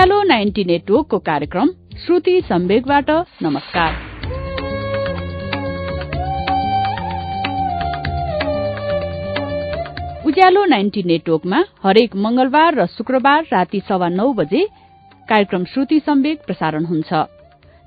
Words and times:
उज्यालो 0.00 0.22
ninety 0.22 0.62
नेटवर्कको 0.64 1.18
कार्यक्रम 1.18 1.70
श्रुति 2.04 2.40
सम्वेकबाट 2.42 3.10
नमस्कार। 3.42 3.90
उज्यालो 10.26 10.64
नाइन्टी 10.64 11.02
नेटवर्कमा 11.02 11.62
हरेक 11.82 12.16
मंगलबार 12.16 12.74
र 12.74 12.86
शुक्रबार 12.86 13.44
राति 13.52 13.80
सवा 13.88 14.08
नौ 14.08 14.32
बजे 14.32 14.64
कार्यक्रम 15.28 15.64
श्रुति 15.64 16.00
सम्वेक 16.00 16.46
प्रसारण 16.46 16.84
हुन्छ। 16.86 17.12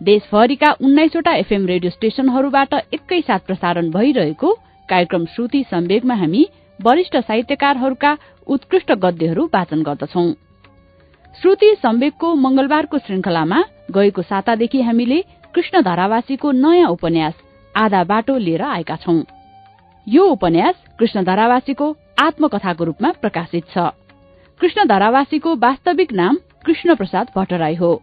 देशभरिका 0.01 0.71
उन्नाइसवटा 0.81 1.35
एफएम 1.35 1.65
रेडियो 1.65 1.91
स्टेशनहरूबाट 1.91 2.73
एकैसाथ 2.93 3.47
प्रसारण 3.47 3.89
भइरहेको 3.89 4.53
कार्यक्रम 4.89 5.25
श्रुति 5.33 5.65
सम्वेकमा 5.71 6.15
हामी 6.15 6.45
वरिष्ठ 6.79 7.17
साहित्यकारहरूका 7.17 8.17
उत्कृष्ट 8.47 8.91
गद्यहरू 9.01 9.49
वाचन 9.53 9.83
गर्दछौं। 9.83 10.31
श्रुति 11.41 11.75
सम्वेकको 11.83 12.33
मंगलबारको 12.35 12.97
श्रृंखलामा 12.97 13.63
गएको 13.91 14.21
सातादेखि 14.21 14.81
हामीले 14.81 15.19
कृष्ण 15.55 15.81
धारावासीको 15.81 16.51
नयाँ 16.51 16.89
उपन्यास 16.89 17.33
आधा 17.75 18.03
बाटो 18.03 18.37
लिएर 18.37 18.61
आएका 18.61 18.95
छौं। 18.95 19.21
यो 20.07 20.25
उपन्यास 20.25 20.75
कृष्ण 20.99 21.23
धारावासीको 21.23 21.89
आत्मकथाको 22.21 22.83
रूपमा 22.83 23.11
प्रकाशित 23.21 23.65
छ। 23.69 23.89
कृष्ण 24.61 24.87
धारावासीको 24.87 25.55
वास्तविक 25.55 26.13
नाम 26.13 26.37
कृष्ण 26.65 26.95
प्रसाद 26.95 27.31
भट्टराई 27.35 27.75
हो। 27.75 27.93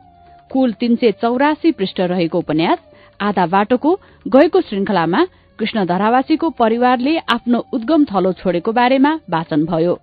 कुल 0.51 0.73
तीन 0.73 0.97
सय 0.97 1.13
चौरासी 1.13 1.73
पृष्ठ 1.73 2.01
रहेको 2.01 2.39
उपन्यास 2.39 2.79
आधा 3.21 3.47
बाटोको 3.47 3.99
गएको 4.27 4.61
श्रृंखलामा 4.61 5.25
कृष्ण 5.59 5.85
धारावासीको 5.87 6.51
परिवारले 6.51 7.19
आफ्नो 7.33 7.65
उद्गम 7.73 8.05
थलो 8.05 8.33
छोडेको 8.33 8.73
बारेमा 8.73 9.19
वाचन 9.31 9.65
भयो। 9.65 9.99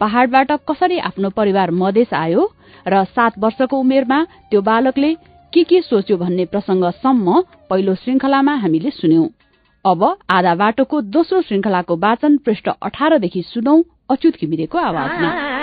पहाड़बाट 0.00 0.52
कसरी 0.68 0.98
आफ्नो 0.98 1.30
परिवार 1.30 1.70
मधेस 1.70 2.14
आयो 2.14 2.42
र 2.88 3.04
सात 3.04 3.38
वर्षको 3.38 3.76
उमेरमा 3.78 4.18
त्यो 4.50 4.60
बालकले 4.60 5.14
के 5.52 5.62
के 5.64 5.80
सोच्यो 5.80 6.16
भन्ने 6.16 6.44
प्रसंगसम्म 6.44 7.42
पहिलो 7.70 7.94
श्रृंखलामा 7.94 8.54
हामीले 8.54 8.90
सुन्यौं। 8.90 9.28
अब 9.84 10.02
आधा 10.30 10.54
बाटोको 10.54 11.00
दोस्रो 11.00 11.42
श्रृंखलाको 11.42 11.96
वाचन 11.96 12.36
पृष्ठ 12.36 12.68
अठारदेखि 12.82 13.42
सुनौ 13.42 13.82
अच्युत 14.10 14.34
घिमिरेको 14.40 14.78
आवाजमा। 14.78 15.54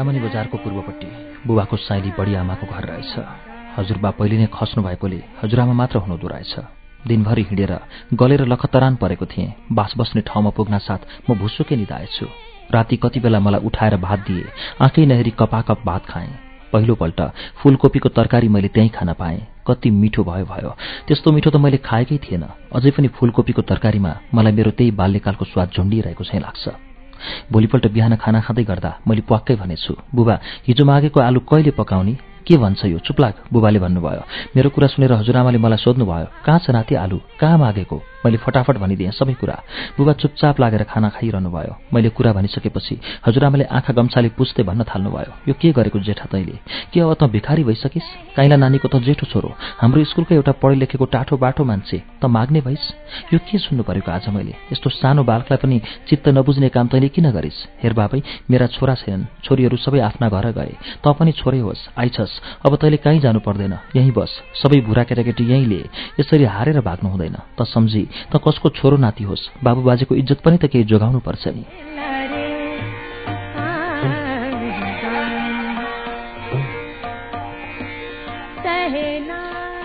गरामनी 0.00 0.20
बजारको 0.20 0.56
पूर्वपट्टि 0.56 1.08
बुबाको 1.44 1.76
साइली 1.76 2.10
बढी 2.16 2.34
आमाको 2.34 2.66
घर 2.66 2.84
रहेछ। 2.88 3.12
हजुरबा 3.76 4.10
पहिले 4.16 4.36
नै 4.40 4.46
खस्नु 4.48 4.80
भएकोले 4.82 5.18
हजुरआमा 5.44 5.72
मात्र 5.76 5.98
हुनुहुँदो 6.00 6.28
रहेछ। 6.32 6.54
दिनभरि 7.04 7.42
हिँडेर 7.44 7.72
गलेर 8.16 8.46
लखतरान 8.48 8.96
परेको 8.96 9.26
थिएँ। 9.28 9.52
बास 9.68 9.92
बस्ने 10.00 10.20
ठाउँमा 10.24 10.50
पुग्न 10.56 10.78
साथ 10.80 11.00
म 11.28 11.36
भुसुकै 11.36 11.76
निधाएछु। 11.76 12.26
राति 12.72 12.96
कति 12.96 13.20
बेला 13.20 13.40
मलाई 13.44 13.60
उठाएर 13.60 13.96
भात 14.00 14.18
दिए 14.24 14.48
आँखै 14.80 15.04
नहेरी 15.04 15.32
कपाकप 15.36 15.84
भात 15.84 16.02
खाएँ। 16.08 16.32
पहिलोपल्ट 16.72 17.20
फूलकोपीको 17.60 18.08
तरकारी 18.16 18.48
मैले 18.48 18.68
त्यहीँ 18.72 18.96
खान 18.96 19.12
पाएँ। 19.20 19.46
कति 19.68 19.90
मिठो 19.92 20.24
भयो 20.24 20.44
भयो। 20.48 20.70
त्यस्तो 21.08 21.28
मिठो 21.28 21.50
त 21.50 21.56
मैले 21.60 21.76
खाएकै 21.84 22.18
थिएन। 22.24 22.44
अझै 22.72 22.90
पनि 22.96 23.08
फूलकोपीको 23.20 23.62
तरकारीमा 23.68 24.12
मलाई 24.32 24.52
मेरो 24.56 24.70
त्यही 24.72 24.96
बाल्यकालको 24.96 25.44
स्वाद 25.44 25.68
झुन्डिरहेको 25.76 26.24
चाहिँ 26.24 26.40
लाग्छ। 26.40 26.89
भोलिपल्ट 27.52 27.86
बिहान 27.92 28.16
खाना 28.16 28.40
खाँदै 28.40 28.64
गर्दा 28.64 28.90
मैले 29.08 29.20
प्वाक्कै 29.28 29.56
भनेछु 29.56 29.92
बुबा 30.14 30.34
हिजो 30.68 30.84
मागेको 30.84 31.20
आलु 31.20 31.40
कहिले 31.40 31.70
पकाउने? 31.70 32.14
के 32.46 32.56
भन्छ 32.56 32.84
यो? 32.84 32.98
चुप्लाक 32.98 33.34
बुबाले 33.52 33.78
भन्नुभयो। 33.78 34.22
मेरो 34.56 34.70
कुरा 34.70 34.86
सुनेर 34.88 35.12
हजुरआमाले 35.12 35.58
मलाई 35.58 35.78
सोध्नुभयो 35.84 36.26
कहाँ 36.44 36.58
छ 36.58 36.70
नाति 36.70 36.94
आलु? 36.94 37.18
कहाँ 37.40 37.58
मागेको? 37.58 37.96
मैले 38.24 38.36
फटाफट 38.36 38.76
भनिदिएँ 38.76 39.10
सबै 39.10 39.34
कुरा। 39.40 39.56
बुबा 39.96 40.12
चुपचाप 40.12 40.60
लागेर 40.60 40.82
खाना 40.84 41.08
खाइरहनु 41.08 41.50
भयो 41.50 41.74
मैले 41.94 42.08
कुरा 42.12 42.32
भनिसकेपछि 42.32 43.00
हजुरआमाले 43.26 43.64
आँखा 43.64 43.92
गम्छाले 43.92 44.28
पुस्दै 44.36 44.62
भन्न 44.62 44.84
थाल्नुभयो 44.84 45.32
यो 45.48 45.54
के 45.56 45.72
गरेको 45.72 45.98
जेठा 46.00 46.26
तैँले? 46.28 46.58
के 46.92 47.00
अब 47.00 47.14
त 47.14 47.24
भिखारी 47.32 47.64
भइसकिस्? 47.64 48.08
काइला 48.36 48.56
नानीको 48.56 48.88
त 48.88 49.00
जेठो 49.00 49.26
छोरो। 49.26 49.50
हाम्रो 49.80 50.04
स्कुलकै 50.04 50.34
एउटा 50.34 50.52
पढे 50.60 50.74
लेखेको 50.74 51.04
टाठो 51.04 51.36
बाटो 51.36 51.64
मान्छे 51.64 52.02
त 52.20 52.24
माग्ने 52.26 52.60
भइस्? 52.60 52.84
यो 53.32 53.38
के 53.40 53.58
सुन्नु 53.58 53.82
परेको 53.88 54.10
आज 54.12 54.28
मैले? 54.28 54.54
यस्तो 54.72 54.90
सानो 54.90 55.24
बालकलाई 55.24 55.58
पनि 55.62 55.80
चित्त 56.08 56.28
नबुझ्ने 56.28 56.68
काम 56.68 56.86
तैँले 56.92 57.08
किन 57.08 57.30
गरिस्? 57.32 57.58
हेर 57.82 57.92
बाबै 57.96 58.20
मेरा 58.50 58.66
छोरा 58.76 58.94
छैनन्। 59.00 59.24
छोरीहरू 59.44 59.76
सबै 59.76 60.00
आफ्ना 60.00 60.28
घर 60.28 60.50
गए। 60.52 60.74
त 61.00 61.08
पनि 61.08 61.32
छोरै 61.32 61.60
होस् 61.64 61.88
आइछस्। 61.96 62.32
अब 62.66 62.76
तैँले 62.76 62.96
कहीँ 63.00 63.20
जानु 63.20 63.40
पर्दैन। 63.40 63.74
यहीँ 63.96 64.12
बस। 64.12 64.30
सबै 64.60 64.80
भुरा 64.84 65.04
केटाकेटी 65.08 65.44
यहीँ 65.48 65.66
लिए। 65.66 65.88
यसरी 66.20 66.44
हारेर 66.44 66.80
भाग्नु 66.80 67.08
हुँदैन। 67.10 67.36
त 67.56 67.62
सम्झी 67.64 68.08
त 68.32 68.40
कसको 68.48 68.68
छोरो 68.68 68.96
नाति 68.96 69.24
होस्? 69.24 69.50
बाबु 69.64 69.80
बाजेको 69.82 70.14
इज्जत 70.14 70.40
पनि 70.40 70.56
त 70.58 70.64
केही 70.66 70.84
जोगाउनु 70.84 71.20
पर्छ 71.20 71.48
नि 71.48 72.39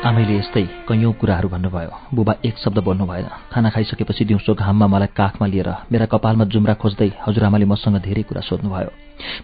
आमैले 0.06 0.38
यस्तै 0.38 0.62
कैयौँ 0.86 1.14
कुराहरू 1.18 1.50
भन्नुभयो। 1.50 1.94
बुबा 2.14 2.34
एक 2.46 2.56
शब्द 2.62 2.78
बोल्नु 2.86 3.06
भएन 3.10 3.26
खाना 3.50 3.70
खाइसकेपछि 3.74 4.26
दिउँसो 4.30 4.54
घाममा 4.54 4.88
मलाई 4.88 5.10
काखमा 5.18 5.48
लिएर 5.50 5.70
मेरा 5.90 6.06
कपालमा 6.06 6.46
जुम्रा 6.54 6.74
खोज्दै 6.78 7.10
हजुरआमाले 7.26 7.66
मसँग 7.66 7.98
धेरै 8.06 8.22
कुरा 8.30 8.42
सोध्नुभयो। 8.46 8.92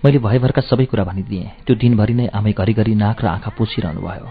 मैले 0.06 0.20
भयभरका 0.22 0.62
सबै 0.62 0.86
कुरा 0.86 1.04
भनिदिएँ। 1.10 1.66
त्यो 1.66 1.74
दिनभरि 1.82 2.14
नै 2.14 2.28
आमै 2.30 2.54
घरिघरि 2.54 2.94
नाक 2.94 3.26
र 3.26 3.28
आँखा 3.34 3.52
पुछिरहनु 3.58 4.02
भयो। 4.06 4.28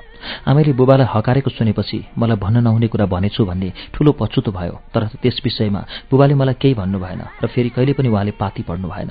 आमैले 0.47 0.73
बुबालाई 0.79 1.11
हकारेको 1.11 1.51
सुनेपछि 1.51 1.99
मलाई 2.15 2.39
भन्न 2.39 2.63
नहुने 2.63 2.87
कुरा 2.95 3.07
भनेछु 3.11 3.43
भन्ने 3.51 3.73
ठूलो 3.91 4.13
पछुतो 4.15 4.55
भयो। 4.55 4.75
तर 4.95 5.03
त्यस 5.19 5.43
विषयमा 5.43 5.83
बुबाले 6.11 6.35
मलाई 6.39 6.55
केही 6.63 6.75
भन्नु 6.79 6.99
भएन 7.03 7.23
र 7.43 7.47
फेरि 7.51 7.75
कहिले 7.75 7.93
पनि 7.99 8.09
उहाँले 8.09 8.39
पाती 8.39 8.63
पढ्नु 8.63 8.87
भएन 8.87 9.11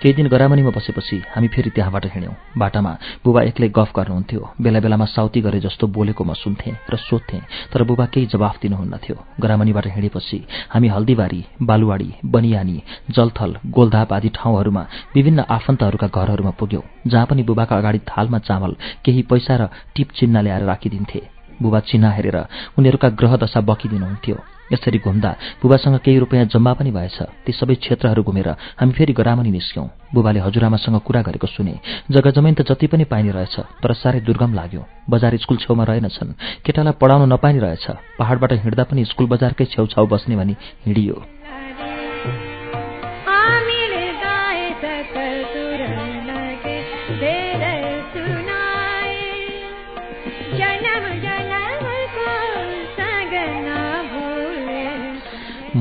केही 0.00 0.14
दिन 0.14 0.26
गरामनीमा 0.28 0.70
बसेपछि 0.70 1.16
हामी 1.34 1.48
फेरि 1.48 1.70
त्यहाँबाट 1.70 2.04
हिँड्यौँ। 2.14 2.34
बाटामा 2.58 2.92
बुबा 3.24 3.42
एक्लै 3.42 3.68
गफ 3.68 3.90
गर्नुहुन्थ्यो। 3.96 4.40
बेला 4.60 4.80
बेलामा 4.80 5.04
साउती 5.06 5.40
गरे 5.40 5.60
जस्तो 5.60 5.86
बोलेको 5.86 6.24
म 6.24 6.32
सुन्थेँ 6.34 6.74
र 6.90 6.96
सोध्थेँ 6.98 7.42
तर 7.72 7.82
बुबा 7.84 8.06
केही 8.12 8.26
जवाफ 8.26 8.58
दिनुहुन्नथ्यो? 8.62 9.16
गरामनीबाट 9.40 9.86
हिँडेपछि 9.94 10.38
हामी 10.70 10.88
हल्दीबारी 10.88 11.44
बालुवाडी 11.62 12.10
बनियानी 12.24 12.82
जलथल 13.10 13.56
गोलधाप 13.66 14.12
आदि 14.12 14.28
ठाउँहरूमा 14.34 14.82
विभिन्न 15.14 15.44
आफन्तहरूका 15.48 16.08
घरहरूमा 16.08 16.50
पुग्यौँ 16.60 16.82
जहाँ 17.06 17.26
पनि 17.26 17.42
बुबाका 17.42 17.76
अगाडि 17.76 17.98
थालमा 18.08 18.38
चामल 18.38 18.76
केही 19.04 19.22
पैसा 19.22 19.56
र 19.56 19.68
टिप 19.94 20.08
चिन्ह 20.12 20.40
ल्याएर 20.40 20.64
राखिदिन्थे। 20.64 21.37
बुबा 21.62 21.80
चिन्ह 21.80 22.10
हेरेर 22.10 22.38
उनीहरूका 22.78 23.08
ग्रह 23.18 23.36
दशा 23.36 23.60
बकिदिनुहुन्थ्यो। 23.60 24.36
यसरी 24.72 24.98
घुम्दा 25.00 25.30
बुबासँग 25.62 25.96
केही 26.04 26.18
रुपियाँ 26.18 26.44
जम्मा 26.52 26.72
पनि 26.76 26.90
भएछ। 26.92 27.18
ती 27.44 27.52
सबै 27.52 27.74
क्षेत्रहरू 27.74 28.22
घुमेर 28.22 28.48
हामी 28.76 28.92
फेरि 28.92 29.12
गरामनी 29.16 29.50
निस्क्यौँ। 29.50 29.88
बुबाले 30.14 30.40
हजुरआमासँग 30.44 31.00
कुरा 31.00 31.22
गरेको 31.24 31.46
सुने 31.46 31.74
जग्गा 32.12 32.30
जमिन 32.36 32.54
त 32.54 32.68
जति 32.68 32.86
पनि 32.92 33.04
पाइने 33.08 33.32
रहेछ 33.32 33.56
तर 33.80 33.92
साह्रै 33.96 34.20
दुर्गम 34.28 34.52
लाग्यो। 34.54 34.84
बजार 35.08 35.36
स्कुल 35.40 35.56
छेउमा 35.64 35.84
रहेनछन्। 35.88 36.36
केटालाई 36.64 37.00
पढाउन 37.00 37.32
नपाइने 37.32 37.60
रहेछ। 37.64 37.86
पहाडबाट 38.20 38.52
हिँड्दा 38.52 38.84
पनि 38.84 39.04
स्कुल 39.08 39.26
बजारकै 39.32 39.64
छेउछाउ 39.72 40.06
बस्ने 40.06 40.36
भनी 40.36 40.54
हिँडियो। 40.84 41.37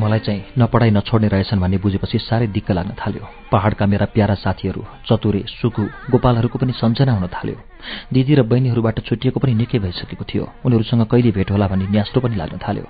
मलाई 0.07 0.19
चाहिँ 0.19 0.43
नपढाइ 0.57 0.91
नछोड्ने 0.91 1.27
रहेछन् 1.27 1.59
भन्ने 1.59 1.77
बुझेपछि 1.83 2.17
साह्रै 2.17 2.47
दिक्क 2.55 2.71
लाग्न 2.71 2.95
थाल्यो। 2.95 3.27
पहाडका 3.51 3.85
मेरा 3.85 4.05
प्यारा 4.15 4.35
साथीहरू 4.39 4.81
चतुरे 5.03 5.43
सुकु 5.59 5.83
गोपालहरूको 6.11 6.57
पनि 6.59 6.73
सम्झना 6.79 7.11
हुन 7.11 7.27
थाल्यो। 7.27 7.59
दिदी 8.15 8.33
र 8.35 8.41
बहिनीहरूबाट 8.47 8.99
छुट्टिएको 9.03 9.39
पनि 9.39 9.53
निकै 9.53 9.79
भइसकेको 9.79 10.23
थियो। 10.23 10.43
उनीहरूसँग 10.65 11.03
कहिले 11.11 11.31
भेट 11.31 11.51
होला 11.51 11.67
भन्ने 11.67 11.87
न्यास्रो 11.91 12.19
पनि 12.23 12.35
लाग्न 12.35 12.57
थाल्यो। 12.57 12.85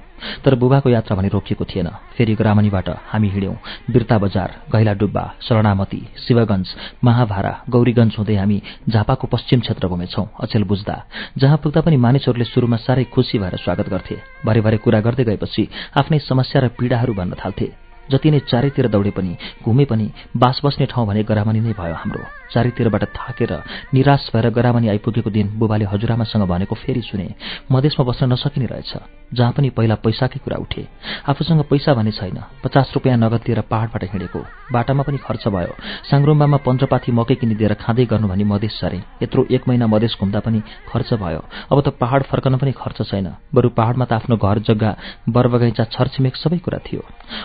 तर 0.46 0.56
बुबाको 0.62 0.90
यात्रा 0.90 1.18
भने 1.18 1.30
रोकिएको 1.34 1.66
थिएन। 1.66 1.90
फेरि 2.16 2.34
ग्रामणीबाट 2.38 2.90
हामी 3.10 3.30
हिँड्यौँ। 3.30 3.56
बिर्ता 3.92 4.18
बजार 4.18 4.50
गैला 4.72 4.94
डुब्बा 4.94 5.24
शरणामती 5.42 6.02
शिवगञ्ज 6.24 6.68
महाभारा 7.04 7.54
गौरीगञ्ज 7.70 8.14
हुँदै 8.18 8.36
हामी 8.36 8.62
झापाको 8.90 9.28
पश्चिम 9.28 9.60
क्षेत्र 9.60 9.88
घुमेछौँ 9.88 10.26
अचेल 10.42 10.64
बुझ्दा 10.64 10.96
जहाँ 11.38 11.58
पुग्दा 11.58 11.82
पनि 11.82 11.98
मानिसहरूले 11.98 12.46
सुरुमा 12.46 12.78
साह्रै 12.78 13.04
खुसी 13.10 13.38
भएर 13.38 13.58
स्वागत 13.58 13.90
गर्थे। 13.90 14.18
भरे 14.46 14.78
कुरा 14.78 15.00
गर्दै 15.02 15.24
गएपछि 15.24 15.68
आफ्नै 16.00 16.20
समस्या 16.20 16.62
र 16.62 16.68
पीडाहरू 16.80 17.07
भन्न 17.14 17.36
थाल्थे। 17.46 17.72
जति 18.12 18.32
नै 18.32 18.40
चारैतिर 18.40 18.88
दौडे 18.88 19.12
पनि 19.12 19.38
घुमे 19.64 19.86
पनि 19.86 20.12
बास 20.38 20.62
बस्ने 20.66 20.86
ठाउँ 20.86 21.08
भने 21.08 21.24
गरामनी 21.24 21.60
नै 21.60 21.74
भयो 21.74 21.96
हाम्रो। 21.96 22.37
चारैतिरबाट 22.54 23.04
थाकेर 23.12 23.52
निराश 23.94 24.30
भएर 24.34 24.50
गरामानी 24.50 24.88
आइपुगेको 24.90 25.30
दिन 25.30 25.48
बुबाले 25.60 25.86
हजुरआमासँग 25.86 26.48
भनेको 26.48 26.76
फेरि 26.76 27.02
सुने 27.02 27.28
मधेसमा 27.72 28.06
बस्न 28.06 28.32
नसकिने 28.34 28.66
रहेछ 28.66 28.94
जहाँ 29.34 29.52
पनि 29.52 29.70
पहिला 29.70 29.96
पैसाकै 30.00 30.40
कुरा 30.40 30.58
उठे। 30.58 30.88
आफूसँग 31.28 31.64
पैसा 31.70 31.94
भने 31.94 32.12
छैन 32.12 32.40
पचास 32.64 32.92
रुपियाँ 32.96 33.18
नगद 33.18 33.44
लिएर 33.48 33.62
पहाडबाट 33.68 34.04
हिँडेको। 34.04 34.40
बाटामा 34.72 35.04
पनि 35.04 35.18
खर्च 35.18 35.48
भयो। 35.48 35.76
साङ्रोम्बामा 36.10 36.58
पन्ध्रपाथी 36.58 37.12
मकै 37.12 37.36
किनिदिएर 37.36 37.74
खाँदै 37.84 38.06
गर्नु 38.06 38.28
भनी 38.28 38.44
मधेस 38.44 38.80
सरे। 38.80 39.02
यत्रो 39.24 39.46
एक 39.52 39.68
महिना 39.68 39.88
मधेस 39.88 40.16
घुम्दा 40.20 40.40
पनि 40.40 40.60
खर्च 40.88 41.14
भयो। 41.14 41.42
अब 41.72 41.82
त 41.82 41.88
पहाड 42.00 42.24
फर्कन 42.24 42.56
पनि 42.56 42.72
खर्च 42.72 43.02
छैन। 43.04 43.28
बरु 43.52 43.70
पहाडमा 43.70 44.06
त 44.06 44.14
आफ्नो 44.14 44.38
घर 44.38 44.60
जग्गा 44.64 44.92
बरबगैँचा 45.28 45.84
छरछिमेक 45.92 46.36
सबै 46.36 46.58
कुरा 46.64 46.80
थियो। 46.88 47.04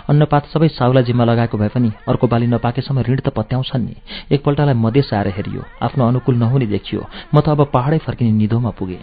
अन्नपात 0.08 0.46
सबै 0.54 0.68
साउला 0.68 1.02
जिम्मा 1.02 1.24
लगाएको 1.24 1.58
भए 1.58 1.68
पनि 1.74 1.90
अर्को 2.08 2.26
बाली 2.26 2.46
नपाकेसम्म 2.46 3.02
ऋण 3.02 3.18
त 3.26 3.28
पत्याउँछन् 3.34 3.82
नि। 3.82 3.94
एकपल्टलाई 4.30 4.74
मधेस 4.92 5.10
आएर 5.14 5.28
हेरियो। 5.28 5.64
आफ्नो 5.82 6.08
अनुकूल 6.08 6.36
नहुने 6.36 6.66
देखियो। 6.66 7.00
म 7.34 7.40
त 7.40 7.48
अब 7.48 7.64
पहाडै 7.72 7.98
फर्किने 8.04 8.32
निधोमा 8.32 8.70
पुगे। 8.76 9.00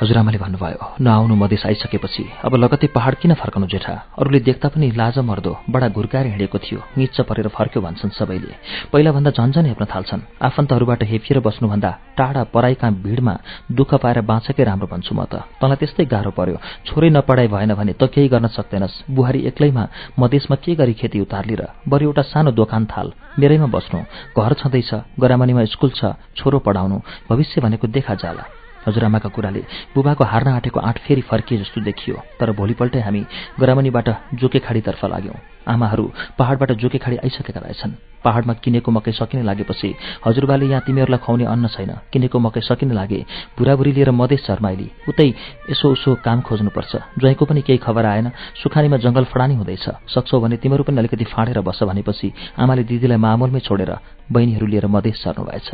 हजुरआमाले 0.00 0.38
भन्नुभयो 0.40 0.86
नआउनु 1.04 1.34
मधेस 1.36 1.62
आइसकेपछि 1.66 2.24
अब 2.44 2.54
लगतै 2.56 2.86
पहाड 2.96 3.14
किन 3.20 3.34
फर्कनु 3.36 3.66
जेठा? 3.68 3.94
अरूले 4.16 4.40
देख्दा 4.48 4.68
पनि 4.72 4.88
लाज 4.96 5.18
मर्दो 5.20 5.52
बडा 5.68 5.88
घुर्काएर 5.92 6.26
हिँडेको 6.32 6.58
थियो 6.58 6.80
निच्च 6.96 7.20
परेर 7.28 7.48
फर्क्यो 7.52 7.82
भन्छन् 7.84 8.16
सबैले। 8.16 8.54
पहिलाभन्दा 8.92 9.30
झन्झन 9.36 9.66
हेप्न 9.68 9.84
थाल्छन्। 9.92 10.20
आफन्तहरूबाट 10.40 11.02
हेपिएर 11.04 11.38
बस्नुभन्दा 11.44 11.90
टाढा 12.16 12.42
पराईका 12.48 12.88
भिडमा 13.04 13.34
दुःख 13.76 13.90
पाएर 14.00 14.20
बाँचेकै 14.24 14.64
राम्रो 14.64 14.88
भन्छु 14.88 15.12
म 15.12 15.20
त। 15.28 15.44
तँलाई 15.60 15.76
त्यस्तै 15.76 16.04
गाह्रो 16.08 16.32
पर्यो। 16.32 16.56
छोरै 16.88 17.10
नपढाइ 17.12 17.48
भएन 17.52 17.74
भने 17.76 17.92
त 18.00 18.08
केही 18.08 18.28
गर्न 18.32 18.48
सक्दैनस्। 18.56 19.04
बुहारी 19.12 19.40
एक्लैमा 19.52 19.84
मधेसमा 20.16 20.56
के 20.64 20.80
गरी 20.80 20.94
खेती 20.96 21.20
उतार्ली 21.20 21.54
र? 21.60 21.62
बरु 21.84 22.08
एउटा 22.08 22.22
सानो 22.32 22.56
दोकान 22.56 22.88
थाल। 22.88 23.12
मेरैमा 23.36 23.68
बस्नु। 23.68 24.00
घर 24.32 24.52
छँदैछ 24.64 24.90
गरामनीमा 25.20 25.64
स्कुल 25.76 25.90
छ 25.92 26.16
छोरो 26.40 26.58
पढाउनु। 26.64 26.96
भविष्य 27.28 27.60
भनेको 27.60 27.86
देखा 27.92 28.14
जाला। 28.16 28.59
हजुरआमाका 28.86 29.28
कुराले 29.28 29.62
बुबाको 29.94 30.24
हार्न 30.24 30.48
आँटेको 30.50 30.80
आँट 30.80 30.98
फेरि 31.04 31.22
फर्किए 31.22 31.58
जस्तो 31.58 31.80
देखियो 31.80 32.16
तर 32.40 32.52
भोलिपल्टै 32.52 33.00
हामी 33.00 33.22
गरामनीबाट 33.60 34.08
जोकेखाडीतर्फ 34.34 35.04
लाग्यौं। 35.04 35.38
आमाहरू 35.68 36.04
पहाडबाट 36.38 36.70
जोकेखाडी 36.72 37.16
आइसकेका 37.16 37.60
रहेछन्। 37.60 37.92
पहाडमा 38.24 38.52
किनेको 38.64 38.90
मकै 38.92 39.12
सकिने 39.12 39.42
लागेपछि 39.42 39.88
हजुरबाले 40.26 40.66
यहाँ 40.66 40.82
तिमीहरूलाई 40.86 41.20
खुवाउने 41.24 41.44
अन्न 41.44 41.66
छैन। 41.68 41.92
किनेको 42.12 42.38
मकै 42.38 42.60
सकिने 42.60 42.94
लागे 42.94 43.20
बुढाबुढी 43.56 43.92
लिएर 43.92 44.10
मधेस 44.10 44.40
शर्माइली 44.46 44.88
उतै 45.08 45.28
यसो 45.70 45.86
उसो 45.92 46.10
काम 46.24 46.40
खोज्नुपर्छ। 46.40 46.92
ज्वाइँको 47.20 47.44
पनि 47.44 47.60
केही 47.62 47.78
खबर 47.78 48.04
आएन। 48.06 48.30
सुखानीमा 48.56 48.96
जंगल 49.04 49.24
फडानी 49.32 49.54
हुँदैछ। 49.54 49.86
सक्छौ 50.08 50.40
भने 50.40 50.56
तिमीहरू 50.56 50.84
पनि 50.84 50.98
अलिकति 50.98 51.24
फाँडेर 51.26 51.60
बस 51.60 51.82
भनेपछि 51.82 52.32
आमाले 52.58 52.82
दिदीलाई 52.84 53.16
मामूलमै 53.16 53.60
छोडेर 53.60 53.92
बहिनीहरू 54.32 54.66
लिएर 54.66 54.86
मधेस 54.86 55.16
सर्नुभएछ। 55.24 55.68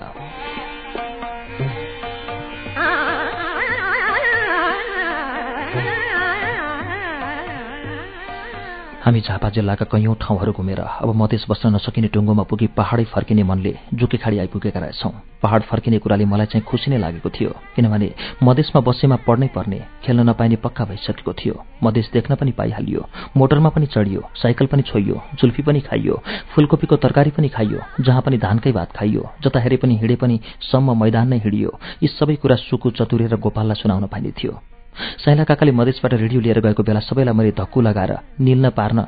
हामी 9.06 9.20
झापा 9.20 9.48
जिल्लाका 9.54 9.84
कैयौं 9.86 10.14
ठाउँहरू 10.18 10.52
घुमेर 10.52 10.80
अब 10.80 11.14
मधेस 11.14 11.44
बस्न 11.46 11.70
नसकिने 11.74 12.08
टुङ्गोमा 12.10 12.42
पुगी 12.50 12.66
पहाडै 12.74 13.04
फर्किने 13.06 13.42
मनले 13.46 13.72
जुकेखाडी 13.94 14.38
आइपुगेका 14.42 14.80
रहेछौं। 14.82 15.10
पहाड 15.42 15.62
फर्किने 15.62 15.98
कुराले 16.02 16.24
मलाई 16.26 16.46
चाहिँ 16.50 16.64
खुसी 16.66 16.90
नै 16.90 16.98
लागेको 16.98 17.30
थियो 17.30 17.50
किनभने 17.76 18.10
मधेसमा 18.42 18.80
बसेमा 18.82 19.16
पढ्नै 19.22 19.48
पर्ने 19.54 19.78
खेल्न 20.02 20.26
नपाइने 20.26 20.56
पक्का 20.58 20.84
भइसकेको 20.90 21.32
थियो। 21.38 21.54
मधेस 21.84 22.10
देख्न 22.12 22.34
पनि 22.34 22.52
पाइहालियो 22.58 23.06
मोटरमा 23.36 23.70
पनि 23.70 23.86
चढियो 23.94 24.22
साइकल 24.42 24.66
पनि 24.66 24.82
छोइयो 24.90 25.22
जुल्फी 25.38 25.62
पनि 25.62 25.80
खाइयो 25.86 26.22
फूलकोपीको 26.50 26.96
तरकारी 26.98 27.30
पनि 27.30 27.48
खाइयो 27.54 27.80
जहाँ 28.02 28.22
पनि 28.26 28.38
धानकै 28.42 28.72
भात 28.74 28.90
खाइयो 28.92 29.22
जता 29.42 29.60
हेरे 29.60 29.76
पनि 29.86 30.02
हिँडे 30.02 30.16
पनि 30.18 30.40
सम्म 30.66 31.02
मैदान 31.02 31.28
नै 31.28 31.38
हिँडियो 31.46 31.78
यी 32.02 32.08
सबै 32.10 32.42
कुरा 32.42 32.56
सुकु 32.66 32.90
चतुरे 32.98 33.26
र 33.26 33.38
गोपाललाई 33.38 33.82
सुनाउन 33.82 34.06
पाइने 34.10 34.34
थियो। 34.34 34.58
साइला 35.24 35.44
काकाले 35.44 35.72
मधेसबाट 35.72 36.14
रेडियो 36.14 36.40
लिएर 36.40 36.60
गएको 36.60 36.82
बेला 36.82 37.00
सबैलाई 37.00 37.34
मैले 37.34 37.52
धक्कु 37.52 37.80
लगाएर 37.80 38.12
निल्न 38.40 38.70
पार्न 38.70 38.98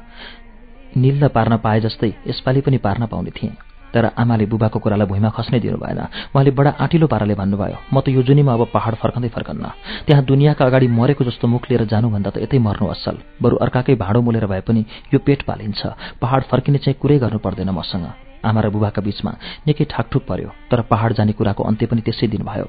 निल्न 0.96 1.28
पार्न 1.28 1.56
पाए 1.64 1.80
जस्तै 1.80 2.12
यसपालि 2.26 2.60
पनि 2.60 2.78
पार्न 2.78 3.06
पाउने 3.06 3.30
थिएँ। 3.30 3.56
तर 3.88 4.04
आमाले 4.20 4.46
बुबाको 4.46 4.78
कुरालाई 4.84 5.08
भुइँमा 5.08 5.28
खस्नै 5.32 5.60
दिनु 5.60 5.80
भएन। 5.80 6.00
उहाँले 6.36 6.50
बडा 6.52 6.70
आँटिलो 6.76 7.06
पाराले 7.08 7.34
भन्नुभयो 7.34 7.76
म 7.88 8.00
त 8.04 8.12
यो 8.12 8.22
जुनीमा 8.22 8.52
अब 8.52 8.68
पहाड 8.68 8.94
फर्कँदै 9.00 9.28
फर्कन्न। 9.32 9.64
त्यहाँ 10.04 10.24
दुनियाँका 10.28 10.64
अगाडि 10.64 10.88
मरेको 10.92 11.24
जस्तो 11.24 11.48
मुख 11.48 11.72
लिएर 11.72 11.84
जानुभन्दा 11.88 12.30
त 12.30 12.44
यतै 12.44 12.58
मर्नु 12.60 12.84
असल। 12.84 13.16
बरु 13.40 13.56
अर्काकै 13.56 13.96
भाँडो 13.96 14.20
मोलेर 14.20 14.46
भए 14.46 14.60
पनि 14.60 14.84
यो 15.08 15.18
पेट 15.24 15.48
पालिन्छ। 15.48 15.80
पहाड 16.20 16.42
फर्किने 16.52 16.78
चाहिँ 16.84 17.00
कुरै 17.00 17.16
गर्नु 17.16 17.40
पर्दैन 17.40 17.70
मसँग। 17.72 18.27
आमा 18.44 18.60
र 18.60 18.68
बुबाका 18.70 19.02
बीचमा 19.02 19.32
निकै 19.66 19.84
ठाकठुक 19.84 20.22
पर्यो 20.26 20.50
तर 20.70 20.80
पहाड 20.90 21.12
जाने 21.12 21.32
कुराको 21.32 21.62
अन्त्य 21.64 21.86
पनि 21.86 22.00
त्यसै 22.00 22.26
दिन 22.28 22.42
भयो। 22.42 22.66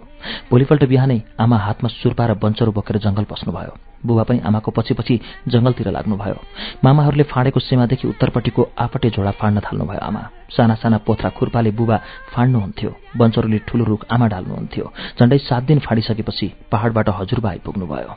भोलिपल्ट 0.52 0.84
बिहानै 0.86 1.20
आमा 1.40 1.58
हातमा 1.58 1.90
सुर्पा 1.90 2.26
र 2.26 2.34
बन्चरो 2.34 2.72
बोकेर 2.72 2.98
जंगल 2.98 3.24
पस्नुभयो। 3.30 3.74
बुबा 4.06 4.24
पनि 4.24 4.40
आमाको 4.40 4.72
पछि 4.72 4.94
पछि 4.94 5.16
जंगलतिर 5.48 5.92
लाग्नुभयो। 5.92 6.38
मामाहरूले 6.84 7.24
फाँडेको 7.24 7.60
सीमादेखि 7.60 8.08
उत्तरपट्टिको 8.08 8.62
आपटे 8.80 9.10
झोडा 9.10 9.32
फाड्न 9.32 9.60
थाल्नुभयो 9.60 10.00
आमा। 10.00 10.24
साना 10.56 10.76
साना 10.76 10.98
पोथ्रा 11.04 11.30
खुर्पाले 11.36 11.72
बुबा 11.72 11.98
फाड्नुहुन्थ्यो। 12.32 12.92
बन्चरोले 13.18 13.60
ठूलो 13.68 13.84
रुख 13.86 14.02
आमा 14.10 14.28
ढाल्नुहुन्थ्यो। 14.28 14.86
झण्डै 15.20 15.38
सात 15.38 15.64
दिन 15.64 15.80
फाँडिसकेपछि 15.80 16.48
पहाडबाट 16.72 17.10
हजुरबा 17.10 17.50
आइपुग्नुभयो। 17.50 18.12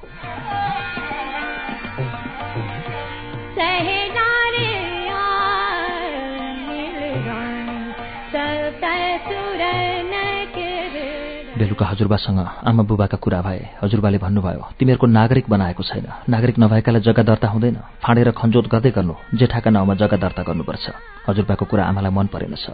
बेलुका 11.72 11.88
हजुरबासँग 11.88 12.68
आमा 12.68 12.82
बुबाका 12.84 13.16
कुरा 13.16 13.40
भए 13.40 13.80
हजुरबाले 13.80 14.18
भन्नुभयो 14.20 14.76
तिमीहरूको 14.76 15.06
नागरिक 15.08 15.48
बनाएको 15.48 15.82
छैन। 15.82 16.06
नागरिक 16.28 16.56
नभएकालाई 16.60 17.00
जग्गा 17.00 17.22
दर्ता 17.24 17.48
हुँदैन। 17.48 17.76
फाँडेर 18.04 18.30
खन्जोत 18.36 18.66
गर्दै 18.68 18.90
गर्नु। 18.92 19.14
जेठाका 19.40 19.70
नाउँमा 19.72 19.94
जग्गा 19.96 20.16
दर्ता 20.20 20.42
गर्नुपर्छ। 20.44 20.84
हजुरबाको 21.28 21.64
कुरा 21.64 21.84
आमालाई 21.88 22.12
मन 22.12 22.26
परेनछ 22.28 22.64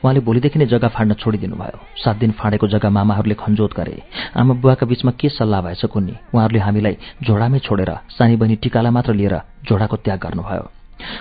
उहाँले 0.00 0.20
भोलिदेखि 0.24 0.58
नै 0.58 0.66
जग्गा 0.72 0.88
फाँड्न 0.96 1.12
छोडिदिनु 1.20 1.56
भयो 1.60 1.78
सात 2.00 2.16
दिन 2.16 2.32
फाँडेको 2.40 2.66
जग्गा 2.72 2.88
मामाहरूले 2.88 3.36
खन्जोत 3.36 3.72
गरे। 3.76 3.96
आमा 4.32 4.54
बुबाका 4.56 4.84
बीचमा 4.88 5.12
के 5.12 5.28
सल्लाह 5.28 5.60
भएछ 5.60 5.84
कुन्नी? 5.92 6.14
उहाँहरूले 6.32 6.60
हामीलाई 6.64 6.96
झोडामै 7.20 7.58
छोडेर 7.60 7.90
सानी 8.16 8.36
बहिनी 8.40 8.56
टिकाला 8.64 8.90
मात्र 8.96 9.12
लिएर 9.12 9.36
झोडाको 9.68 9.96
त्याग 10.00 10.18
गर्नुभयो। 10.24 10.77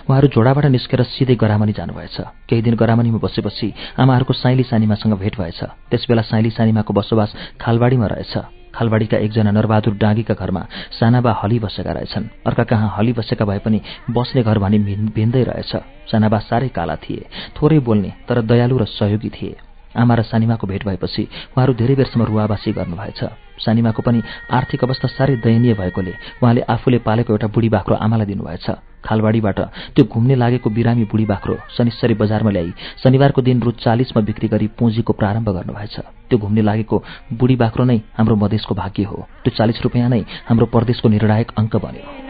उहाँहरू 0.09 0.27
झोडाबाट 0.27 0.65
निस्केर 0.65 1.03
सिधै 1.03 1.35
गरामनी 1.35 1.73
जानुभएछ। 1.73 2.17
केही 2.49 2.61
दिन 2.61 2.75
गरामनीमा 2.75 3.19
बसेपछि 3.23 3.73
आमाहरूको 3.99 4.33
साइली 4.33 4.63
सानीमासँग 4.63 5.13
भेट 5.13 5.35
भएछ। 5.37 5.59
त्यसबेला 5.91 6.21
साइली 6.21 6.49
सानीमाको 6.49 6.93
बसोबास 6.93 7.35
खालबाडीमा 7.61 8.07
रहेछ। 8.07 8.37
खालबाडीका 8.75 9.17
एकजना 9.17 9.51
नरबहादुर 9.51 9.93
डाँगीका 9.97 10.33
घरमा 10.33 10.61
सानाबा 10.99 11.31
हली 11.43 11.59
बसेका 11.59 11.91
रहेछन्। 11.91 12.29
अर्का 12.45 12.63
कहाँ 12.63 12.93
हली 12.97 13.13
बसेका 13.13 13.45
भए 13.45 13.59
पनि 13.59 13.81
बस्ने 14.09 14.43
घर 14.43 14.57
भने 14.59 14.77
भिन्दै 15.13 15.43
रहेछ। 15.43 15.71
सानाबा 16.11 16.39
साह्रै 16.39 16.69
काला 16.69 16.95
थिए। 16.95 17.25
थोरै 17.57 17.79
बोल्ने 17.79 18.13
तर 18.29 18.41
दयालु 18.41 18.77
र 18.77 18.85
सहयोगी 18.85 19.29
थिए। 19.29 19.66
आमा 19.97 20.15
र 20.15 20.21
सानिमाको 20.23 20.67
भेट 20.67 20.85
भएपछि 20.85 21.23
उहाँहरू 21.53 21.73
धेरै 21.73 21.95
बेरसम्म 21.95 22.23
रुवावासी 22.25 22.71
गर्नुभएछ। 22.71 23.21
सानिमाको 23.57 24.01
पनि 24.01 24.21
आर्थिक 24.51 24.83
अवस्था 24.83 25.07
साह्रै 25.07 25.35
दयनीय 25.41 25.73
भएकोले 25.73 26.13
उहाँले 26.41 26.61
आफूले 26.69 26.97
पालेको 27.01 27.33
एउटा 27.33 27.47
बुढी 27.47 27.69
बाख्रो 27.69 27.95
आमालाई 27.95 28.25
दिनुभएछ। 28.25 28.67
खालबाडीबाट 29.05 29.59
त्यो 29.95 30.03
घुम्ने 30.05 30.35
लागेको 30.35 30.69
बिरामी 30.69 31.03
बुढी 31.09 31.25
बाख्रो 31.25 31.55
शनिश्चरी 31.77 32.13
बजारमा 32.13 32.51
ल्याई 32.51 32.71
शनिबारको 33.03 33.41
दिन 33.41 33.61
रु 33.61 33.71
चालिसमा 33.81 34.21
बिक्री 34.21 34.47
गरी 34.53 34.67
पुँजीको 34.77 35.13
प्रारम्भ 35.13 35.49
गर्नुभएछ। 35.49 35.95
त्यो 36.29 36.37
घुम्ने 36.37 36.61
लागेको 36.61 37.03
बुढी 37.33 37.55
बाख्रो 37.55 37.83
नै 37.85 37.97
हाम्रो 38.17 38.35
मधेसको 38.35 38.75
भाग्य 38.75 39.03
हो। 39.03 39.25
त्यो 39.43 39.57
चालिस 39.57 39.81
रुपियाँ 39.81 40.09
नै 40.09 40.21
हाम्रो 40.45 40.65
परदेशको 40.69 41.09
निर्णायक 41.09 41.51
अङ्क 41.57 41.75
बन्यो। 41.75 42.26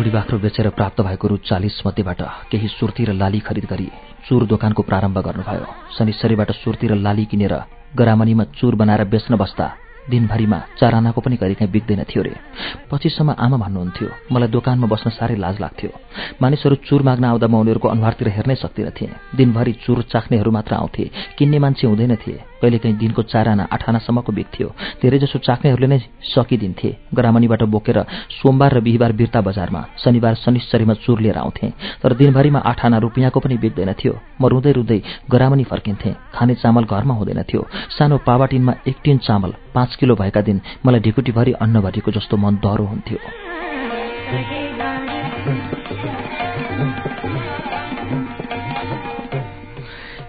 बुढी 0.00 0.10
बाख्रो 0.10 0.38
बेचेर 0.40 0.68
प्राप्त 0.72 1.00
भएको 1.04 1.28
रु 1.28 1.36
चालिस 1.44 1.76
मध्येबाट 1.86 2.20
केही 2.48 2.68
सुर्ती 2.70 3.04
र 3.04 3.12
लाली 3.12 3.38
खरिद 3.44 3.64
गरी 3.68 3.88
चुर 4.24 4.48
दोकानको 4.48 4.82
प्रारम्भ 4.82 5.18
गर्नुभयो। 5.20 5.66
शनिश्चरीबाट 5.92 6.50
सुर्ती 6.56 6.86
र 6.88 6.94
लाली 6.96 7.24
किनेर 7.28 7.54
गरामनीमा 7.92 8.44
चुर 8.56 8.74
बनाएर 8.80 9.04
बेच्न 9.12 9.36
बस्दा 9.36 9.66
दिनभरिमा 10.08 10.58
चार 10.80 10.94
आनाको 10.94 11.20
पनि 11.20 11.36
कहिलेकाहीँ 11.36 11.72
बिग्दैन 11.72 12.00
थियो 12.08 12.22
रे। 12.24 12.32
पछिसम्म 12.88 13.36
आमा 13.36 13.56
भन्नुहुन्थ्यो 13.60 14.08
मलाई 14.32 14.48
दोकानमा 14.48 14.86
बस्न 14.88 15.10
साह्रै 15.12 15.36
लाज 15.36 15.60
लाग्थ्यो। 15.60 15.90
मानिसहरू 16.40 16.80
चुर 16.88 17.02
माग्न 17.04 17.24
आउँदा 17.36 17.46
म 17.52 17.60
उनीहरूको 17.60 17.88
अनुहारतिर 17.92 18.28
हेर्नै 18.32 18.56
सक्दिनँ 18.56 18.96
थिएँ। 18.96 19.36
दिनभरि 19.36 19.72
चुर 19.84 20.02
चाख्नेहरू 20.08 20.50
मात्र 20.50 20.80
आउँथे 20.80 21.04
किन्ने 21.36 21.58
मान्छे 21.60 21.86
हुँदैन 21.86 22.16
थिए। 22.24 22.49
कहिलेकाहीँ 22.60 22.96
दिनको 22.96 23.22
चार 23.22 23.48
आना 23.48 23.68
आठ 23.72 23.88
आनासम्मको 23.88 24.32
बित्थ्यो 24.32 24.68
धेरैजसो 25.02 25.38
चाक्नेहरूले 25.40 25.86
नै 25.86 25.98
सकिदिन्थे। 26.24 26.90
गरामनीबाट 27.14 27.62
बोकेर 27.64 27.98
सोमबार 28.38 28.72
र 28.74 28.80
बिहिबार 28.80 29.12
बिर्ता 29.12 29.40
बजारमा 29.40 29.80
शनिबार 29.98 30.34
शनिश्चरीमा 30.34 30.94
चुर 31.04 31.20
लिएर 31.20 31.38
आउँथे। 31.38 31.68
तर 32.02 32.14
दिनभरिमा 32.14 32.60
आठ 32.60 32.84
आना 32.84 32.98
रुपियाँको 32.98 33.40
पनि 33.40 33.56
बिग्दैन 33.56 33.92
थियो। 33.96 34.14
म 34.40 34.46
रुँदै 34.46 34.72
रुँदै 34.72 35.00
गरामनी 35.30 35.64
फर्किन्थेँ। 35.64 36.14
खाने 36.34 36.54
चामल 36.54 36.84
घरमा 36.84 37.14
हुँदैन 37.14 37.42
थियो। 37.42 37.62
सानो 37.98 38.16
पावाटिनमा 38.26 38.72
एक 38.88 38.96
टिन 39.04 39.18
चामल 39.18 39.52
पाँच 39.74 39.96
किलो 39.96 40.14
भएका 40.16 40.40
दिन 40.40 40.60
मलाई 40.86 41.00
ढिकुटीभरि 41.00 41.52
अन्न 41.60 41.80
भरिएको 41.80 42.10
जस्तो 42.12 42.36
मन 42.36 42.54
डह्रो 42.62 42.84
हुन्थ्यो। 42.84 44.69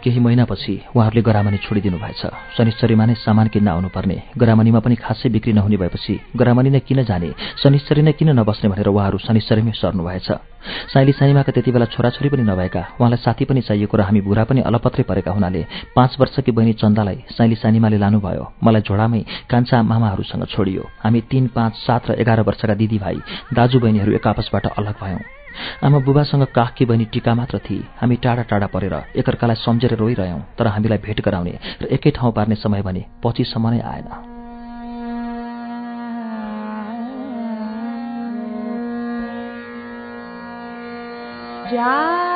केही 0.04 0.20
महिनापछि 0.20 0.74
उहाँहरूले 0.96 1.22
गरामनी 1.22 1.58
छोडिदिनु 1.58 1.98
भएछ। 1.98 2.22
शनिश्चरीमा 2.58 3.06
नै 3.06 3.16
सामान 3.18 3.48
किन्न 3.54 3.68
आउनुपर्ने 3.68 4.18
गरामनीमा 4.38 4.80
पनि 4.80 4.96
खासै 4.96 5.30
बिक्री 5.30 5.54
नहुने 5.54 5.78
भएपछि 5.78 6.14
गरामनी 6.36 6.70
नै 6.70 6.80
किन 6.82 7.04
जाने 7.04 7.30
शनिश्चरी 7.64 8.02
नै 8.02 8.14
किन 8.20 8.30
नबस्ने 8.40 8.70
भनेर 8.70 8.88
उहाँहरू 8.88 9.18
शनिश्चरीमै 9.18 9.72
सर्नुभएछ 9.74 10.30
साइली 10.94 11.12
साइमाका 11.12 11.52
त्यति 11.52 11.72
बेला 11.72 11.86
छोराछोरी 11.94 12.30
पनि 12.30 12.44
नभएका 12.44 12.82
उहाँलाई 13.00 13.18
साथी 13.18 13.46
पनि 13.46 13.62
चाहिएको 13.62 13.98
र 13.98 14.02
हामी 14.02 14.22
बुढा 14.22 14.44
पनि 14.46 14.62
अलपत्रै 14.70 15.04
परेका 15.10 15.32
हुनाले 15.32 15.62
पाँच 15.96 16.18
वर्षकी 16.20 16.52
बहिनी 16.52 16.74
चन्दालाई 16.82 17.18
साइली 17.38 17.56
सानिमाले 17.56 17.98
लानुभयो। 17.98 18.46
मलाई 18.64 18.82
झोडामै 18.82 19.22
कान्छा 19.50 19.82
मामाहरूसँग 19.82 20.46
छोडियो। 20.54 20.82
हामी 21.04 21.22
तीन 21.32 21.48
पाँच 21.56 21.74
सात 21.86 22.10
र 22.10 22.22
एघार 22.22 22.42
वर्षका 22.42 22.74
दिदीभाइ 22.78 23.18
दाजुबहिनीहरू 23.54 24.12
एक 24.14 24.28
आपसबाट 24.28 24.66
अलग 24.78 24.96
भयौं। 25.02 25.41
आमा 25.84 26.00
बुबासँग 26.00 26.44
काखकी 26.56 26.86
बहिनी 26.86 27.06
टिका 27.06 27.34
मात्र 27.36 27.58
थिए। 27.60 27.84
हामी 28.02 28.16
टाढा 28.16 28.44
टाढा 28.50 28.68
परेर 28.68 28.96
एकअर्कालाई 29.16 29.56
सम्झेर 29.56 29.94
रोइरह्यौं 29.96 30.40
तर 30.58 30.68
हामीलाई 30.68 30.98
भेट 30.98 31.22
गराउने 31.22 31.54
र 31.82 31.86
एकै 31.92 32.12
ठाउँ 32.12 32.32
पार्ने 32.34 32.56
समय 32.56 32.82
भने 32.82 33.06
पछिसम्म 33.24 33.70
नै 33.70 33.80
आएन। 33.82 34.10
जा 41.72 42.31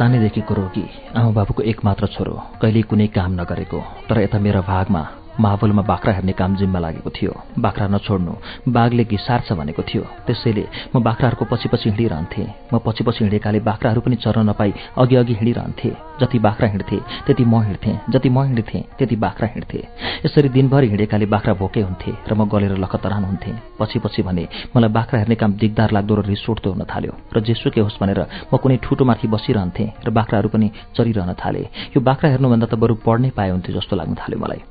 सानैदेखिको 0.00 0.54
रोगी। 0.54 0.84
आमा 1.12 1.30
बाबुको 1.36 1.62
एकमात्र 1.62 2.06
छोरो। 2.16 2.34
कहिल्यै 2.60 2.88
कुनै 2.88 3.06
काम 3.12 3.30
नगरेको 3.40 3.80
तर 4.08 4.16
यता 4.24 4.38
मेरो 4.40 4.60
भागमा 4.64 5.02
महाबलमा 5.40 5.82
बाख्रा 5.82 6.12
हेर्ने 6.12 6.32
काम 6.32 6.56
जिम्मा 6.56 6.78
लागेको 6.78 7.10
थियो। 7.10 7.32
बाख्रा 7.58 7.86
नछोड्नु 7.88 8.32
बाघले 8.68 9.04
घिसार्छ 9.04 9.52
भनेको 9.52 9.82
थियो। 9.82 10.02
त्यसैले 10.26 10.64
म 10.96 11.02
बाख्राहरूको 11.02 11.44
पछि 11.44 11.68
पछि 11.68 11.88
हिँडिरहन्थेँ। 11.90 12.46
म 12.74 12.78
पछि 12.82 13.04
पछि 13.04 13.24
हिँडेकाले 13.24 13.60
बाख्राहरू 13.60 14.00
पनि 14.00 14.16
चर्न 14.16 14.48
नपाई 14.50 14.72
अघि 14.98 15.16
अघि 15.16 15.34
हिँडिरहन्थे। 15.34 15.90
जति 16.20 16.38
बाख्रा 16.38 16.68
हिँड्थे 16.68 16.98
त्यति 17.26 17.44
म 17.44 17.62
हिँड्थेँ। 17.62 17.96
जति 18.10 18.28
म 18.28 18.42
हिँड्थेँ 18.44 18.82
त्यति 18.98 19.16
बाख्रा 19.16 19.48
हिँड्थे। 19.54 19.80
यसरी 20.24 20.48
दिनभरि 20.48 20.88
हिँडेकाले 20.88 21.26
बाख्रा 21.26 21.54
भोकै 21.54 21.80
हुन्थे 21.80 22.12
र 22.28 22.34
म 22.34 22.48
गलेर 22.48 22.76
लखतरान 22.76 23.24
हुन्थेँ। 23.24 23.54
पछि 23.80 23.98
पछि 23.98 24.22
भने 24.22 24.48
मलाई 24.76 24.90
बाख्रा 24.90 25.18
हेर्ने 25.20 25.34
काम 25.34 25.52
दिगदार 25.56 25.90
लाग्दो 25.92 26.14
र 26.14 26.22
रिस 26.26 26.48
उठ्दो 26.50 26.72
हुन 26.72 26.84
थाल्यो 26.84 27.12
र 27.34 27.40
जेसुकै 27.40 27.80
होस् 27.80 28.00
भनेर 28.00 28.20
म 28.52 28.56
कुनै 28.56 28.76
ठुटोमाथि 28.84 29.26
बसिरहन्थेँ 29.28 29.88
र 30.04 30.10
बाख्राहरू 30.10 30.48
पनि 30.48 30.70
चरिरहन 30.96 31.32
थाले। 31.40 31.62
यो 31.96 32.00
बाख्रा 32.00 32.30
हेर्नुभन्दा 32.30 32.66
त 32.66 32.74
बरु 32.76 32.94
पढ्नै 33.00 33.30
पाए 33.32 33.50
हुन्थ्यो 33.50 33.80
जस्तो 33.80 33.96
लाग्न 33.96 34.14
थाल्यो 34.20 34.38
मलाई। 34.38 34.69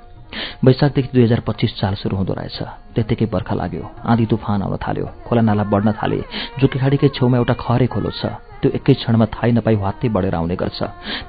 वैशाखदेखि 0.66 1.10
दुई 1.14 1.24
हजार 1.24 1.40
पच्चिस 1.48 1.72
साल 1.80 1.94
सुरु 2.02 2.16
हुँदो 2.18 2.34
रहेछ। 2.34 2.58
त्यत्तिकै 2.96 3.26
बर्खा 3.34 3.56
लाग्यो। 3.56 3.84
आँधी 4.06 4.26
तुफान 4.32 4.62
आउन 4.62 4.76
थाल्यो। 4.78 5.06
खोला 5.26 5.42
नाला 5.42 5.64
बढ्न 5.74 5.90
थाले। 6.00 6.20
जुकीखाडीकै 6.60 7.10
छेउमा 7.16 7.38
एउटा 7.38 7.54
खरे 7.64 7.88
खोलो 7.88 8.12
छ। 8.20 8.24
त्यो 8.60 8.70
एकै 8.76 8.94
क्षणमा 9.00 9.26
थाहै 9.34 9.52
नपाई 9.56 9.76
हात्तै 9.80 10.08
बढेर 10.12 10.36
आउने 10.36 10.56
गर्छ। 10.60 10.80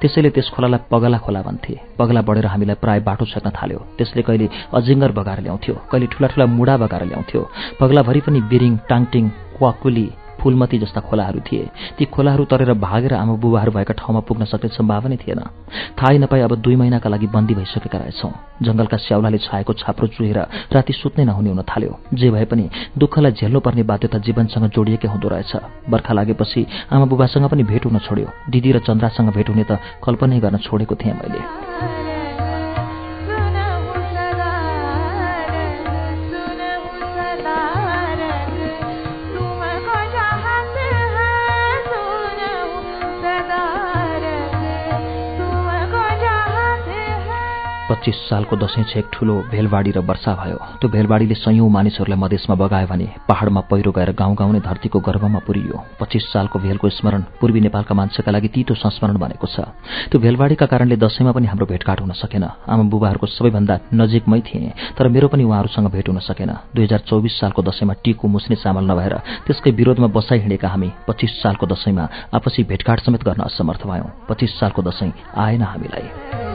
त्यसैले 0.03 0.29
त्यस 0.35 0.47
खोलालाई 0.51 0.79
पगला 0.91 1.17
खोला 1.23 1.41
भन्थे। 1.47 1.73
पगला 1.99 2.21
बढेर 2.27 2.45
हामीलाई 2.51 2.77
प्राय 2.83 2.99
बाटो 3.07 3.25
छर्न 3.31 3.47
थाल्यो। 3.55 3.79
त्यसले 3.97 4.21
कहिले 4.27 4.47
अजिङ्गर 4.77 5.11
बगाएर 5.17 5.39
ल्याउँथ्यो 5.47 5.75
कहिले 5.91 6.07
ठुला 6.11 6.27
ठुला 6.31 6.45
मुडा 6.57 6.75
बगाएर 6.83 7.03
ल्याउँथ्यो। 7.11 7.41
पगलाभरि 7.79 8.21
पनि 8.27 8.39
बिरिङ 8.51 8.73
टाङटिङ 8.89 9.23
क्वाकुली 9.57 10.07
फुलमती 10.41 10.77
जस्ता 10.77 11.01
खोलाहरू 11.01 11.39
थिए। 11.45 11.69
ती 11.97 12.05
खोलाहरू 12.05 12.43
तरेर 12.45 12.73
भागेर 12.75 13.13
आमा 13.13 13.33
बुबाहरू 13.37 13.71
भएका 13.71 13.93
ठाउँमा 13.93 14.21
पुग्न 14.25 14.45
सक्ने 14.45 14.69
सम्भावनै 14.73 15.17
थिएन। 15.17 15.41
थाहै 15.95 16.17
नपाई 16.17 16.41
अब 16.41 16.55
दुई 16.57 16.75
महिनाका 16.75 17.09
लागि 17.09 17.27
बन्दी 17.29 17.53
भइसकेका 17.55 17.97
रहेछौँ। 17.97 18.31
जंगलका 18.61 18.97
स्याउलाले 18.97 19.37
छाएको 19.37 19.73
छाप्रो 19.73 20.07
चुहेर 20.07 20.37
राति 20.73 20.93
सुत्नै 20.93 21.25
नहुने 21.25 21.49
हुन 21.49 21.61
थाल्यो। 21.61 21.93
जे 22.13 22.29
भए 22.29 22.45
पनि 22.45 22.69
दुःखलाई 22.97 23.31
झेल्नुपर्ने 23.31 23.83
बाध्यता 23.83 24.17
जीवनसँग 24.17 24.69
जोडिएकै 24.73 25.07
हुँदो 25.07 25.27
रहेछ। 25.29 25.53
बर्खा 25.89 26.13
लागेपछि 26.13 26.65
आमा 26.91 27.05
बुबासँग 27.05 27.45
पनि 27.49 27.63
भेट 27.63 27.85
हुन 27.85 27.97
छोड्यो। 27.99 28.27
दिदी 28.49 28.71
र 28.71 28.79
चन्द्रासँग 28.81 29.29
भेट 29.29 29.49
हुने 29.49 29.63
त 29.63 29.77
कल्पनै 30.03 30.39
गर्न 30.39 30.57
छोडेको 30.57 30.95
थिएँ 30.95 31.13
मैले। 31.13 32.10
पच्चिस 47.91 48.15
सालको 48.29 48.55
दसैँ 48.55 48.83
छेक 48.87 49.05
ठूलो 49.11 49.33
भेलबाडी 49.51 49.91
र 49.91 49.99
वर्षा 49.99 50.31
भयो। 50.33 50.57
त्यो 50.79 50.87
भेलबाडीले 50.89 51.35
सयौं 51.35 51.67
मानिसहरूलाई 51.67 52.19
मधेसमा 52.23 52.55
बगायो 52.55 52.87
भने 52.87 53.07
पहाड़मा 53.27 53.61
पहिरो 53.67 53.91
गएर 53.91 54.11
गाउँ 54.15 54.35
गाउँ 54.39 54.51
नै 54.55 54.59
धरतीको 54.63 54.99
गर्भमा 55.03 55.39
पुरियो। 55.43 55.75
पच्चिस 55.99 56.23
सालको 56.31 56.59
भेलको 56.63 56.87
स्मरण 56.87 57.21
पूर्वी 57.35 57.59
नेपालका 57.67 57.91
मान्छेका 57.91 58.31
लागि 58.31 58.47
तितो 58.47 58.73
संस्मरण 58.79 59.17
बनेको 59.19 59.43
छ। 59.43 59.67
त्यो 60.07 60.19
भेलबाडीका 60.23 60.65
कारणले 60.71 60.95
दसैँमा 60.95 61.31
पनि 61.35 61.47
हाम्रो 61.51 61.65
भेटघाट 61.67 61.99
हुन 61.99 62.11
सकेन। 62.15 62.43
आमा 62.71 62.83
बुबाहरूको 62.87 63.27
सबैभन्दा 63.27 63.75
नजिकमै 63.91 64.39
थिए 64.39 64.71
तर 64.95 65.11
मेरो 65.11 65.27
पनि 65.27 65.43
उहाँहरूसँग 65.43 65.91
भेट 65.91 66.07
हुन 66.07 66.19
सकेन। 66.23 66.51
दुई 66.71 66.83
हजार 66.87 67.03
चौबिस 67.03 67.39
सालको 67.39 67.61
दसैँमा 67.61 67.93
टिकु 67.99 68.23
मुस्ने 68.23 68.55
चामल 68.55 68.87
नभएर 68.87 69.15
त्यसकै 69.51 69.71
विरोधमा 69.75 70.07
बसाइ 70.15 70.39
हिँडेका 70.47 70.67
हामी 70.71 70.89
पच्चिस 71.07 71.31
सालको 71.43 71.67
दसैँमा 71.67 72.07
आपसी 72.39 72.63
भेटघाट 72.71 72.99
समेत 73.03 73.23
गर्न 73.27 73.43
असमर्थ 73.51 73.83
भयौं। 73.83 74.09
पच्चिस 74.29 74.59
सालको 74.59 74.81
दसैँ 74.81 75.11
आएन 75.35 75.61
हामीलाई। 75.67 76.50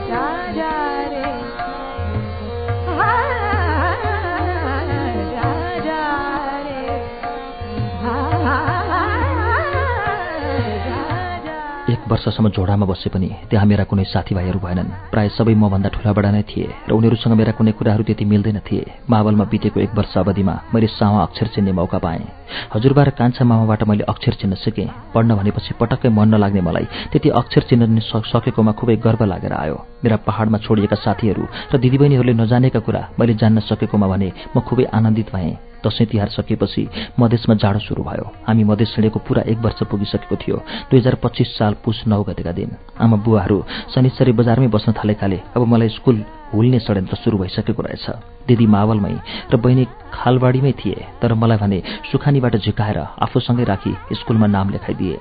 वर्षसम्म 12.17 12.49
झोडामा 12.49 12.85
बसे 12.89 13.09
पनि 13.13 13.29
त्यहाँ 13.49 13.65
मेरा 13.69 13.83
कुनै 13.85 14.03
साथीभाइहरू 14.09 14.59
भएनन्। 14.59 14.89
प्रायः 15.13 15.37
सबै 15.37 15.53
मभन्दा 15.53 15.89
ठुलाबडा 15.93 16.29
नै 16.33 16.41
थिए 16.49 16.89
र 16.89 16.91
उनीहरूसँग 16.97 17.33
मेरा 17.37 17.51
कुनै 17.53 17.71
कुराहरू 17.77 18.03
त्यति 18.09 18.25
मिल्दैन 18.25 18.59
थिए। 18.65 19.05
मावलमा 19.05 19.45
बितेको 19.45 19.77
एक 19.85 19.93
वर्ष 19.93 20.17
अवधिमा 20.17 20.55
मैले 20.73 20.87
सावा 20.97 21.21
अक्षर 21.21 21.47
चिन्ने 21.53 21.71
मौका 21.77 21.97
पाएँ। 22.01 22.25
हजुरबा 22.73 23.03
र 23.03 23.09
कान्छा 23.13 23.45
मामाबाट 23.45 23.83
मैले 23.85 24.03
अक्षर 24.09 24.33
चिन्न 24.41 24.55
सिकेँ। 24.57 24.89
पढ्न 25.13 25.29
भनेपछि 25.37 25.77
पटक्कै 25.77 26.09
मन 26.09 26.27
नलाग्ने 26.33 26.61
मलाई 26.65 26.85
त्यति 27.13 27.29
अक्षर 27.29 27.63
चिन्न 27.69 28.01
सकेकोमा 28.01 28.71
खुबै 28.73 28.95
गर्व 28.97 29.21
लागेर 29.23 29.53
आयो। 29.53 29.77
मेरा 30.03 30.17
पहाडमा 30.27 30.57
छोडिएका 30.65 30.95
साथीहरू 30.97 31.43
र 31.73 31.77
दिदीबहिनीहरूले 31.77 32.33
नजानेका 32.33 32.79
कुरा 32.79 33.01
मैले 33.19 33.33
जान्न 33.33 33.59
सकेकोमा 33.65 34.07
भने 34.07 34.29
म 34.55 34.59
खुबै 34.61 34.85
आनन्दित 34.93 35.29
भएँ। 35.33 35.57
दसैँ 35.77 36.07
तिहार 36.09 36.29
सकेपछि 36.33 36.83
मधेसमा 37.19 37.55
जाडो 37.61 37.79
सुरु 37.79 38.03
भयो। 38.03 38.25
हामी 38.47 38.63
मधेस 38.65 38.93
हिँडेको 38.97 39.19
पुरा 39.21 39.41
एक 39.45 39.57
वर्ष 39.61 39.79
पुगिसकेको 39.85 40.35
थियो। 40.35 40.57
दुई 40.89 40.99
हजार 40.99 41.15
पच्चिस 41.21 41.49
साल 41.57 41.73
पुस 41.85 42.03
नौ 42.09 42.21
गतेका 42.25 42.51
दिन 42.51 42.71
आमा 42.97 43.17
बुवाहरू 43.21 43.57
शनिश्चरी 43.93 44.31
बजारमै 44.33 44.67
बस्न 44.73 44.91
थालेकाले 44.97 45.39
अब 45.55 45.61
मलाई 45.69 45.89
स्कुल 45.97 46.17
हुल्ने 46.53 46.79
षड्यन्त्र 46.81 47.15
सुरु 47.21 47.37
भइसकेको 47.37 47.81
रहेछ। 47.83 48.05
दिदी 48.47 48.65
मावलमै 48.65 49.15
र 49.53 49.55
बहिनी 49.61 49.85
खालबाडीमै 50.13 50.73
थिए 50.81 50.97
तर 51.21 51.33
मलाई 51.37 51.57
भने 51.61 51.79
सुखानीबाट 52.11 52.55
झिकाएर 52.57 52.97
आफूसँगै 53.25 53.63
राखी 53.63 53.93
स्कुलमा 54.17 54.47
नाम 54.47 54.69
लेखाइदिए। 54.73 55.17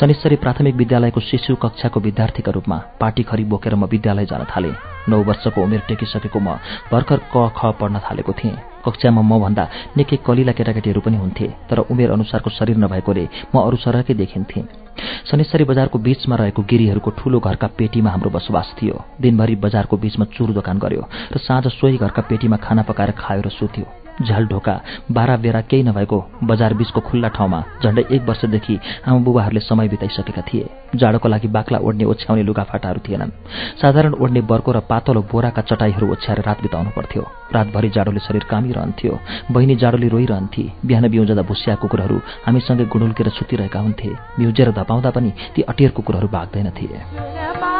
शनिश्चरी 0.00 0.36
प्राथमिक 0.36 0.74
विद्यालयको 0.76 1.20
शिशु 1.20 1.54
कक्षाको 1.56 2.00
विद्यार्थीका 2.00 2.52
रूपमा 2.52 2.76
पार्टी 3.00 3.22
खरी 3.22 3.44
बोकेर 3.44 3.74
म 3.74 3.84
विद्यालय 3.86 4.26
जान 4.26 4.44
थालेँ। 4.46 4.74
नौ 5.08 5.18
वर्षको 5.24 5.62
उमेर 5.62 5.82
टेकिसकेको 5.88 6.38
म 6.40 6.58
भर्खर 6.92 7.20
क 7.32 7.48
ख 7.56 7.60
पढ्न 7.80 7.98
थालेको 8.00 8.32
थिएँ। 8.32 8.56
कक्षामा 8.84 9.22
म 9.22 9.40
भन्दा 9.40 9.64
निकै 9.96 10.16
कलिला 10.26 10.52
केटाकेटीहरू 10.52 11.00
पनि 11.00 11.16
हुन्थे 11.16 11.46
तर 11.68 11.78
उमेर 11.90 12.10
अनुसारको 12.10 12.50
शरीर 12.50 12.76
नभएकोले 12.78 13.24
म 13.54 13.56
अरू 13.60 13.76
सरकै 13.76 14.14
देखिन्थेँ। 14.14 14.64
शनिश्चरी 15.30 15.64
बजारको 15.64 15.98
बीचमा 15.98 16.36
रहेको 16.36 16.62
गिरीहरूको 16.62 17.10
ठूलो 17.18 17.38
घरका 17.40 17.66
पेटीमा 17.78 18.10
हाम्रो 18.10 18.30
बसोबास 18.30 18.74
थियो। 18.78 18.96
दिनभरि 19.20 19.54
बजारको 19.64 19.96
बीचमा 19.96 20.24
चुर 20.34 20.50
दोकान 20.52 20.78
गर्यो 20.78 21.02
र 21.32 21.36
साँझ 21.38 21.66
सोही 21.68 21.96
घरका 21.98 22.22
पेटीमा 22.30 22.56
खाना 22.56 22.82
पकाएर 22.82 23.10
खायो 23.18 23.42
र 23.42 23.50
सुत्यो। 23.50 23.84
झ्याल 24.22 24.46
ढोका 24.46 24.74
बाह्र 25.10 25.36
बेरा 25.36 25.60
केही 25.60 25.82
नभएको 25.82 26.18
बजार 26.42 26.74
बीचको 26.74 27.00
खुल्ला 27.00 27.28
ठाउँमा 27.28 27.62
झण्डै 27.82 28.02
एक 28.10 28.22
वर्षदेखि 28.28 28.78
आमा 29.06 29.18
बुबाहरूले 29.18 29.60
समय 29.60 29.88
बिताइसकेका 29.88 30.42
थिए। 30.42 30.66
जाडोको 30.94 31.28
लागि 31.28 31.48
बाक्ला 31.48 31.78
ओढ्ने 31.78 32.04
ओछ्याउने 32.04 32.42
लुगाफाटाहरू 32.42 33.00
थिएनन्। 33.06 33.30
साधारण 33.80 34.12
ओढ्ने 34.14 34.40
बर्को 34.50 34.72
र 34.72 34.80
पातलो 34.90 35.22
बोराका 35.30 35.62
चटाईहरू 35.62 36.10
ओछ्याएर 36.12 36.42
रात 36.42 36.58
बिताउनु 36.62 36.90
पर्थ्यो। 36.96 37.22
रातभरि 37.54 37.88
जाडोले 37.94 38.20
शरीर 38.20 38.44
कामिरहन्थ्यो। 38.50 39.18
बहिनी 39.52 39.74
जाडोले 39.76 40.08
रोइरहन्थे। 40.08 40.64
बिहान 40.86 41.08
बिउजँदा 41.08 41.42
भुसिया 41.42 41.74
कुकुरहरू 41.78 42.18
हामीसँगै 42.46 42.84
गुडुल्केर 42.92 43.28
सुतिरहेका 43.38 43.80
हुन्थे। 43.80 44.10
बिउजेर 44.38 44.70
धपाउँदा 44.72 45.10
पनि 45.10 45.30
ती 45.54 45.62
अटियर 45.62 45.90
कुकुरहरू 45.90 46.28
भाग्दैनथे। 46.28 47.77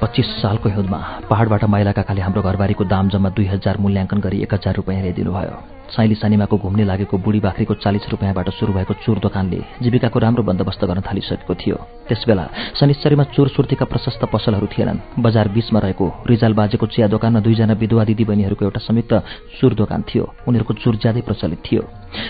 पच्चिस 0.00 0.26
सालको 0.42 0.68
हिउँदमा 0.68 0.98
पहाडबाट 1.30 1.64
माइलाका 1.72 2.02
खाले 2.04 2.20
हाम्रो 2.20 2.42
घरबारीको 2.42 2.84
दाम 2.84 3.08
जम्मा 3.08 3.30
दुई 3.32 3.46
हजार 3.48 3.76
मूल्याङ्कन 3.80 4.20
गरी 4.20 4.42
एक 4.44 4.52
हजार 4.54 4.74
रुपियाँ 4.76 5.00
ल्याइदिनुभयो 5.00 5.56
साइली 5.88 6.14
सानिमाको 6.14 6.56
घुम्ने 6.58 6.84
लागेको 6.84 7.18
बुढी 7.18 7.40
बाख्रीको 7.40 7.74
चालिस 7.80 8.08
रुपियाँबाट 8.10 8.50
सुरु 8.58 8.72
भएको 8.72 8.94
चुर 9.04 9.18
दोकानले 9.24 9.60
जीविकाको 9.82 10.18
राम्रो 10.18 10.42
बन्दोबस्त 10.42 10.84
गर्न 10.84 11.00
थालिसकेको 11.00 11.54
थियो। 11.54 11.76
त्यसबेला 12.08 12.44
शनिश्चरीमा 12.76 13.24
चोर 13.32 13.48
सुर्तीका 13.48 13.84
प्रशस्त 13.86 14.24
पसलहरू 14.28 14.66
थिएनन्। 14.66 15.22
बजार 15.22 15.48
बीचमा 15.48 15.78
रहेको 15.80 16.06
रिजाल 16.26 16.52
बाजेको 16.52 16.86
चिया 16.86 17.06
दोकानमा 17.06 17.40
दुईजना 17.40 17.74
विधवा 17.80 18.04
दिदीबहिनीहरूको 18.04 18.64
एउटा 18.64 18.80
संयुक्त 18.82 19.12
चुर 19.60 19.74
दोकान 19.80 20.02
थियो। 20.02 20.24
उनीहरूको 20.48 20.74
चुर 20.82 20.94
ज्यादै 20.96 21.22
प्रचलित 21.22 21.60
थियो। 21.64 21.82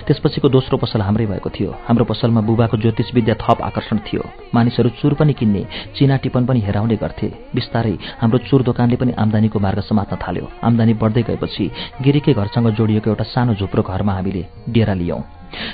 त्यसपछिको 0.07 0.49
दोस्रो 0.49 0.77
पसल 0.79 1.01
हाम्रै 1.01 1.27
भएको 1.27 1.51
थियो। 1.51 1.71
हाम्रो 1.89 2.05
पसलमा 2.05 2.41
बुबाको 2.41 2.77
ज्योतिष 2.77 3.15
विद्या 3.15 3.35
थप 3.35 3.63
आकर्षण 3.63 3.99
थियो। 4.07 4.23
मानिसहरू 4.55 4.89
चुर 5.01 5.15
पनि 5.15 5.33
किन्ने 5.33 5.63
चिना 5.97 6.17
टिपन 6.17 6.47
पनि 6.47 6.61
हेराउने 6.61 6.97
गर्थे। 6.97 7.29
बिस्तारै 7.55 7.95
हाम्रो 8.21 8.39
चुर 8.49 8.63
दोकानले 8.63 8.97
पनि 8.97 9.13
आमदानीको 9.19 9.59
मार्ग 9.59 9.81
समात्न 9.81 10.17
थाल्यो। 10.17 10.51
आमदानी 10.65 10.95
बढ्दै 10.95 11.23
गएपछि 11.23 11.71
गिरीकै 12.03 12.33
घरसँग 12.35 12.71
जोडिएको 12.77 13.11
एउटा 13.11 13.25
सानो 13.25 13.55
झुप्रो 13.55 13.83
घरमा 13.83 14.13
हामीले 14.13 14.43
डेरा 14.69 14.95
लियौं। 14.95 15.21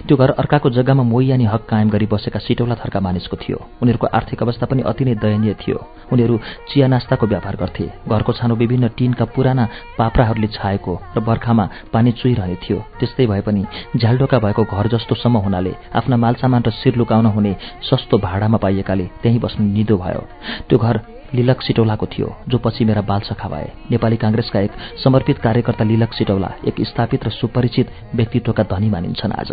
त्यो 0.06 0.16
घर 0.16 0.30
अर्काको 0.30 0.70
जग्गामा 0.70 1.02
मोही 1.02 1.30
अनि 1.32 1.44
हक 1.44 1.66
कायम 1.68 1.88
गरी 1.90 2.06
बसेका 2.06 2.38
सिटौला 2.38 2.74
थरका 2.74 3.00
मानिसको 3.00 3.36
थियो। 3.36 3.58
उनीहरूको 3.82 4.06
आर्थिक 4.06 4.42
अवस्था 4.42 4.66
पनि 4.66 4.82
अति 4.82 5.04
नै 5.04 5.14
दयनीय 5.14 5.54
थियो। 5.62 5.78
उनीहरू 6.12 6.40
चिया 6.68 6.86
नास्ताको 6.88 7.26
व्यापार 7.26 7.56
गर्थे। 7.56 7.86
घरको 8.08 8.32
छानो 8.32 8.54
विभिन्न 8.54 8.88
टिनका 8.98 9.24
पुराना 9.34 9.68
पाप्राहरूले 9.98 10.48
छाएको 10.48 10.92
र 11.16 11.20
बर्खामा 11.20 11.68
पानी 11.92 12.12
चुइरहने 12.12 12.56
थियो। 12.62 12.78
त्यस्तै 13.00 13.26
भए 13.26 13.40
पनि 13.40 13.62
झ्यालडोका 13.96 14.38
भएको 14.38 14.62
घर 14.64 14.86
जस्तोसम्म 14.88 15.36
हुनाले 15.46 15.72
आफ्ना 15.94 16.16
मालसामान 16.16 16.62
र 16.66 16.70
शिर 16.70 16.96
लुकाउन 16.96 17.26
हुने 17.26 17.56
सस्तो 17.82 18.18
भाडामा 18.18 18.58
पाइएकाले 18.58 19.06
त्यहीँ 19.22 19.40
बस्नु 19.40 19.66
निदो 19.66 19.96
भयो। 19.96 20.22
त्यो 20.68 20.78
घर 20.78 20.96
लिलक 21.34 21.62
सिटौलाको 21.62 22.06
थियो 22.06 22.36
जो 22.48 22.58
पछि 22.58 22.84
मेरा 22.84 23.02
बालसखा 23.02 23.48
भए। 23.48 23.70
नेपाली 23.90 24.16
काङ्ग्रेसका 24.16 24.60
एक 24.60 24.72
समर्पित 25.04 25.38
कार्यकर्ता 25.38 25.84
लिलक 25.84 26.12
सिटौला 26.12 26.52
एक 26.68 26.74
स्थापित 26.80 27.24
र 27.24 27.30
सुपरिचित 27.30 27.90
व्यक्तित्वका 28.14 28.62
धनी 28.62 28.90
मानिन्छन् 28.90 29.32
आज। 29.32 29.52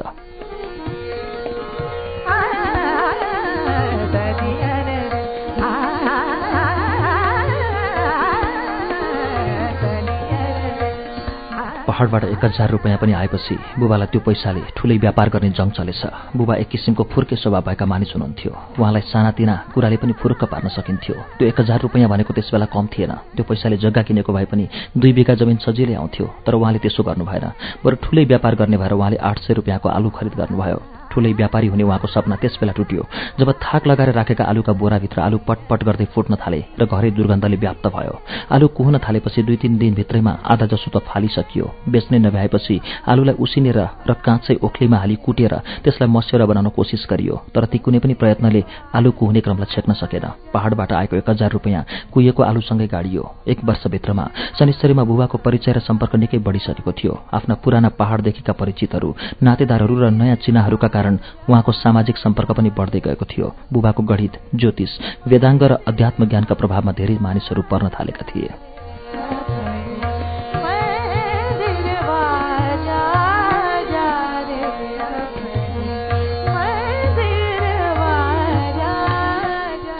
पहाडबाट 11.99 12.23
एक 12.31 12.43
हजार 12.45 12.69
रुपियाँ 12.71 12.97
पनि 12.97 13.11
आएपछि 13.11 13.55
बुबालाई 13.75 14.07
त्यो 14.07 14.21
पैसाले 14.23 14.61
ठुलै 14.71 14.97
व्यापार 15.03 15.29
गर्ने 15.35 15.49
जङ 15.51 15.69
चलेछ। 15.75 16.31
बुबा 16.31 16.55
एक 16.63 16.67
किसिमको 16.71 17.03
फुर्के 17.11 17.35
स्वभाव 17.35 17.67
भएका 17.67 17.85
मानिस 17.91 18.15
हुनुहुन्थ्यो। 18.15 18.51
उहाँलाई 18.79 19.03
सानातिना 19.11 19.55
कुराले 19.75 19.97
पनि 19.99 20.13
फुरुक्क 20.15 20.43
पार्न 20.47 20.67
सकिन्थ्यो। 20.71 21.15
त्यो 21.35 21.47
एक 21.51 21.59
हजार 21.59 21.79
रुपियाँ 21.83 22.07
भनेको 22.07 22.31
त्यसबेला 22.31 22.71
कम 22.71 22.87
थिएन। 22.87 23.11
त्यो 23.35 23.43
पैसाले 23.43 23.77
जग्गा 23.83 24.01
किनेको 24.07 24.31
भए 24.31 24.47
पनि 24.47 24.65
दुई 24.95 25.11
बिघा 25.11 25.33
जमिन 25.35 25.59
सजिलै 25.59 25.99
आउँथ्यो 25.99 26.25
तर 26.47 26.55
उहाँले 26.55 26.79
त्यसो 26.79 27.03
गर्नु 27.03 27.27
भएन 27.27 27.45
बरु 27.83 27.95
ठुलै 27.99 28.23
व्यापार 28.31 28.55
गर्ने 28.55 28.77
भएर 28.79 28.93
उहाँले 28.95 29.17
आठ 29.19 29.37
सय 29.43 29.59
रुपियाँको 29.59 29.89
आलु 29.91 30.09
खरिद 30.15 30.39
गर्नुभयो। 30.39 30.98
ठुलै 31.11 31.31
व्यापारी 31.33 31.67
हुने 31.67 31.83
उहाँको 31.83 32.07
सपना 32.07 32.35
त्यसबेला 32.41 32.73
टुट्यो। 32.77 33.03
जब 33.39 33.51
थाक 33.59 33.87
लगाएर 33.87 34.11
राखेका 34.13 34.43
आलुका 34.43 34.73
बोराभित्र 34.73 35.19
आलु 35.21 35.37
पटपट 35.47 35.83
गर्दै 35.83 36.05
फुट्न 36.13 36.35
थाले 36.41 36.59
र 36.79 36.85
घरै 36.85 37.11
दुर्गन्धले 37.11 37.57
व्याप्त 37.57 37.85
भयो। 37.87 38.15
आलु 38.51 38.67
कुहन 38.77 38.97
थालेपछि 38.99 39.43
दुई 39.43 39.57
तिन 39.61 39.77
दिनभित्रैमा 39.77 40.33
आधा 40.45 40.65
जसो 40.71 40.89
त 40.93 41.03
फालिसकियो। 41.07 41.65
बेच्नै 41.89 42.19
नभ्याएपछि 42.19 42.75
आलुलाई 43.07 43.35
उसिनेर 43.39 43.79
र 44.09 44.11
काँचै 44.25 44.55
ओख्लीमा 44.61 44.97
हाली 44.97 45.15
कुटेर 45.25 45.53
त्यसलाई 45.83 46.09
मस्यौरा 46.09 46.45
बनाउन 46.45 46.69
कोसिस 46.77 47.03
गरियो। 47.09 47.35
तर 47.53 47.65
ती 47.71 47.77
कुनै 47.83 47.99
पनि 47.99 48.13
प्रयत्नले 48.13 48.61
आलु 48.93 49.11
कुहुने 49.11 49.41
क्रमलाई 49.41 49.71
छेक्न 49.73 49.93
सकेन। 49.93 50.25
पहाडबाट 50.53 50.91
आएको 50.93 51.15
एक 51.15 51.29
हजार 51.29 51.51
रुपियाँ 51.51 51.83
कुहिएको 52.13 52.41
आलुसँगै 52.43 52.87
गाडियो। 52.87 53.23
एक 53.47 53.59
वर्षभित्रमा 53.63 54.25
शनिश्चरीमा 54.59 55.03
बुबाको 55.03 55.37
परिचय 55.37 55.71
र 55.73 55.79
सम्पर्क 55.79 56.15
निकै 56.15 56.37
बढिसकेको 56.39 56.91
थियो। 56.91 57.13
आफ्ना 57.33 57.55
पुराना 57.63 57.89
पहाडदेखिका 57.99 58.53
परिचितहरू 58.53 59.09
नातेदारहरू 59.43 59.95
र 59.99 60.09
नयाँ 60.11 60.35
चिनाहरूका 60.43 60.87
कारण 60.99 61.17
उहाँको 61.49 61.71
सामाजिक 61.71 62.17
सम्पर्क 62.17 62.51
पनि 62.51 62.69
बढ्दै 62.77 62.99
गएको 62.99 63.25
थियो। 63.25 63.47
बुबाको 63.73 64.03
गणित 64.03 64.33
ज्योतिष 64.55 64.91
वेदाङ्ग 65.27 65.63
र 65.63 65.73
अध्यात्म 65.87 66.27
ज्ञानका 66.27 66.55
प्रभावमा 66.55 66.91
धेरै 66.91 67.17
मानिसहरू 67.21 67.61
पर्न 67.71 67.89
थालेका 67.89 68.23
थिए। 68.29 68.68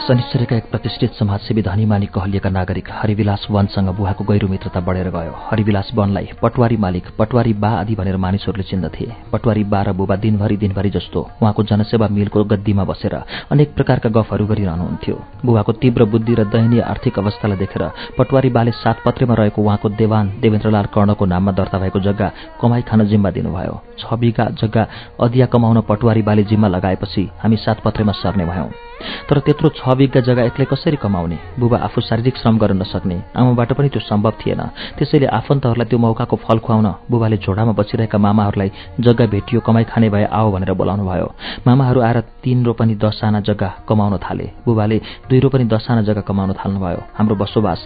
शनिश्चरीका 0.09 0.55
एक 0.55 0.69
प्रतिष्ठित 0.71 1.11
समाजसेवी 1.13 1.61
धनीमानी 1.61 2.05
कहलिएका 2.05 2.49
नागरिक 2.49 2.87
हरिविलास 2.91 3.45
वनसँग 3.51 3.89
बुहाको 3.97 4.23
गहिरो 4.25 4.47
मित्रता 4.49 4.79
बढेर 4.81 5.09
गयो। 5.13 5.33
हरिविलास 5.49 5.91
वनलाई 5.95 6.29
पटवारी 6.41 6.77
मालिक 6.77 7.09
पटवारी 7.19 7.53
बा 7.53 7.69
आदि 7.79 7.95
भनेर 7.95 8.17
मानिसहरूले 8.17 8.63
चिन्दथे। 8.65 9.05
पटवारी 9.31 9.63
बा 9.69 9.81
र 9.81 9.93
बुबा 9.93 10.15
दिनभरि 10.15 10.57
दिनभरि 10.57 10.89
जस्तो 10.89 11.21
उहाँको 11.41 11.63
जनसेवा 11.63 12.07
मिलको 12.09 12.43
गद्दीमा 12.43 12.83
बसेर 12.89 13.15
अनेक 13.53 13.75
प्रकारका 13.75 14.09
गफहरू 14.09 14.45
गरिरहनुहुन्थ्यो। 14.49 15.15
बुबाको 15.45 15.71
तीव्र 15.77 16.05
बुद्धि 16.09 16.33
र 16.33 16.43
दयनीय 16.49 16.81
आर्थिक 16.89 17.19
अवस्थालाई 17.19 17.57
देखेर 17.61 17.83
पटवारी 18.17 18.49
बाले 18.49 18.71
सातपत्रेमा 18.81 19.33
रहेको 19.35 19.61
उहाँको 19.61 19.89
देवान 19.93 20.33
देवेन्द्रलाल 20.41 20.85
कर्णको 20.89 21.25
नाममा 21.27 21.51
दर्ता 21.53 21.77
भएको 21.77 21.99
जग्गा 22.01 22.31
कमाई 22.57 22.81
खान 22.89 23.05
जिम्मा 23.05 23.29
दिनुभयो। 23.29 23.81
छ 23.99 24.13
बिघा 24.17 24.49
जग्गा 24.57 24.87
अधिया 25.21 25.45
कमाउन 25.53 25.81
पटवारी 25.85 26.21
बाले 26.25 26.43
जिम्मा 26.49 26.67
लगाएपछि 26.67 27.29
हामी 27.41 27.57
सातपत्रेमा 27.61 28.11
सर्ने 28.25 28.45
भयौं। 28.45 28.88
तर 29.29 29.39
त्यत्रो 29.45 29.69
छ 29.77 29.81
बिघा 29.97 30.19
जग्गा 30.21 30.43
एक्लै 30.49 30.65
कसरी 30.65 30.97
कमाउने? 30.97 31.37
बुबा 31.59 31.77
आफू 31.87 32.01
शारीरिक 32.01 32.35
श्रम 32.37 32.57
गर्न 32.57 32.81
नसक्ने 32.81 33.17
आमाबाट 33.35 33.73
पनि 33.73 33.89
त्यो 33.89 34.01
सम्भव 34.01 34.33
थिएन। 34.41 34.61
त्यसैले 34.97 35.27
आफन्तहरूलाई 35.29 35.87
त्यो 35.89 35.99
मौकाको 35.99 36.35
फल 36.35 36.57
खुवाउन 36.59 36.87
बुबाले 37.11 37.37
झोडामा 37.37 37.73
बसिरहेका 37.79 38.17
मामाहरूलाई 38.17 38.69
जग्गा 38.99 39.25
भेटियो 39.33 39.59
कमाई 39.61 39.83
खाने 39.91 40.09
भए 40.09 40.25
आओ 40.29 40.51
भनेर 40.51 40.73
बोलाउनु 40.73 41.03
भयो। 41.05 41.27
मामाहरू 41.67 41.99
आएर 42.01 42.19
तीन 42.43 42.65
रोपनी 42.65 42.95
दसजना 42.95 43.39
जग्गा 43.47 43.69
कमाउन 43.87 44.17
थाले। 44.19 44.47
बुबाले 44.65 44.97
दुई 45.29 45.39
रोपनी 45.39 45.65
दसजना 45.65 46.01
जग्गा 46.07 46.21
कमाउन 46.29 46.53
थाल्नुभयो। 46.59 47.01
हाम्रो 47.17 47.35
बसोबास 47.35 47.79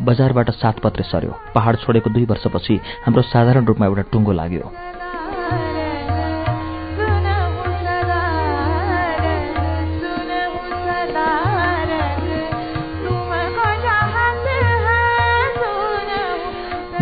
बजारबाट 0.00 0.50
सात 0.56 0.80
पत्रे 0.80 1.04
सर्यो 1.04 1.32
पहाड 1.54 1.76
छोडेको 1.82 2.10
दुई 2.10 2.24
वर्षपछि 2.24 2.74
हाम्रो 3.04 3.22
साधारण 3.22 3.64
रूपमा 3.66 3.86
एउटा 3.86 4.02
टुङ्गो 4.12 4.32
लाग्यो। 4.32 4.66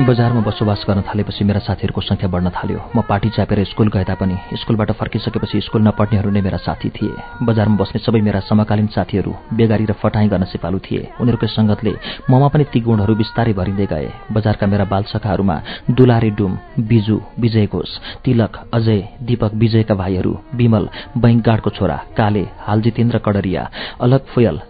बजारमा 0.00 0.40
बसोबास 0.40 0.84
गर्न 0.88 1.00
थालेपछि 1.04 1.44
मेरा 1.44 1.60
साथीहरूको 1.60 2.00
संख्या 2.00 2.28
बढ्न 2.32 2.48
थाल्यो। 2.50 2.80
म 2.96 3.00
पार्टी 3.04 3.28
च्यापेर 3.36 3.64
स्कुल 3.66 3.88
गए 3.92 4.04
तापनि 4.08 4.36
स्कुलबाट 4.56 4.90
फर्किसकेपछि 4.96 5.60
स्कुल 5.60 5.82
नपढ्नेहरू 5.82 6.30
नै 6.30 6.40
मेरा 6.40 6.56
साथी 6.58 6.88
थिए। 6.88 7.12
बजारमा 7.44 7.76
बस्ने 7.76 8.00
सबै 8.00 8.20
मेरा 8.24 8.40
समकालीन 8.40 8.86
साथीहरू 8.96 9.32
बेगारी 9.52 9.84
र 9.84 9.92
फटाई 9.92 10.28
गर्न 10.32 10.44
सिपालु 10.48 10.78
थिए। 10.80 11.02
उनीहरूकै 11.20 11.48
सङ्गतले 11.48 11.92
ममा 12.30 12.48
पनि 12.48 12.64
ती 12.72 12.80
गुणहरू 12.80 13.14
बिस्तारै 13.14 13.52
भरिँदै 13.52 13.86
गए। 13.92 14.08
बजारका 14.32 14.66
मेरा 14.66 14.84
बालसखाहरूमा 14.88 15.56
दुलारी 15.92 16.30
डुम 16.32 16.52
बिजु 16.80 17.16
विजय 17.36 17.66
घोष 17.68 17.90
तिलक 18.24 18.52
अजय 18.72 19.00
दीपक 19.20 19.52
विजयका 19.54 19.94
भाइहरू 19.94 20.32
विमल 20.56 20.88
बैंगाडको 21.18 21.70
छोरा 21.76 21.96
काले 22.16 22.44
हाल 22.64 22.78
जितेन्द्र 22.80 23.18
कडरिया 23.20 23.62
अलग 24.00 24.20
फुयल 24.32 24.60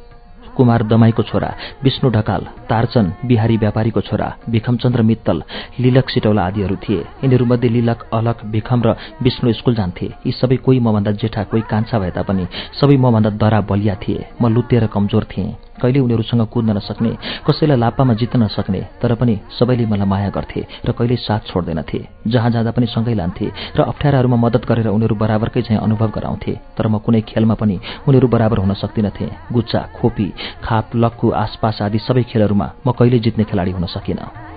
कुमार 0.61 0.83
दमाईको 0.93 1.23
छोरा 1.23 1.51
विष्णु 1.83 2.11
ढकाल 2.13 2.43
तारचन 2.71 3.13
बिहारी 3.25 3.57
व्यापारीको 3.57 4.01
छोरा 4.09 4.29
भिखमचन्द्र 4.51 5.03
मित्तल 5.03 5.43
लिलक 5.81 6.11
सिटौला 6.11 6.43
आदिहरू 6.47 6.77
थिए। 6.85 7.01
यिनीहरूमध्ये 7.25 7.69
लिलक 7.71 8.05
अलक 8.13 8.45
भिखम 8.53 8.83
र 8.87 8.95
विष्णु 9.23 9.53
स्कुल 9.53 9.75
जान्थे। 9.75 10.07
यी 10.27 10.33
सबै 10.33 10.57
कोही 10.67 10.81
मभन्दा 10.81 11.11
जेठा 11.21 11.43
कोही 11.51 11.63
कान्छा 11.71 11.99
भए 11.99 12.11
तापनि 12.11 12.47
सबै 12.81 12.97
मभन्दा 12.97 13.31
दरा 13.41 13.61
बलिया 13.71 13.95
थिए। 14.03 14.27
म 14.43 14.49
लुत्ते 14.55 14.79
र 14.79 14.87
कमजोर 14.87 15.25
थिएँ। 15.33 15.70
कहिले 15.83 16.01
उनीहरूसँग 16.01 16.47
कुद्न 16.49 16.77
नसक्ने 16.77 17.11
कसैलाई 17.47 17.79
लाप्पामा 17.79 18.15
जित्न 18.15 18.43
नसक्ने 18.43 18.81
तर 19.03 19.15
पनि 19.15 19.35
सबैले 19.59 19.87
मलाई 19.87 20.09
माया 20.09 20.31
गर्थे 20.31 20.61
र 20.87 20.93
कहिले 20.93 21.17
साथ 21.19 21.41
छोड्दैनथे 21.49 22.01
जहाँ 22.27 22.51
जाँदा 22.51 22.71
पनि 22.71 22.87
सँगै 22.87 23.15
लान्थे 23.15 23.47
र 23.77 23.81
अप्ठ्याराहरूमा 23.83 24.37
मद्दत 24.37 24.65
गरेर 24.69 24.89
उनीहरू 24.89 25.15
बराबरकै 25.17 25.63
चाहिँ 25.63 25.81
अनुभव 25.81 26.11
गराउँथे। 26.11 26.53
तर 26.77 26.87
म 26.87 26.99
कुनै 26.99 27.21
खेलमा 27.23 27.55
पनि 27.55 27.81
उनीहरू 28.09 28.29
बराबर 28.29 28.59
हुन 28.59 28.75
सक्दिनथे। 28.75 29.27
गुच्चा 29.53 29.81
खोपी 29.95 30.29
खाप 30.65 30.97
लक्कु 30.97 31.31
आसपास 31.37 31.83
आदि 31.83 31.99
सबै 32.01 32.23
खेलहरूमा 32.23 32.69
म 32.87 32.93
कहिले 32.93 33.19
जित्ने 33.19 33.45
खेलाडी 33.45 33.71
हुन 33.71 33.87
सकिनँ। 33.87 34.50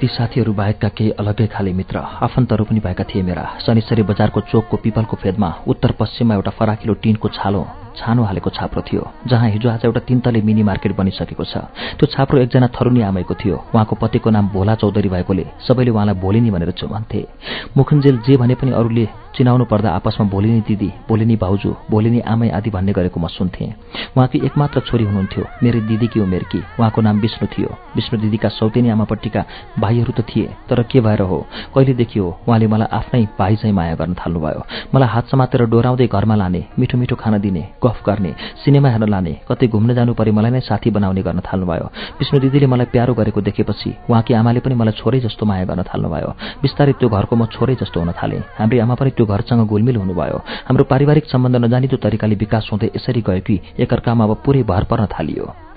ती 0.00 0.06
साथीहरू 0.08 0.52
बाहेकका 0.52 0.88
केही 0.96 1.10
अलग्गै 1.20 1.46
खाले 1.46 1.72
मित्र 1.72 1.98
आफन्तहरू 2.26 2.64
पनि 2.64 2.80
भएका 2.80 3.04
थिए 3.04 3.22
मेरा। 3.22 3.44
शनिश्चरी 3.66 4.02
बजारको 4.10 4.40
चोकको 4.50 4.76
पिपलको 4.84 5.16
फेदमा 5.22 5.50
उत्तर 5.66 5.92
पश्चिममा 6.00 6.34
एउटा 6.34 6.50
फराकिलो 6.58 6.94
टिनको 7.02 7.28
छालो 7.28 7.62
छानो 7.96 8.22
हालेको 8.22 8.50
छाप्रो 8.50 8.82
थियो 8.82 9.02
जहाँ 9.26 9.48
हिजो 9.50 9.68
आज 9.70 9.84
एउटा 9.84 10.00
तिनतले 10.08 10.40
मिनी 10.42 10.62
मार्केट 10.62 10.96
बनिसकेको 10.96 11.44
छ। 11.44 11.56
त्यो 11.98 12.06
छाप्रो 12.06 12.38
एकजना 12.40 12.68
थरुनी 12.70 13.00
आमैको 13.02 13.34
थियो। 13.34 13.56
उहाँको 13.74 13.94
पतिको 13.96 14.30
नाम 14.30 14.48
भोला 14.48 14.74
चौधरी 14.74 15.08
भएकोले 15.08 15.46
सबैले 15.66 15.90
उहाँलाई 15.90 16.14
भोलिनी 16.20 16.50
भनेर 16.50 16.72
भन्थे 16.82 17.26
मुखुन्जेल 17.76 18.18
जे 18.26 18.36
भने 18.36 18.54
पनि 18.54 18.70
अरूले 18.72 19.06
चिनाउनु 19.30 19.64
पर्दा 19.64 19.90
आपसमा 19.90 20.26
भोलिनी 20.28 20.60
दिदी 20.68 20.90
भोलिनी 21.08 21.36
भाउजू 21.36 21.70
भोलिनी 21.90 22.20
आमै 22.26 22.48
आदि 22.50 22.70
भन्ने 22.70 22.92
गरेको 22.92 23.20
म 23.20 23.26
सुन्थेँ। 23.28 23.68
उहाँकी 24.16 24.38
एकमात्र 24.46 24.80
छोरी 24.88 25.04
हुनुहुन्थ्यो 25.04 25.44
मेरो 25.62 25.80
दिदीकी 25.88 26.20
उमेरकी। 26.20 26.58
उहाँको 26.78 27.00
नाम 27.00 27.20
विष्णु 27.20 27.46
थियो। 27.46 27.70
विष्णु 27.96 28.20
दिदीका 28.20 28.48
सौतेनी 28.48 28.88
आमापट्टिका 28.90 29.44
भाइहरू 29.78 30.12
त 30.12 30.26
थिए 30.26 30.48
तर 30.68 30.82
के 30.82 31.00
भएर 31.00 31.22
हो? 31.22 31.46
कहिलेदेखि 31.74 32.18
हो 32.18 32.28
उहाँले 32.48 32.66
मलाई 32.66 32.88
आफ्नै 32.90 33.22
भाइ 33.38 33.56
चाहिँ 33.56 33.74
माया 33.74 33.94
गर्न 33.94 34.14
थाल्नुभयो। 34.18 34.62
मलाई 34.94 35.08
हात 35.08 35.26
समातेर 35.30 35.62
डोराउँदै 35.70 36.06
घरमा 36.06 36.34
लाने 36.34 36.64
मिठो 36.78 36.98
मिठो 36.98 37.16
खाना 37.16 37.38
दिने 37.38 37.62
गफ 37.84 38.02
गर्ने 38.06 38.32
सिनेमा 38.64 38.88
हेर्न 38.88 39.08
लाने 39.08 39.32
कतै 39.48 39.66
घुम्न 39.66 39.94
जानु 39.94 40.14
परे 40.14 40.30
मलाई 40.30 40.50
नै 40.50 40.60
साथी 40.60 40.90
बनाउने 40.90 41.22
गर्न 41.22 41.40
थाल्नुभयो। 41.48 41.86
विष्णु 42.20 42.40
दिदीले 42.40 42.66
मलाई 42.66 42.86
प्यारो 42.92 43.14
गरेको 43.14 43.40
देखेपछि 43.40 43.90
उहाँकी 44.10 44.34
आमाले 44.34 44.60
पनि 44.60 44.74
मलाई 44.74 44.94
छोरै 45.00 45.20
जस्तो 45.20 45.46
माया 45.46 45.64
गर्न 45.70 45.82
थाल्नुभयो। 45.88 46.30
बिस्तारै 46.62 46.92
त्यो 47.00 47.08
घरको 47.08 47.34
म 47.36 47.46
छोरै 47.54 47.74
जस्तो 47.80 48.00
हुन 48.00 48.12
थालेँ। 48.18 48.42
हाम्री 48.58 48.78
आमा 48.84 48.94
पनि 49.00 49.10
त्यो 49.16 49.26
घरसँग 49.26 49.64
घुलमिल 49.64 49.96
हुनुभयो। 49.96 50.38
हाम्रो 50.68 50.84
पारिवारिक 50.92 51.24
सम्बन्ध 51.32 51.56
नजानिदो 51.64 51.96
तरिकाले 51.96 52.34
विकास 52.36 52.68
हुँदै 52.72 52.90
यसरी 52.96 53.20
गयो 53.22 53.40
कि 53.46 53.60
एकअर्कामा 53.80 54.24
अब 54.24 54.32
पुरै 54.44 54.62
भर 54.62 54.84
पर्न 54.90 55.06
थालियो। 55.14 55.69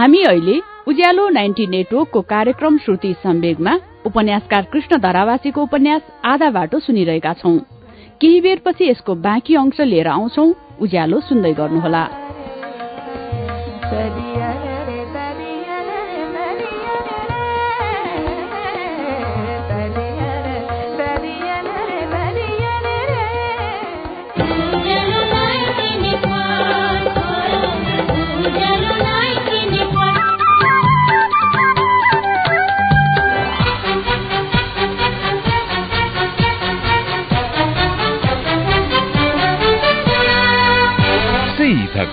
हामी 0.00 0.22
अहिले 0.22 0.60
उज्यालो 0.88 1.28
नाइन्टी 1.28 1.66
नेटवर्कको 1.66 2.20
कार्यक्रम 2.20 2.78
श्रुति 2.78 3.12
सम्वेगमा 3.22 3.76
उपन्यासकार 4.06 4.62
कृष्ण 4.72 4.98
धरावासीको 4.98 5.62
उपन्यास 5.62 6.02
आधा 6.24 6.50
बाटो 6.50 6.78
सुनिरहेका 6.78 7.32
छौं। 7.32 7.58
केही 8.20 8.40
बेरपछि 8.40 8.88
यसको 8.90 9.14
बाँकी 9.14 9.54
अंश 9.54 9.80
लिएर 9.80 10.08
आउँछौ। 10.08 10.46
उज्यालो 10.80 11.20
सुन्दै 11.20 11.52
गर्नुहोला। 11.52 12.04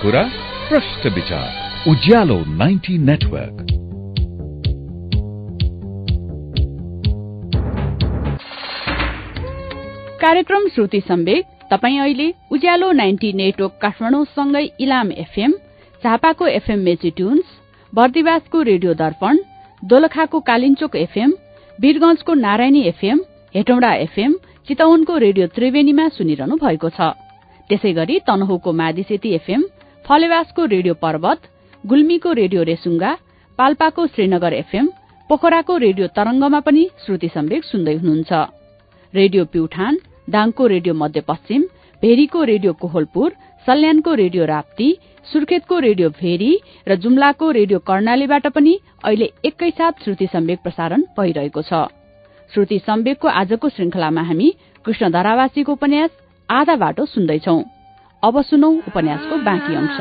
कुरा 0.08 0.22
प्रश्न 0.68 1.10
विचार 1.14 1.88
उज्यालो 1.90 2.36
नाइन्टी 2.58 2.96
नेटवर्क 2.98 3.58
कार्यक्रम 10.22 10.68
श्रुति 10.74 11.00
सम्वेक 11.08 11.44
तपाई 11.72 11.98
अहिले 11.98 12.30
उज्यालो 12.52 12.90
नाइन्टी 13.02 13.32
नेटवर्क 13.42 13.78
काठमाडौँसँगै 13.82 14.64
इलाम 14.80 15.12
एफएम 15.26 15.52
झापाको 16.02 16.46
एफएम 16.56 16.80
मेची 16.88 17.10
ट्युन्स 17.20 17.54
बर्दिवासको 17.92 18.62
रेडियो 18.72 18.94
दर्पण 19.04 19.44
दोलखाको 19.82 20.40
कालिन्चोक 20.50 20.96
एफएम 21.04 21.38
वीरगंजको 21.78 22.40
नारायणी 22.48 22.86
एफएम 22.88 23.24
हेटौँडा 23.54 23.94
एफएम 24.08 24.40
चितवनको 24.68 25.18
रेडियो 25.28 25.54
त्रिवेणीमा 25.56 26.08
सुनिरहनु 26.18 26.64
भएको 26.66 26.96
छ। 26.98 27.14
त्यसै 27.70 27.92
गरी 27.92 28.18
तनहुको 28.28 28.72
मादिसेती 28.72 29.30
एफएम 29.34 29.62
फलेवासको 30.08 30.64
रेडियो 30.64 30.94
पर्वत 30.94 31.40
गुल्मीको 31.84 32.30
रेडियो 32.32 32.62
रेसुङ्गा 32.62 33.10
पाल्पाको 33.58 34.06
श्रीनगर 34.06 34.52
एफएम 34.54 34.86
पोखराको 35.30 35.76
रेडियो 35.76 36.06
तरंगमा 36.16 36.60
पनि 36.60 36.84
श्रुति 37.04 37.28
सम्वेक 37.28 37.64
सुन्दै 37.64 37.94
हुनुहुन्छ। 37.94 38.32
रेडियो 39.14 39.44
प्युठान 39.52 39.98
दाङको 40.30 40.66
रेडियो 40.66 40.94
मध्यपश्चिम 40.94 41.62
भेरीको 42.02 42.44
रेडियो 42.52 42.72
कोहलपुर 42.80 43.36
सल्यानको 43.66 44.14
रेडियो 44.14 44.44
राप्ती 44.46 44.88
सुर्खेतको 45.26 45.78
रेडियो 45.78 46.10
भेरी 46.16 46.52
र 46.88 46.96
जुम्लाको 46.96 47.50
रेडियो 47.52 47.78
कर्णालीबाट 47.84 48.46
पनि 48.56 48.78
अहिले 49.04 49.32
एकैसाथ 49.44 50.04
श्रुति 50.04 50.26
सम्वेक 50.32 50.58
प्रसारण 50.64 51.02
भइरहेको 51.18 51.62
छ। 51.62 51.86
श्रुति 52.52 52.78
सम्वेकको 52.86 53.28
आजको 53.40 53.68
श्रृंखलामा 53.68 54.22
हामी 54.24 54.52
कृष्ण 54.84 55.10
धरावासीको 55.12 55.72
उपन्यास 55.72 56.10
आधा 56.48 56.76
बाटो 56.76 57.04
सुन्दैछौं। 57.06 57.62
अब 58.22 58.42
सुनौ 58.42 58.68
उपन्यासको 58.68 59.36
बाँकी 59.36 59.74
अंश। 59.74 60.00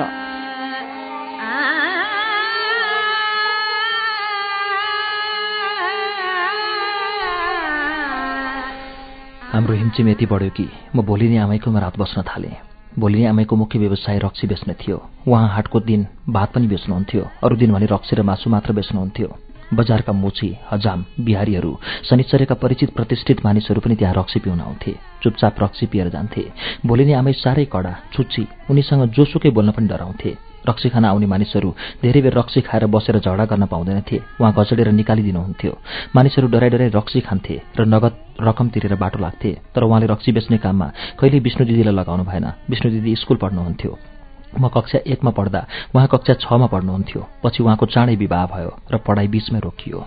हाम्रो 9.54 9.74
हिमचिम 9.74 10.08
यति 10.10 10.26
बढ्यो 10.26 10.50
कि 10.50 10.70
म 10.96 11.02
भोलि 11.02 11.30
नै 11.30 11.38
आमैकोमा 11.38 11.80
रात 11.80 12.00
बस्न 12.00 12.22
थालेँ। 12.22 12.58
भोलि 13.00 13.20
नै 13.20 13.26
आमैको 13.26 13.56
मुख्य 13.56 13.80
व्यवसाय 13.80 14.18
रक्सी 14.18 14.48
बेच्ने 14.48 14.74
थियो। 14.74 15.10
उहाँ 15.28 15.50
हाटको 15.50 15.80
दिन 15.80 16.08
भात 16.30 16.54
पनि 16.54 16.68
बेच्नुहुन्थ्यो। 16.68 17.30
अरू 17.44 17.56
दिन 17.56 17.74
भने 17.74 17.86
रक्सी 17.86 18.16
र 18.16 18.22
मासु 18.24 18.50
मात्र 18.50 18.74
बेच्नुहुन्थ्यो। 18.74 19.28
बजारका 19.74 20.14
मोची 20.14 20.50
हजाम 20.72 21.04
बिहारीहरू 21.20 21.72
शनिचरेका 22.10 22.56
परिचित 22.56 22.90
प्रतिष्ठित 22.96 23.46
मानिसहरू 23.46 23.80
पनि 23.82 23.96
त्यहाँ 23.96 24.14
रक्सी 24.16 24.40
पिउन 24.40 24.60
आउँथे। 24.62 24.94
चुपचाप 25.24 25.64
रक्सी 25.64 25.86
पिएर 25.86 26.10
जान्थे। 26.10 26.44
भोलि 26.86 27.06
नै 27.06 27.14
आमै 27.14 27.34
साह्रै 27.34 27.66
कडा 27.66 27.94
छुच्ची 28.14 28.44
उनीसँग 28.70 29.04
जोसुकै 29.12 29.50
बोल्न 29.50 29.72
पनि 29.72 29.88
डराउँथे। 29.88 30.32
रक्सी 30.68 30.90
खान 30.90 31.06
आउने 31.06 31.26
मानिसहरू 31.26 31.70
धेरै 32.02 32.22
बेर 32.22 32.34
रक्सी 32.38 32.62
खाएर 32.62 32.86
बसेर 32.88 33.20
झगडा 33.20 33.46
गर्न 33.46 33.66
पाउँदैनथे। 33.72 34.18
उहाँ 34.40 34.54
घचडेर 34.54 34.92
निकालिदिनुहुन्थ्यो। 34.92 35.74
मानिसहरू 36.16 36.48
डराइ 36.48 36.70
डराइ 36.70 36.90
रक्सी 36.92 37.20
खान्थे 37.24 37.56
र 37.80 37.86
नगद 37.86 38.14
रकम 38.42 38.68
तिरेर 38.70 38.96
बाटो 38.96 39.20
लाग्थे। 39.20 39.52
तर 39.76 39.84
उहाँले 39.84 40.08
रक्सी 40.08 40.32
बेच्ने 40.32 40.58
काममा 40.58 40.88
कहिले 41.20 41.40
विष्णु 41.40 41.68
दिदीलाई 41.68 41.96
लगाउनु 41.96 42.24
भएन। 42.24 42.46
विष्णु 42.70 42.92
दिदी 42.92 43.16
स्कूल 43.16 43.38
पढ्नुहुन्थ्यो। 43.38 44.17
म 44.60 44.68
कक्षा 44.68 45.00
एकमा 45.08 45.32
पढ्दा 45.32 45.66
उहाँ 45.96 46.08
कक्षा 46.08 46.34
छमा 46.34 46.68
पढ्नुहुन्थ्यो। 46.68 47.22
पछि 47.44 47.64
उहाँको 47.64 47.86
चाँडै 47.86 48.16
विवाह 48.16 48.46
भयो 48.46 48.72
र 48.92 48.98
पढाइ 48.98 49.28
बीचमै 49.28 49.60
रोकियो। 49.60 50.06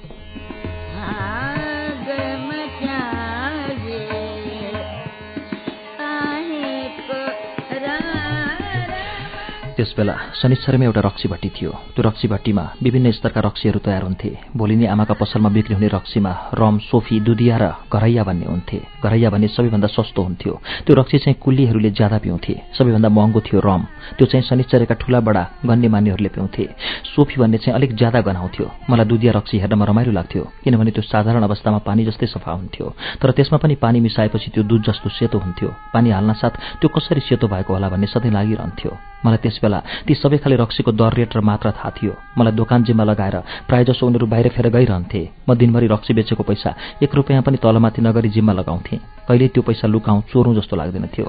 त्यसबेला 9.91 10.15
शनिश्चरमै 10.39 10.87
एउटा 10.87 11.03
रक्सी 11.03 11.27
भट्टी 11.27 11.51
थियो। 11.51 11.71
त्यो 11.95 12.03
रक्सी 12.07 12.27
भट्टीमा 12.31 12.65
विभिन्न 12.79 13.11
स्तरका 13.11 13.41
रक्सीहरू 13.43 13.79
तयार 13.83 14.03
हुन्थे। 14.07 14.31
भोलि 14.55 14.77
नै 14.79 14.87
आमाका 14.87 15.15
पसलमा 15.19 15.51
बिक्री 15.51 15.75
हुने 15.75 15.89
रक्सीमा 15.91 16.33
रम 16.55 16.79
सोफी 16.87 17.19
दुधिया 17.27 17.57
र 17.59 17.65
घरैया 17.91 18.23
भन्ने 18.23 18.47
हुन्थे। 18.47 18.79
घरैया 19.03 19.29
भन्ने 19.35 19.49
सबैभन्दा 19.51 19.89
सस्तो 19.91 20.23
हुन्थ्यो। 20.23 20.55
त्यो 20.87 20.95
रक्सी 20.95 21.19
चाहिँ 21.19 21.39
कुल्लीहरूले 21.43 21.91
ज्यादा 21.91 22.19
पिउँथे। 22.23 22.55
सबैभन्दा 22.79 23.09
महँगो 23.11 23.41
थियो 23.43 23.59
रम। 23.67 23.83
त्यो 24.15 24.27
चाहिँ 24.31 24.47
शनिश्चरेका 24.47 24.95
ठूला 24.95 25.21
बडा 25.27 25.43
गण्यमान्यहरूले 25.67 26.31
पिउँथे। 26.39 26.65
सोफी 27.11 27.37
भन्ने 27.43 27.59
चाहिँ 27.59 27.75
अलिक 27.75 27.91
ज्यादा 27.99 28.21
गनाउँथ्यो। 28.23 28.67
मलाई 28.91 29.07
दुधिया 29.11 29.33
रक्सी 29.43 29.59
हेर्नमा 29.59 29.85
रमाइलो 29.91 30.13
लाग्थ्यो 30.15 30.43
किनभने 30.63 30.91
त्यो 30.95 31.03
साधारण 31.03 31.43
अवस्थामा 31.43 31.79
पानी 31.83 32.07
जस्तै 32.07 32.27
सफा 32.31 32.53
हुन्थ्यो। 32.53 32.87
तर 33.19 33.31
त्यसमा 33.35 33.59
पनि 33.59 33.75
पानी 33.75 33.99
मिसाएपछि 34.07 34.55
त्यो 34.55 34.63
दुध 34.71 34.83
जस्तो 34.87 35.09
सेतो 35.19 35.39
हुन्थ्यो। 35.43 35.69
पानी 35.91 36.11
हाल्न 36.15 36.33
साथ 36.39 36.79
त्यो 36.79 36.89
कसरी 36.95 37.21
सेतो 37.27 37.51
भएको 37.51 37.75
होला 37.75 37.89
भन्ने 37.91 38.07
सधैँ 38.07 38.31
लागिरहन्थ्यो। 38.31 38.93
मलाई 39.27 39.39
त्यस 39.43 39.59
ती 40.07 40.15
सबै 40.15 40.39
खाले 40.39 40.57
रक्सीको 40.57 40.93
दर 40.93 41.13
रेट 41.15 41.37
र 41.37 41.41
मात्रा 41.41 41.71
थाहा 41.73 41.91
थियो। 41.97 42.15
मलाई 42.39 42.53
दोकान 42.53 42.85
जिम्मा 42.85 43.05
लगाएर 43.05 43.37
प्रायःजसो 43.69 44.07
उनीहरू 44.07 44.27
बाहिर 44.27 44.49
फेर 44.55 44.67
गइरहन्थे। 44.69 45.21
म 45.49 45.55
दिनभरि 45.55 45.87
रक्सी 45.87 46.15
बेचेको 46.15 46.43
पैसा 46.43 46.71
एक 47.03 47.15
रुपियाँ 47.15 47.43
पनि 47.43 47.57
तलमाथि 47.59 48.01
नगरी 48.03 48.29
जिम्मा 48.29 48.53
लगाउँथे। 48.53 48.97
कहिले 49.29 49.49
त्यो 49.49 49.63
पैसा 49.63 49.87
लुकाउँ 49.89 50.23
चोरौँ 50.31 50.55
जस्तो 50.55 50.77
लाग्दैन 50.77 51.07
थियो। 51.15 51.29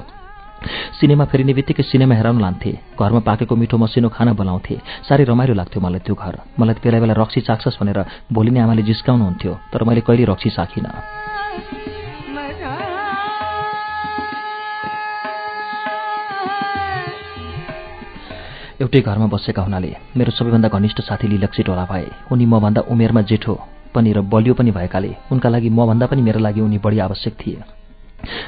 सिनेमा 0.98 1.24
फेरिने 1.26 1.52
बित्तिकै 1.54 1.82
सिनेमा 1.82 2.14
हेराउन 2.14 2.38
लान्थे। 2.40 2.72
घरमा 2.94 3.20
पाकेको 3.26 3.54
मिठो 3.56 3.76
मसिनो 3.78 4.08
खाना 4.14 4.32
बोलाउँथे। 4.38 4.74
साह्रै 5.08 5.24
रमाइलो 5.26 5.54
लाग्थ्यो 5.58 5.82
मलाई 5.82 6.00
त्यो 6.06 6.14
घर। 6.14 6.34
मलाई 6.54 6.74
बेला 6.78 6.98
बेला 7.02 7.14
रक्सी 7.18 7.40
चाख्छस् 7.42 7.78
भनेर 7.82 7.98
भोलि 8.30 8.50
नै 8.50 8.60
आमाले 8.62 8.82
जिस्काउनुहुन्थ्यो 8.86 9.52
तर 9.72 9.82
मैले 9.82 10.00
कहिले 10.06 10.24
रक्सी 10.30 10.50
चाखिनँ 10.50 11.21
एउटै 18.82 19.00
घरमा 19.00 19.26
बसेका 19.32 19.62
हुनाले 19.62 19.90
मेरो 20.16 20.30
सबैभन्दा 20.34 20.68
घनिष्ठ 20.68 21.00
साथी 21.08 21.26
लिलक्सी 21.28 21.62
टोला 21.62 21.84
भए। 21.86 22.06
उनी 22.32 22.46
मभन्दा 22.46 22.80
उमेरमा 22.90 23.22
जेठो 23.30 23.54
पनि 23.94 24.12
र 24.12 24.20
बलियो 24.32 24.54
पनि 24.58 24.70
भएकाले 24.74 25.10
उनका 25.32 25.48
लागि 25.54 25.70
मभन्दा 25.70 26.06
पनि 26.10 26.22
मेरो 26.22 26.40
लागि 26.40 26.60
उनी 26.60 26.78
बढी 26.82 26.98
आवश्यक 27.06 27.34
थिए। 27.40 27.62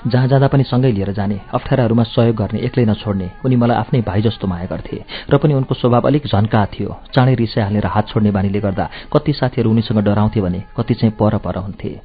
जहाँ 0.07 0.29
जाँदा 0.29 0.49
पनि 0.49 0.65
सँगै 0.65 0.93
लिएर 0.93 1.13
जाने 1.13 1.41
अप्ठ्याराहरूमा 1.55 2.03
सहयोग 2.05 2.37
गर्ने 2.37 2.61
एक्लै 2.61 2.85
नछोड्ने 2.85 3.31
उनी 3.45 3.57
मलाई 3.57 3.77
आफ्नै 3.77 4.01
भाइ 4.01 4.23
जस्तो 4.23 4.47
माया 4.47 4.67
गर्थे 4.67 4.99
र 5.31 5.37
पनि 5.39 5.55
उनको 5.55 5.75
स्वभाव 5.75 6.07
अलिक 6.07 6.27
झन्का 6.27 6.65
थियो। 6.73 6.97
चाँडै 7.15 7.35
रिसाइ 7.35 7.65
हालेर 7.65 7.87
हात 7.87 8.09
छोड्ने 8.09 8.31
बानीले 8.31 8.61
गर्दा 8.61 8.89
कति 9.13 9.33
साथीहरू 9.33 9.71
उनीसँग 9.71 9.99
डराउँथे 10.05 10.41
भने 10.41 10.61
कति 10.77 10.95
चाहिँ 10.95 11.15
पर 11.21 11.37
पर 11.39 11.57
हुन्थे। 11.59 12.01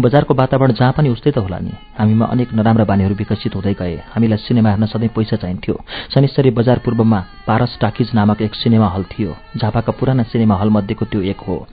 बजारको 0.00 0.34
वातावरण 0.34 0.72
जहाँ 0.72 0.92
पनि 0.92 1.08
उस्तै 1.08 1.30
त 1.30 1.38
होला 1.38 1.58
नि। 1.58 1.72
हामीमा 1.98 2.26
अनेक 2.26 2.52
नराम्रा 2.54 2.84
बानीहरू 2.84 3.14
विकसित 3.14 3.54
हुँदै 3.54 3.74
गए। 3.74 3.96
हामीलाई 4.14 4.38
सिनेमा 4.38 4.70
हेर्न 4.70 4.86
सधैँ 4.86 5.08
पैसा 5.12 5.36
चाहिन्थ्यो। 5.36 5.74
शनिश्चरी 6.14 6.50
बजार 6.50 6.78
पूर्वमा 6.84 7.20
पारस 7.46 7.78
टाकिज 7.80 8.14
नामक 8.14 8.42
एक 8.42 8.54
सिनेमा 8.54 8.88
हल 8.88 9.04
थियो 9.12 9.36
झापाका 9.56 9.92
पुराना 9.92 10.22
सिनेमा 10.22 10.56
हलमध्येको 10.56 11.04
त्यो 11.04 11.20
एक 11.22 11.40
हो। 11.48 11.66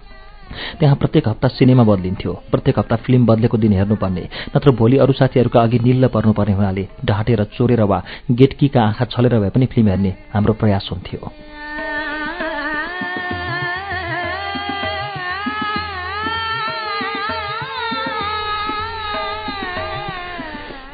त्यहाँ 0.80 0.96
प्रत्येक 0.96 1.28
हप्ता 1.28 1.48
सिनेमा 1.48 1.84
बदलिन्थ्यो। 1.84 2.34
प्रत्येक 2.52 2.80
हप्ता 2.80 2.96
फिल्म 3.06 3.26
बदलेको 3.26 3.58
दिन 3.58 3.74
हेर्नुपर्ने 3.74 4.24
नत्र 4.56 4.72
भोलि 4.72 4.98
अरू 4.98 5.14
साथीहरूका 5.14 5.62
अघि 5.62 5.80
निल्ल 5.80 6.08
पर्नुपर्ने 6.16 6.54
हुनाले 6.54 6.88
ढाँटेर 7.06 7.44
चोरेर 7.58 7.82
वा 7.84 8.04
गेटकीका 8.32 8.82
आँखा 8.82 9.06
छलेर 9.06 9.40
भए 9.40 9.50
पनि 9.50 9.66
फिल्म 9.66 9.88
हेर्ने 9.90 10.16
हाम्रो 10.34 10.54
प्रयास 10.54 10.90
हुन्थ्यो। 10.92 11.32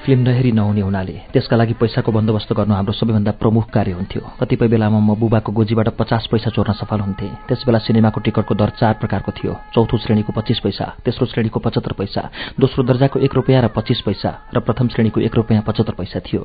फिल्म 0.02 0.22
नहेरी 0.22 0.52
नहुने 0.52 0.82
हुनाले 0.82 1.14
त्यसका 1.30 1.56
लागि 1.58 1.74
पैसाको 1.78 2.12
बन्दोबस्त 2.12 2.54
गर्नु 2.58 2.74
हाम्रो 2.74 2.94
सबैभन्दा 2.94 3.32
प्रमुख 3.38 3.70
कार्य 3.70 3.92
हुन्थ्यो। 3.94 4.22
कतिपय 4.42 4.68
बेलामा 4.74 4.98
म 4.98 5.14
बुबाको 5.14 5.52
गोजीबाट 5.54 5.90
पचास 5.94 6.26
पैसा 6.26 6.50
चोर्न 6.50 6.74
सफल 6.74 7.00
हुन्थे। 7.06 7.28
त्यसबेला 7.46 7.80
सिनेमाको 7.86 8.20
टिकटको 8.26 8.54
दर 8.58 8.70
चार 8.82 8.94
प्रकारको 8.98 9.32
थियो। 9.38 9.54
चौथो 9.74 9.98
श्रेणीको 10.02 10.34
पच्चिस 10.34 10.60
पैसा 10.66 10.86
तेस्रो 11.06 11.26
श्रेणीको 11.30 11.60
पचहत्तर 11.62 11.94
पैसा 11.94 12.22
दोस्रो 12.58 12.82
दर्जाको 12.82 13.20
एक 13.22 13.34
रुपियाँ 13.36 13.62
र 13.62 13.68
पच्चिस 13.78 14.02
पैसा 14.02 14.30
र 14.50 14.60
प्रथम 14.66 14.88
श्रेणीको 14.90 15.22
एक 15.22 15.36
रुपियाँ 15.38 15.62
पचहत्तर 15.70 15.94
पैसा 15.94 16.20
थियो। 16.26 16.42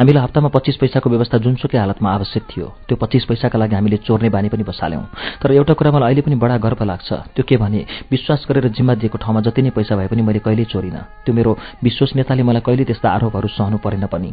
हामीलाई 0.00 0.22
हप्तामा 0.24 0.48
पच्चिस 0.56 0.76
पैसाको 0.80 1.10
व्यवस्था 1.12 1.38
जुनसुकै 1.44 1.78
हालतमा 1.78 2.08
आवश्यक 2.08 2.44
थियो। 2.56 2.66
त्यो 2.88 2.96
पच्चिस 2.96 3.24
पैसाका 3.28 3.58
लागि 3.60 3.74
हामीले 3.76 3.96
चोर्ने 4.00 4.32
बानी 4.32 4.48
पनि 4.48 4.64
बसाल्यौं। 4.64 5.04
तर 5.44 5.52
एउटा 5.52 5.76
कुरा 5.76 5.92
मलाई 5.92 6.08
अहिले 6.08 6.22
पनि 6.24 6.36
बडा 6.40 6.56
गर्व 6.56 6.80
लाग्छ। 6.88 7.36
त्यो 7.36 7.44
के 7.44 7.56
भने 7.60 7.84
विश्वास 8.08 8.48
गरेर 8.48 8.72
जिम्मा 8.72 8.94
दिएको 8.96 9.20
ठाउँमा 9.20 9.40
जति 9.44 9.60
नै 9.60 9.70
पैसा 9.76 9.92
भए 9.92 10.08
पनि 10.08 10.22
मैले 10.24 10.40
कहिल्यै 10.40 10.72
चोरिनँ। 10.72 11.04
त्यो 11.28 11.32
मेरो 11.36 11.52
विश्वसनीयताले 11.84 12.42
मलाई 12.48 12.64
कहिले 12.64 12.84
त्यस्ता 12.94 13.10
आरोपहरू 13.10 13.48
सहनु 13.50 13.78
परेन 13.82 14.06
पनि। 14.06 14.30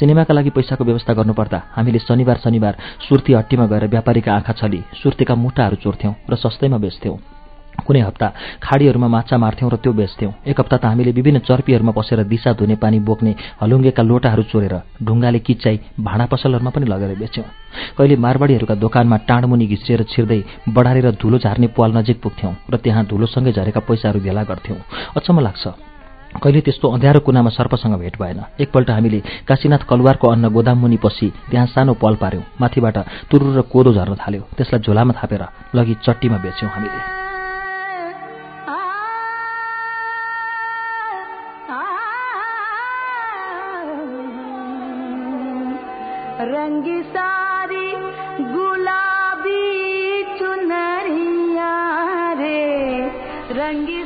सिनेमाका 0.00 0.32
लागि 0.34 0.50
पैसाको 0.56 0.84
व्यवस्था 0.84 1.12
गर्नुपर्दा 1.12 1.58
हामीले 1.76 1.98
शनिबार 2.00 2.36
शनिबार 2.40 2.74
सुर्ती 3.04 3.32
हट्टीमा 3.32 3.66
गएर 3.66 3.86
व्यापारीका 3.92 4.32
आँखा 4.32 4.52
छली 4.56 4.80
सुर्तीका 4.96 5.34
मुटाहरू 5.36 5.76
चोर्थ्यौं 5.76 6.14
र 6.24 6.34
सस्तैमा 6.34 6.78
बेच्थ्यौं। 6.80 7.16
कुनै 7.86 8.00
हप्ता 8.00 8.26
खाडीहरूमा 8.62 9.08
माछा 9.08 9.36
मार्थ्यौं 9.36 9.70
र 9.70 9.76
त्यो 9.76 9.92
बेच्थ्यौं। 9.92 10.32
एक 10.48 10.60
हप्ता 10.60 10.76
त 10.76 10.84
हामीले 10.84 11.12
विभिन्न 11.12 11.38
चर्पीहरूमा 11.44 11.92
पसेर 11.92 12.24
दिशा 12.24 12.52
धुने 12.56 12.76
पानी 12.80 12.98
बोक्ने 13.04 13.32
हलुङ्गेका 13.60 14.02
लोटाहरू 14.02 14.42
चोरेर 14.48 14.74
ढुङ्गाले 15.04 15.38
किच्चाई 15.38 15.76
भाँडा 16.00 16.26
पसलहरूमा 16.32 16.70
पनि 16.72 16.86
लगेर 16.88 17.14
बेच्यौं। 17.20 17.46
कहिले 17.96 18.16
मारवाडीहरूका 18.16 18.74
दोकानमा 18.74 19.16
टाँडमुनि 19.28 19.66
घिसिएर 19.66 20.02
छिर्दै 20.08 20.40
बढारेर 20.68 21.06
धुलो 21.20 21.38
झार्ने 21.38 21.68
पाल 21.76 21.90
नजिक 21.96 22.20
पुग्थ्यौं 22.22 22.54
र 22.72 22.74
त्यहाँ 22.80 23.04
धुलोसँगै 23.06 23.52
झरेका 23.52 23.80
पैसाहरू 23.84 24.20
भेला 24.20 24.42
गर्थ्यौं। 24.50 24.80
अचम्म 25.16 25.40
लाग्छ। 25.40 25.89
कहिले 26.38 26.60
त्यस्तो 26.60 26.86
अँध्यारो 26.88 27.20
कुनामा 27.20 27.50
सर्पसँग 27.50 27.94
भेट 27.98 28.14
भएन। 28.22 28.40
एकपल्ट 28.60 28.90
हामीले 28.90 29.20
काशीनाथ 29.48 29.82
कलवारको 29.90 30.28
अन्न 30.28 30.48
गोदाममुनि 30.48 30.96
पसी 30.96 31.28
त्यहाँ 31.50 31.66
सानो 31.66 31.94
पल 31.94 32.14
पार्यौं 32.16 32.42
माथिबाट 32.60 32.98
तुरु 33.30 33.46
र 33.58 33.60
कोदो 33.62 33.92
झर्न 33.92 34.14
थाल्यो। 34.14 34.42
त्यसलाई 34.56 34.80
झोलामा 34.80 35.12
थापेर 35.18 35.42
लगी 35.74 35.94
चट्टीमा 36.06 36.38
बेच्यौं 36.38 36.72
हामीले। 36.72 37.20
गुलाबी 48.54 49.62
चुनरिया 50.38 51.72
रे। 52.32 53.99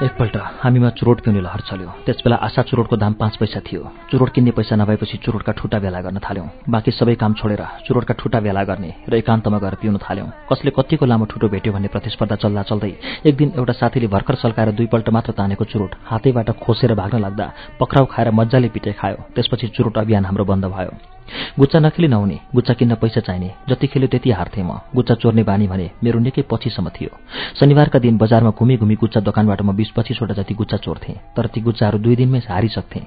एकपल्ट 0.00 0.36
हामीमा 0.60 0.88
चुरोट 0.96 1.20
पिउने 1.20 1.40
लहर 1.40 1.60
चल्यो। 1.60 1.88
त्यसबेला 2.06 2.36
आशा 2.40 2.62
चुरोटको 2.62 2.96
दाम 2.96 3.12
पाँच 3.20 3.36
पैसा 3.36 3.60
थियो। 3.60 3.80
चुरोट 4.10 4.30
किन्ने 4.32 4.50
पैसा 4.56 4.76
नभएपछि 4.76 5.16
चुरोटका 5.20 5.52
ठुटा 5.52 5.78
भेला 5.78 6.00
गर्न 6.00 6.18
थाल्यौं। 6.24 6.46
बाँकी 6.64 6.90
सबै 6.90 7.14
काम 7.20 7.34
छोडेर 7.36 7.62
चुरोटका 7.84 8.14
ठुटा 8.16 8.40
भेला 8.40 8.62
गर्ने 8.64 8.90
र 9.04 9.14
एकान्तमा 9.20 9.58
गएर 9.60 9.74
पिउन 9.76 9.96
थाल्यौं। 10.00 10.28
कसले 10.48 10.70
कतिको 10.72 11.04
लामो 11.04 11.24
ठुटो 11.28 11.48
भेट्यो 11.52 11.72
भन्ने 11.72 11.88
प्रतिस्पर्धा 11.92 12.36
चल्दा 12.40 12.62
चल्दै 12.64 12.92
एक 13.28 13.36
दिन 13.36 13.52
एउटा 13.60 13.72
साथीले 13.76 14.08
भर्खर 14.08 14.34
सल्काएर 14.40 14.72
दुईपल्ट 14.72 15.08
मात्र 15.12 15.32
तानेको 15.36 15.64
चुरोट 15.68 15.92
हातैबाट 16.08 16.48
खोसेर 16.64 16.94
भाग्न 16.96 17.20
लाग्दा 17.20 17.52
पक्राउ 17.76 18.04
खाएर 18.08 18.30
मजाले 18.32 18.68
पिटे 18.72 18.92
खायो। 18.96 19.36
त्यसपछि 19.36 19.68
चुरोट 19.76 19.98
अभियान 20.00 20.24
हाम्रो 20.24 20.44
बन्द 20.48 20.64
भयो। 20.72 20.96
गुच्चा 21.58 21.78
नखेली 21.78 22.08
नहुने 22.08 22.38
गुच्चा 22.54 22.74
किन्न 22.74 22.94
पैसा 22.94 23.20
चाहिने 23.20 23.50
जति 23.68 23.86
खेल्यो 23.86 24.08
त्यति 24.08 24.30
हार्थे 24.30 24.62
म। 24.62 24.80
गुच्चा 24.94 25.14
चोर्ने 25.14 25.42
बानी 25.42 25.66
भने 25.66 25.90
मेरो 26.04 26.18
निकै 26.18 26.42
पछिसम्म 26.50 26.88
थियो। 26.90 27.10
शनिबारका 27.60 27.98
दिन 27.98 28.16
बजारमा 28.18 28.50
घुमी 28.50 28.76
घुमी 28.76 28.94
गुच्चा 28.94 29.20
दोकानबाट 29.20 29.62
म 29.62 29.72
बिस 29.76 29.90
पच्चिसवटा 29.90 30.34
जति 30.34 30.54
गुच्चा 30.54 30.76
चोर्थे 30.76 31.12
तर 31.36 31.46
ती 31.46 31.60
गुच्चाहरू 31.60 31.98
दुई 31.98 32.16
दिनमै 32.16 32.40
हारिसक्थे। 32.48 33.00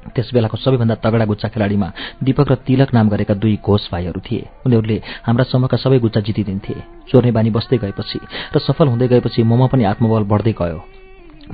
त्यस 0.00 0.30
बेलाको 0.32 0.56
सबैभन्दा 0.56 0.94
तगडा 1.04 1.24
गुच्चा 1.24 1.48
खेलाडीमा 1.52 1.88
दीपक 2.24 2.48
र 2.50 2.54
तिलक 2.64 2.94
नाम 2.94 3.08
गरेका 3.08 3.34
दुई 3.36 3.58
घोष 3.60 3.92
भाइहरू 3.92 4.20
थिए। 4.20 4.48
उनीहरूले 4.66 4.96
हाम्रा 5.26 5.44
समूहका 5.44 5.76
सबै 5.76 5.98
गुच्चा 6.00 6.20
जितिदिन्थे। 6.24 6.74
चोर्ने 7.08 7.30
बानी 7.36 7.50
बस्दै 7.52 7.76
गएपछि 7.78 8.18
र 8.54 8.58
सफल 8.58 8.88
हुँदै 8.88 9.08
गएपछि 9.12 9.42
ममा 9.44 9.66
पनि 9.68 9.84
आत्मबल 9.84 10.24
बढ्दै 10.24 10.54
गयो। 10.56 10.99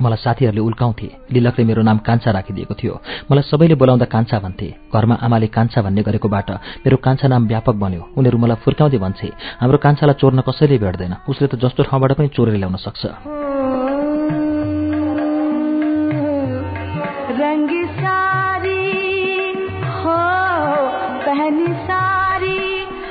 मलाई 0.01 0.17
साथीहरूले 0.17 0.61
उल्काउँथे। 0.61 1.07
लिलकले 1.31 1.63
मेरो 1.65 1.81
नाम 1.81 1.97
कान्छा 1.97 2.31
राखिदिएको 2.31 2.73
थियो। 2.73 2.93
मलाई 3.31 3.43
सबैले 3.49 3.75
बोलाउँदा 3.75 4.05
कान्छा 4.05 4.39
भन्थे। 4.39 4.67
घरमा 4.93 5.15
आमाले 5.15 5.47
कान्छा 5.47 5.81
भन्ने 5.81 6.01
गरेकोबाट 6.01 6.49
मेरो 6.85 6.97
कान्छा 6.97 7.27
नाम 7.27 7.47
व्यापक 7.47 7.75
बन्यो। 7.75 8.01
उनीहरू 8.17 8.37
मलाई 8.37 8.61
फुर्काउँदै 8.63 8.97
भन्छे 8.97 9.27
हाम्रो 9.61 9.77
कान्छालाई 9.77 10.19
चोर्न 10.21 10.39
कसैले 10.41 10.77
भेट्दैन। 10.77 11.13
उसले 11.29 11.47
त 11.47 11.55
जस्तो 11.55 11.83
ठाउँबाट 11.89 12.11
पनि 12.17 12.27
चोरेर 12.35 12.55
ल्याउन 12.57 12.75
सक्छ। 12.75 13.46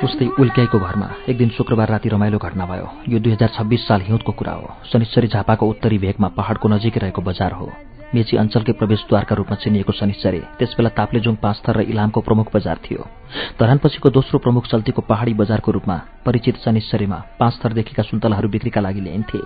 उस्तै 0.07 0.27
उल्क्याईको 0.39 0.79
घरमा 0.79 1.07
एक 1.29 1.37
दिन 1.37 1.49
शुक्रबार 1.49 1.89
राति 1.89 2.09
रमाइलो 2.09 2.37
घटना 2.37 2.65
भयो। 2.65 2.87
यो 3.09 3.19
दुई 3.19 3.31
हजार 3.31 3.49
छब्बिस 3.49 3.87
साल 3.87 4.01
हिउँदको 4.01 4.31
कुरा 4.31 4.51
हो। 4.51 4.69
शनिश्चरी 4.91 5.27
झापाको 5.27 5.67
उत्तरी 5.67 5.97
भेगमा 5.97 6.27
पहाड़को 6.37 6.67
नजिकै 6.69 6.99
रहेको 6.99 7.21
बजार 7.21 7.51
हो। 7.51 7.67
मेची 8.15 8.37
अञ्चलकै 8.37 8.73
प्रवेशद्वारका 8.79 9.35
रूपमा 9.35 9.55
चिनिएको 9.63 9.91
शनिश्चरी 9.91 10.39
त्यसबेला 10.59 10.89
ताप्लेजुङ 10.97 11.35
पाँचथर 11.43 11.75
र 11.77 11.81
इलामको 11.91 12.19
प्रमुख 12.21 12.47
बजार 12.55 12.77
थियो। 12.85 13.03
धरानपछिको 13.59 14.09
दोस्रो 14.09 14.39
प्रमुख 14.39 14.63
चल्तीको 14.71 15.01
पहाड़ी 15.03 15.33
बजारको 15.33 15.71
रूपमा 15.71 15.97
परिचित 16.25 16.55
शनिश्चरीमा 16.63 17.17
पाँचथरदेखिका 17.39 18.03
सुन्तलाहरू 18.03 18.47
बिक्रीका 18.47 18.81
लागि 18.81 19.01
ल्याइन्थे 19.01 19.39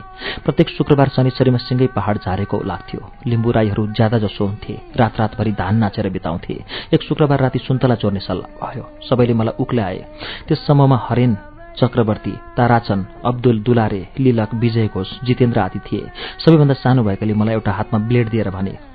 प्रत्येक 0.45 0.69
शुक्रबार 0.77 1.09
शनिश्चरीमा 1.09 1.57
सिँगै 1.57 1.87
पहाड़ 1.97 2.17
झारेको 2.21 2.57
लाग्थ्यो 2.61 3.01
लिम्बू 3.27 3.51
राईहरू 3.51 3.87
ज्यादा 3.97 4.17
जसो 4.21 4.45
हुन्थे 4.45 4.73
रात 4.95 5.19
रातभरि 5.19 5.51
धान 5.57 5.75
नाचेर 5.81 6.09
बिताउँथे। 6.09 6.55
एक 6.93 7.01
शुक्रबार 7.01 7.39
राति 7.41 7.59
सुन्तला 7.59 7.95
चोर्ने 7.97 8.19
सल्लाह 8.19 8.49
भयो। 8.61 8.85
सबैले 9.09 9.33
मलाई 9.33 9.57
उक्ले 9.57 9.81
आए 9.81 9.99
त्यस 10.47 10.65
समूहमा 10.67 10.97
हरेन 11.09 11.33
चक्रवर्ती 11.79 12.33
ताराचन 12.57 13.05
अब्दुल 13.25 13.59
दुलारे 13.59 14.07
लिलक 14.19 14.53
विजय 14.53 14.87
घोष 14.87 15.09
जितेन्द्र 15.23 15.59
आदि 15.59 15.79
थिए। 15.79 16.11
सबैभन्दा 16.45 16.73
सानो 16.73 17.03
भएकाले 17.03 17.33
मलाई 17.33 17.53
एउटा 17.53 17.71
हातमा 17.71 17.99
ब्लेड 18.07 18.29
दिएर 18.29 18.49
भने 18.49 18.90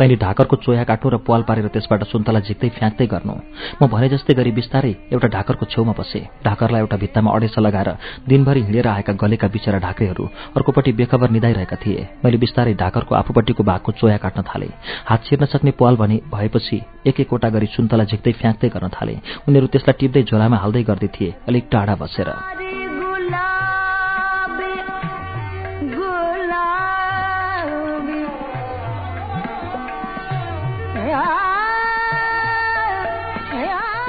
तैँले 0.00 0.16
ढाकरको 0.16 0.56
चोया 0.56 0.84
काट्नु 0.88 1.10
र 1.12 1.16
पाल 1.28 1.42
पारेर 1.44 1.66
त्यसबाट 1.68 2.04
सुन्तला 2.08 2.40
झिक्दै 2.40 2.68
फ्याँक्दै 2.72 3.06
गर्नु। 3.06 3.34
म 3.76 3.86
भने 3.92 4.08
जस्तै 4.08 4.32
गरी 4.32 4.52
बिस्तारै 4.56 4.92
एउटा 5.12 5.28
ढाकरको 5.28 5.64
छेउमा 5.68 5.92
बसेँ। 5.92 6.24
ढाकरलाई 6.40 6.80
एउटा 6.80 6.96
भित्तामा 6.96 7.28
अडेस 7.36 7.54
लगाएर 7.60 7.90
दिनभरि 8.24 8.60
हिँडेर 8.64 8.88
आएका 8.88 9.12
गलेका 9.20 9.48
बिचरा 9.52 9.78
ढाक्रेहरू 9.84 10.24
अर्कोपट्टि 10.56 10.92
बेखबर 10.96 11.30
निधाइरहेका 11.36 11.76
थिए। 11.84 12.08
मैले 12.24 12.40
बिस्तारै 12.40 12.74
ढाकरको 12.80 13.14
आफूपट्टिको 13.14 13.62
भागको 13.62 13.92
चोया 14.00 14.16
काट्न 14.24 14.40
थालेँ। 14.48 14.72
हात 15.04 15.20
छिर्न 15.28 15.44
सक्ने 15.52 15.76
पाल 15.76 16.00
भने 16.00 16.16
भएपछि 16.32 16.80
एक 17.06 17.20
एकवटा 17.20 17.48
गरी 17.52 17.68
सुन्तला 17.76 18.04
झिक्दै 18.08 18.32
फ्याँक्दै 18.40 18.68
गर्न 18.72 18.88
थाले। 18.96 19.20
उनीहरू 19.44 19.66
त्यसलाई 19.68 20.00
टिप्दै 20.00 20.22
झोलामा 20.24 20.56
हाल्दै 20.56 20.82
गर्दै 20.88 21.08
थिए। 21.12 21.34
अलिक 21.44 21.68
टाढा 21.68 21.94
बसेर। 22.00 22.79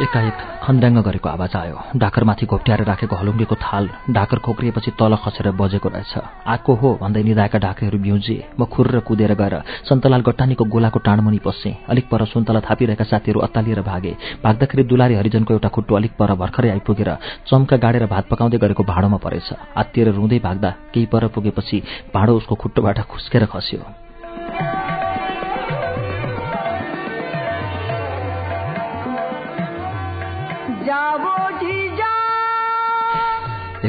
एकाएक 0.02 0.38
खन्द्याङ्ग 0.64 0.98
गरेको 1.06 1.30
आवाज 1.30 1.56
आयो। 1.56 1.78
डाकरमाथि 1.96 2.46
घोप्ट्याएर 2.46 2.84
राखेको 2.84 3.16
हलुङ्गेको 3.16 3.56
थाल 3.56 3.90
डाकर 4.10 4.40
खोक्रिएपछि 4.46 4.92
तल 5.00 5.16
खसेर 5.24 5.52
बजेको 5.54 5.90
रहेछ। 5.90 6.14
आएको 6.48 6.74
हो 6.74 6.90
भन्दै 7.02 7.24
निधाएका 7.24 7.60
ढाकेहरू 7.60 7.98
बिउजिए 8.02 8.44
म 8.60 8.66
खुर्र 8.66 9.00
कुदेर 9.06 9.34
गएर 9.38 9.56
सन्तलाल 9.86 10.22
गट्टानीको 10.22 10.66
गोलाको 10.66 11.00
टाँडमुनि 11.06 11.40
पसेँ 11.46 11.74
अलिक 11.86 12.10
पर 12.10 12.26
सुन्तला 12.26 12.60
थापिरहेका 12.66 13.06
साथीहरू 13.06 13.40
अत्तालिएर 13.46 13.82
भागे। 13.82 14.14
भाग्दाखेरि 14.44 14.84
दुलारी 14.90 15.16
हरिजनको 15.16 15.54
एउटा 15.54 15.70
खुट्टो 15.70 15.96
अलिक 15.96 16.14
पर 16.18 16.34
भर्खरै 16.34 16.70
आइपुगेर 16.72 17.10
चम्का 17.46 17.78
गाडेर 17.78 18.06
भात 18.10 18.26
पकाउँदै 18.32 18.58
गरेको 18.58 18.84
भाँडोमा 18.84 19.18
परेछ। 19.22 19.50
आत्तिएर 19.78 20.10
रुँदै 20.18 20.40
भाग्दा 20.40 20.70
केही 20.94 21.06
पर 21.06 21.28
पुगेपछि 21.30 21.78
भाँडो 22.14 22.34
उसको 22.36 22.56
खुट्टोबाट 22.56 23.00
खुस्केर 23.06 23.46
खस्यो। 23.46 23.80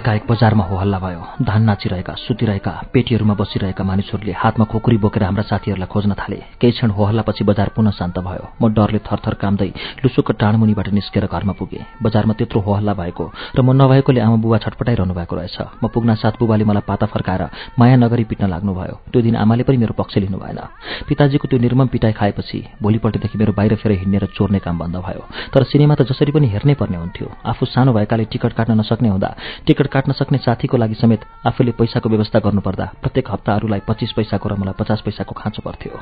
एकाएक 0.03 0.23
बजारमा 0.27 0.65
हो 0.67 0.77
हल्ला 0.77 0.99
भयो। 0.99 1.23
धान 1.47 1.63
नाचिरहेका 1.63 2.15
सुतिरहेका 2.19 2.71
पेटीहरूमा 2.93 3.35
बसिरहेका 3.39 3.85
मानिसहरूले 3.87 4.33
हातमा 4.35 4.65
खोकुरी 4.67 4.97
बोकेर 4.99 5.23
हाम्रा 5.23 5.43
साथीहरूलाई 5.47 5.87
खोज्न 5.87 6.13
थाले। 6.19 6.59
केही 6.59 6.73
क्षण 6.75 6.91
हो 6.91 7.05
हल्लापछि 7.07 7.45
बजार 7.47 7.71
पुनः 7.71 7.91
शान्त 7.95 8.19
भयो। 8.19 8.45
म 8.59 8.75
डरले 8.75 8.99
थरथर 8.99 9.35
कामदै 9.39 9.71
लुसुक 10.03 10.31
टाढमुनिबाट 10.43 10.89
निस्केर 10.91 11.27
घरमा 11.31 11.55
पुगेँ। 11.55 11.87
बजारमा 12.03 12.35
त्यत्रो 12.35 12.61
हो 12.67 12.73
हल्ला 12.75 12.95
भएको 12.99 13.25
र 13.55 13.59
म 13.63 13.79
नभएकोले 13.79 14.21
आमा 14.27 14.37
बुबा 14.43 14.59
छटपटाइरहनु 14.59 15.15
भएको 15.15 15.35
रहेछ। 15.39 15.59
म 15.79 15.87
पुग्न 15.87 16.19
साथ 16.19 16.35
बुबाले 16.43 16.65
मलाई 16.67 16.83
पाता 16.83 17.07
फर्काएर 17.07 17.43
माया 17.79 17.97
नगरी 18.03 18.25
पिट्न 18.27 18.51
लाग्नुभयो। 18.51 18.95
त्यो 19.07 19.23
दिन 19.23 19.37
आमाले 19.39 19.63
पनि 19.63 19.77
मेरो 19.79 19.95
पक्ष 19.95 20.19
लिनु 20.19 20.35
भएन। 20.35 20.59
पिताजीको 21.07 21.47
त्यो 21.47 21.63
निर्मम 21.63 21.87
पिटाइ 21.95 22.13
खाएपछि 22.19 22.59
भोलिपल्टदेखि 22.83 23.39
मेरो 23.39 23.53
बाहिर 23.55 23.79
फेर 23.79 23.93
हिँड्ने 24.03 24.19
र 24.19 24.27
चोर्ने 24.35 24.59
काम 24.59 24.83
बन्द 24.83 24.97
भयो। 24.99 25.23
तर 25.55 25.63
सिनेमा 25.71 25.95
त 25.95 26.11
जसरी 26.11 26.35
पनि 26.35 26.51
हेर्नै 26.51 26.75
पर्ने 26.75 26.99
हुन्थ्यो। 26.99 27.27
आफू 27.47 27.63
सानो 27.71 27.95
भएकाले 27.95 28.25
टिकट 28.27 28.53
काट्न 28.59 28.75
नसक्ने 28.83 29.09
हुँदा 29.09 29.31
टिकट 29.67 29.91
काट्न 29.93 30.13
सक्ने 30.13 30.39
साथीको 30.39 30.77
लागि 30.77 30.95
समेत 30.95 31.21
आफूले 31.47 31.73
पैसाको 31.77 32.09
व्यवस्था 32.09 32.39
गर्नुपर्दा 32.39 32.87
प्रत्येक 33.03 33.27
हप्ताहरूलाई 33.31 33.81
पच्चिस 33.89 34.13
पैसाको 34.17 34.49
र 34.49 34.57
मलाई 34.57 34.75
पचास 34.81 35.01
पैसाको 35.05 35.35
खाँचो 35.37 35.61
पर्थ्यो। 35.61 36.01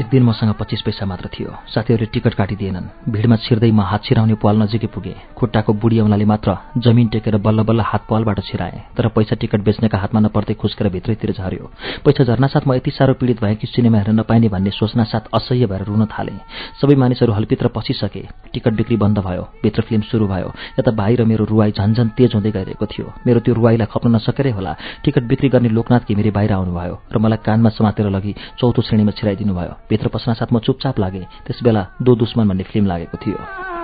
एक 0.00 0.06
दिन 0.08 0.22
मसँग 0.22 0.52
पच्चिस 0.56 0.82
पैसा 0.82 1.06
मात्र 1.06 1.28
थियो। 1.28 1.50
साथीहरूले 1.68 2.08
टिकट 2.08 2.34
काटिदिएनन्। 2.34 3.12
भिडमा 3.12 3.36
छिर्दै 3.36 3.70
म 3.70 3.84
हात 3.84 4.00
छिराउने 4.00 4.34
पाल 4.40 4.56
नजिकै 4.56 4.88
पुगेँ। 4.88 5.36
खुट्टाको 5.36 5.72
बुढी 5.76 6.00
औँलाले 6.00 6.24
मात्र 6.24 6.80
जमिन 6.80 7.08
टेकेर 7.12 7.36
बल्ल 7.36 7.62
बल्ल 7.68 7.80
हात 7.84 8.06
पालबाट 8.08 8.40
छिराएँ 8.40 8.96
तर 8.96 9.08
पैसा 9.12 9.36
टिकट 9.36 9.60
बेच्नेका 9.60 9.98
हातमा 10.00 10.20
नपर्दै 10.24 10.54
खुस्केर 10.56 10.88
भित्रैतिर 10.88 11.32
झऱ्यो 11.36 11.64
पैसा 12.00 12.24
झर्नासाथ 12.24 12.64
म 12.64 12.80
यति 12.80 12.90
साह्रो 12.90 13.14
पीडित 13.20 13.44
भएँ 13.44 13.56
कि 13.60 13.66
सिनेमा 13.66 13.98
हेर्न 13.98 14.24
नपाइने 14.24 14.48
भन्ने 14.48 14.70
सोच्नासाथ 14.72 15.28
असह्य 15.36 15.66
भएर 15.68 15.84
रुन 15.84 16.06
थालेँ। 16.08 16.40
सबै 16.80 16.96
मानिसहरू 16.96 17.32
हलभित्र 17.36 17.68
पसिसके। 17.68 18.24
टिकट 18.56 18.72
बिक्री 18.80 18.96
बन्द 18.96 19.18
भयो। 19.20 19.44
भित्र 19.60 19.82
फिल्म 19.84 20.02
सुरु 20.08 20.26
भयो। 20.32 20.48
यता 20.80 20.90
भाइ 20.96 21.16
र 21.20 21.24
मेरो 21.28 21.44
रुवाई 21.44 21.76
झन्झन 21.76 22.08
तेज 22.16 22.34
हुँदै 22.40 22.50
गइरहेको 22.56 22.86
थियो। 22.88 23.12
मेरो 23.26 23.40
त्यो 23.44 23.54
रुवाईलाई 23.54 23.92
खप्न 23.92 24.16
नसकेरै 24.16 24.50
होला। 24.56 24.72
टिकट 25.04 25.28
बिक्री 25.28 25.48
गर्ने 25.52 25.68
लोकनाथ 25.68 26.08
घिमिरे 26.08 26.30
बाहिर 26.32 26.52
आउनुभयो 26.56 26.94
र 27.12 27.18
मलाई 27.20 27.44
कानमा 27.44 27.68
समातेर 27.76 28.08
लगी 28.08 28.32
चौथो 28.56 28.80
श्रेणीमा 28.80 29.12
छिराइदिनु 29.12 29.52
भयो 29.52 29.76
भित्र 29.90 30.08
पस्नासाथ 30.08 30.52
म 30.52 30.58
चुपचाप 30.58 30.98
लागेँ 31.00 31.24
त्यसबेला 31.46 31.82
दो 32.02 32.14
दुश्मन 32.14 32.48
भन्ने 32.48 32.64
फिल्म 32.70 32.86
लागेको 32.86 33.16
थियो। 33.18 33.79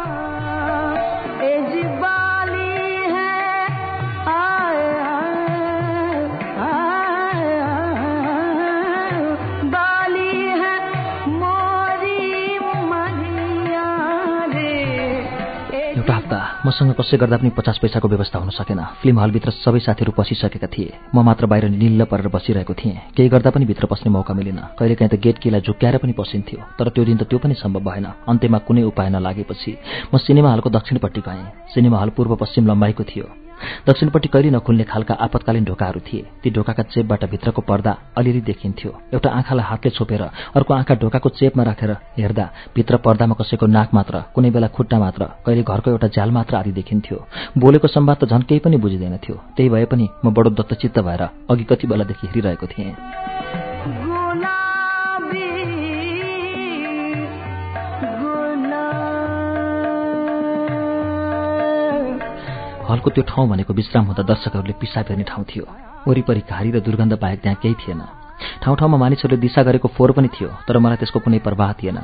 मसँग 16.66 16.92
कसै 16.98 17.16
गर्दा 17.16 17.37
पनि 17.38 17.50
पचास 17.55 17.79
पैसाको 17.79 18.09
व्यवस्था 18.09 18.38
हुन 18.38 18.50
सकेन। 18.50 18.81
फिल्म 18.98 19.20
हलभित्र 19.20 19.50
सबै 19.62 19.79
साथीहरू 19.87 20.12
पसिसकेका 20.18 20.66
थिए। 20.66 21.14
म 21.14 21.22
मात्र 21.22 21.46
बाहिर 21.46 21.70
निल्ल 21.70 22.05
परेर 22.11 22.29
बसिरहेको 22.35 22.74
थिएँ। 22.74 23.14
केही 23.14 23.29
गर्दा 23.31 23.50
पनि 23.55 23.64
भित्र 23.70 23.87
पस्ने 23.87 24.11
मौका 24.11 24.35
मिलेन। 24.35 24.59
कहिलेकाहीँ 24.74 25.11
त 25.14 25.22
गेट 25.22 25.38
किला 25.38 25.62
झुक्क्याएर 25.62 25.96
पनि 26.02 26.12
पसिन्थ्यो। 26.18 26.59
तर 26.79 26.90
त्यो 26.90 27.05
दिन 27.07 27.16
त 27.16 27.31
त्यो 27.31 27.38
पनि 27.38 27.55
सम्भव 27.55 27.87
भएन। 27.87 28.07
अन्त्यमा 28.26 28.59
कुनै 28.66 28.83
उपाय 28.90 29.09
नलागेपछि 29.14 29.72
म 30.11 30.18
सिनेमा 30.18 30.52
हलको 30.52 30.70
दक्षिणपट्टि 30.74 31.20
गएँ। 31.22 31.70
सिनेमा 31.70 31.98
हल 32.02 32.11
पूर्व 32.18 32.35
पश्चिम 32.42 32.66
लम्बाइको 32.66 33.05
थियो। 33.07 33.45
दक्षिणपट्टि 33.87 34.29
कहिले 34.29 34.51
नखुल्ने 34.51 34.85
खालका 34.85 35.14
आपतकालीन 35.14 35.64
ढोकाहरू 35.64 36.01
थिए। 36.07 36.23
ती 36.42 36.51
ढोकाका 36.51 36.83
चेपबाट 36.92 37.25
भित्रको 37.31 37.62
पर्दा 37.62 37.92
अलिअलि 38.19 38.40
देखिन्थ्यो। 38.40 38.90
एउटा 39.14 39.31
आँखालाई 39.31 39.66
हातले 39.66 39.90
छोपेर 39.90 40.23
अर्को 40.23 40.75
आँखा 40.75 40.95
ढोकाको 41.03 41.29
चेपमा 41.38 41.62
राखेर 41.62 41.90
हेर्दा 42.19 42.47
भित्र 42.77 42.97
पर्दामा 43.05 43.35
कसैको 43.40 43.66
नाक 43.66 43.95
मात्र 43.95 44.23
कुनै 44.35 44.51
बेला 44.51 44.69
खुट्टा 44.77 44.99
मात्र 44.99 45.25
कहिले 45.47 45.62
घरको 45.62 45.90
एउटा 45.90 46.09
झ्याल 46.09 46.31
मात्र 46.31 46.57
आदि 46.57 46.73
देखिन्थ्यो। 46.73 47.19
बोलेको 47.59 47.88
संवाद 47.88 48.16
त 48.16 48.29
झन् 48.29 48.49
केही 48.49 48.61
पनि 48.61 48.77
बुझिँदैन 48.77 49.16
थियो 49.19 49.37
त्यही 49.57 49.69
भए 49.69 49.85
पनि 49.85 50.09
म 50.25 50.35
बडो 50.35 50.51
दत्तचित्त 50.51 50.99
भएर 51.01 51.23
अघि 51.51 51.64
कति 51.64 51.87
बेलादेखि 51.87 52.27
हेरिरहेको 52.27 52.66
थिएँ। 52.66 53.65
हलको 62.88 63.11
त्यो 63.11 63.25
ठाउँ 63.29 63.49
भनेको 63.49 63.72
विश्राम 63.75 64.05
हुँदा 64.07 64.22
दर्शकहरूले 64.22 64.75
पिसाब 64.81 65.07
हेर्ने 65.11 65.25
ठाउँ 65.25 65.44
थियो। 65.44 65.64
वरिपरि 66.07 66.42
घारी 66.51 66.70
र 66.70 66.81
दुर्गन्ध 66.81 67.18
बाहेक 67.18 67.40
त्यहाँ 67.42 67.59
केही 67.62 67.75
थिएन। 67.83 68.03
ठाउँ 68.62 68.77
ठाउँमा 68.77 68.96
मानिसहरूले 68.96 69.40
दिशा 69.40 69.62
गरेको 69.62 69.88
फोहोर 69.88 70.12
पनि 70.12 70.29
थियो 70.29 70.49
तर 70.68 70.79
मलाई 70.79 70.96
त्यसको 71.03 71.18
कुनै 71.18 71.38
प्रवाह 71.42 71.72
थिएन। 71.81 71.99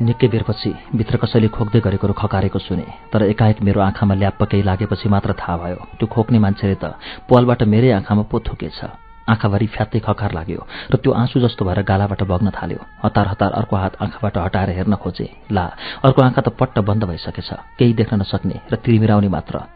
निकै 0.00 0.28
बेरपछि 0.28 0.70
भित्र 0.96 1.16
कसैले 1.20 1.48
खोक्दै 1.52 1.80
गरेको 1.84 2.06
र 2.08 2.12
खकारेको 2.16 2.58
सुने 2.58 2.86
तर 3.12 3.22
एकाएक 3.30 3.62
मेरो 3.62 3.80
आँखामा 3.80 4.14
ल्याप्प 4.14 4.42
केही 4.48 4.62
लागेपछि 4.62 5.08
मात्र 5.08 5.32
थाहा 5.36 5.56
भयो 5.60 5.80
त्यो 5.98 6.06
खोक्ने 6.08 6.38
मान्छेले 6.38 6.76
त 6.80 6.96
पालबाट 7.28 7.62
मेरै 7.68 7.90
आँखामा 8.00 8.22
पो 8.30 8.40
थुकेछ। 8.40 8.80
आँखाभरि 9.24 9.66
फ्यात्तै 9.66 10.00
खकार 10.04 10.32
लाग्यो 10.32 10.62
र 10.92 10.94
त्यो 11.00 11.12
आँसु 11.12 11.40
जस्तो 11.40 11.64
भएर 11.64 11.82
गालाबाट 11.82 12.22
बग्न 12.22 12.48
थाल्यो। 12.54 12.80
हतार 13.04 13.26
हतार 13.28 13.50
अर्को 13.60 13.76
हात 13.76 13.92
आँखाबाट 14.00 14.36
हटाएर 14.38 14.70
हेर्न 14.78 14.94
खोजे। 15.00 15.28
ला 15.50 15.64
अर्को 16.04 16.22
आँखा 16.22 16.40
त 16.40 16.48
पट्ट 16.54 16.78
बन्द 16.80 17.04
भइसकेछ 17.04 17.50
केही 17.78 17.92
देख्न 17.92 18.20
नसक्ने 18.20 18.56
र 18.72 18.74
तिरमिराउने 18.78 19.28
मात्र। 19.28 19.73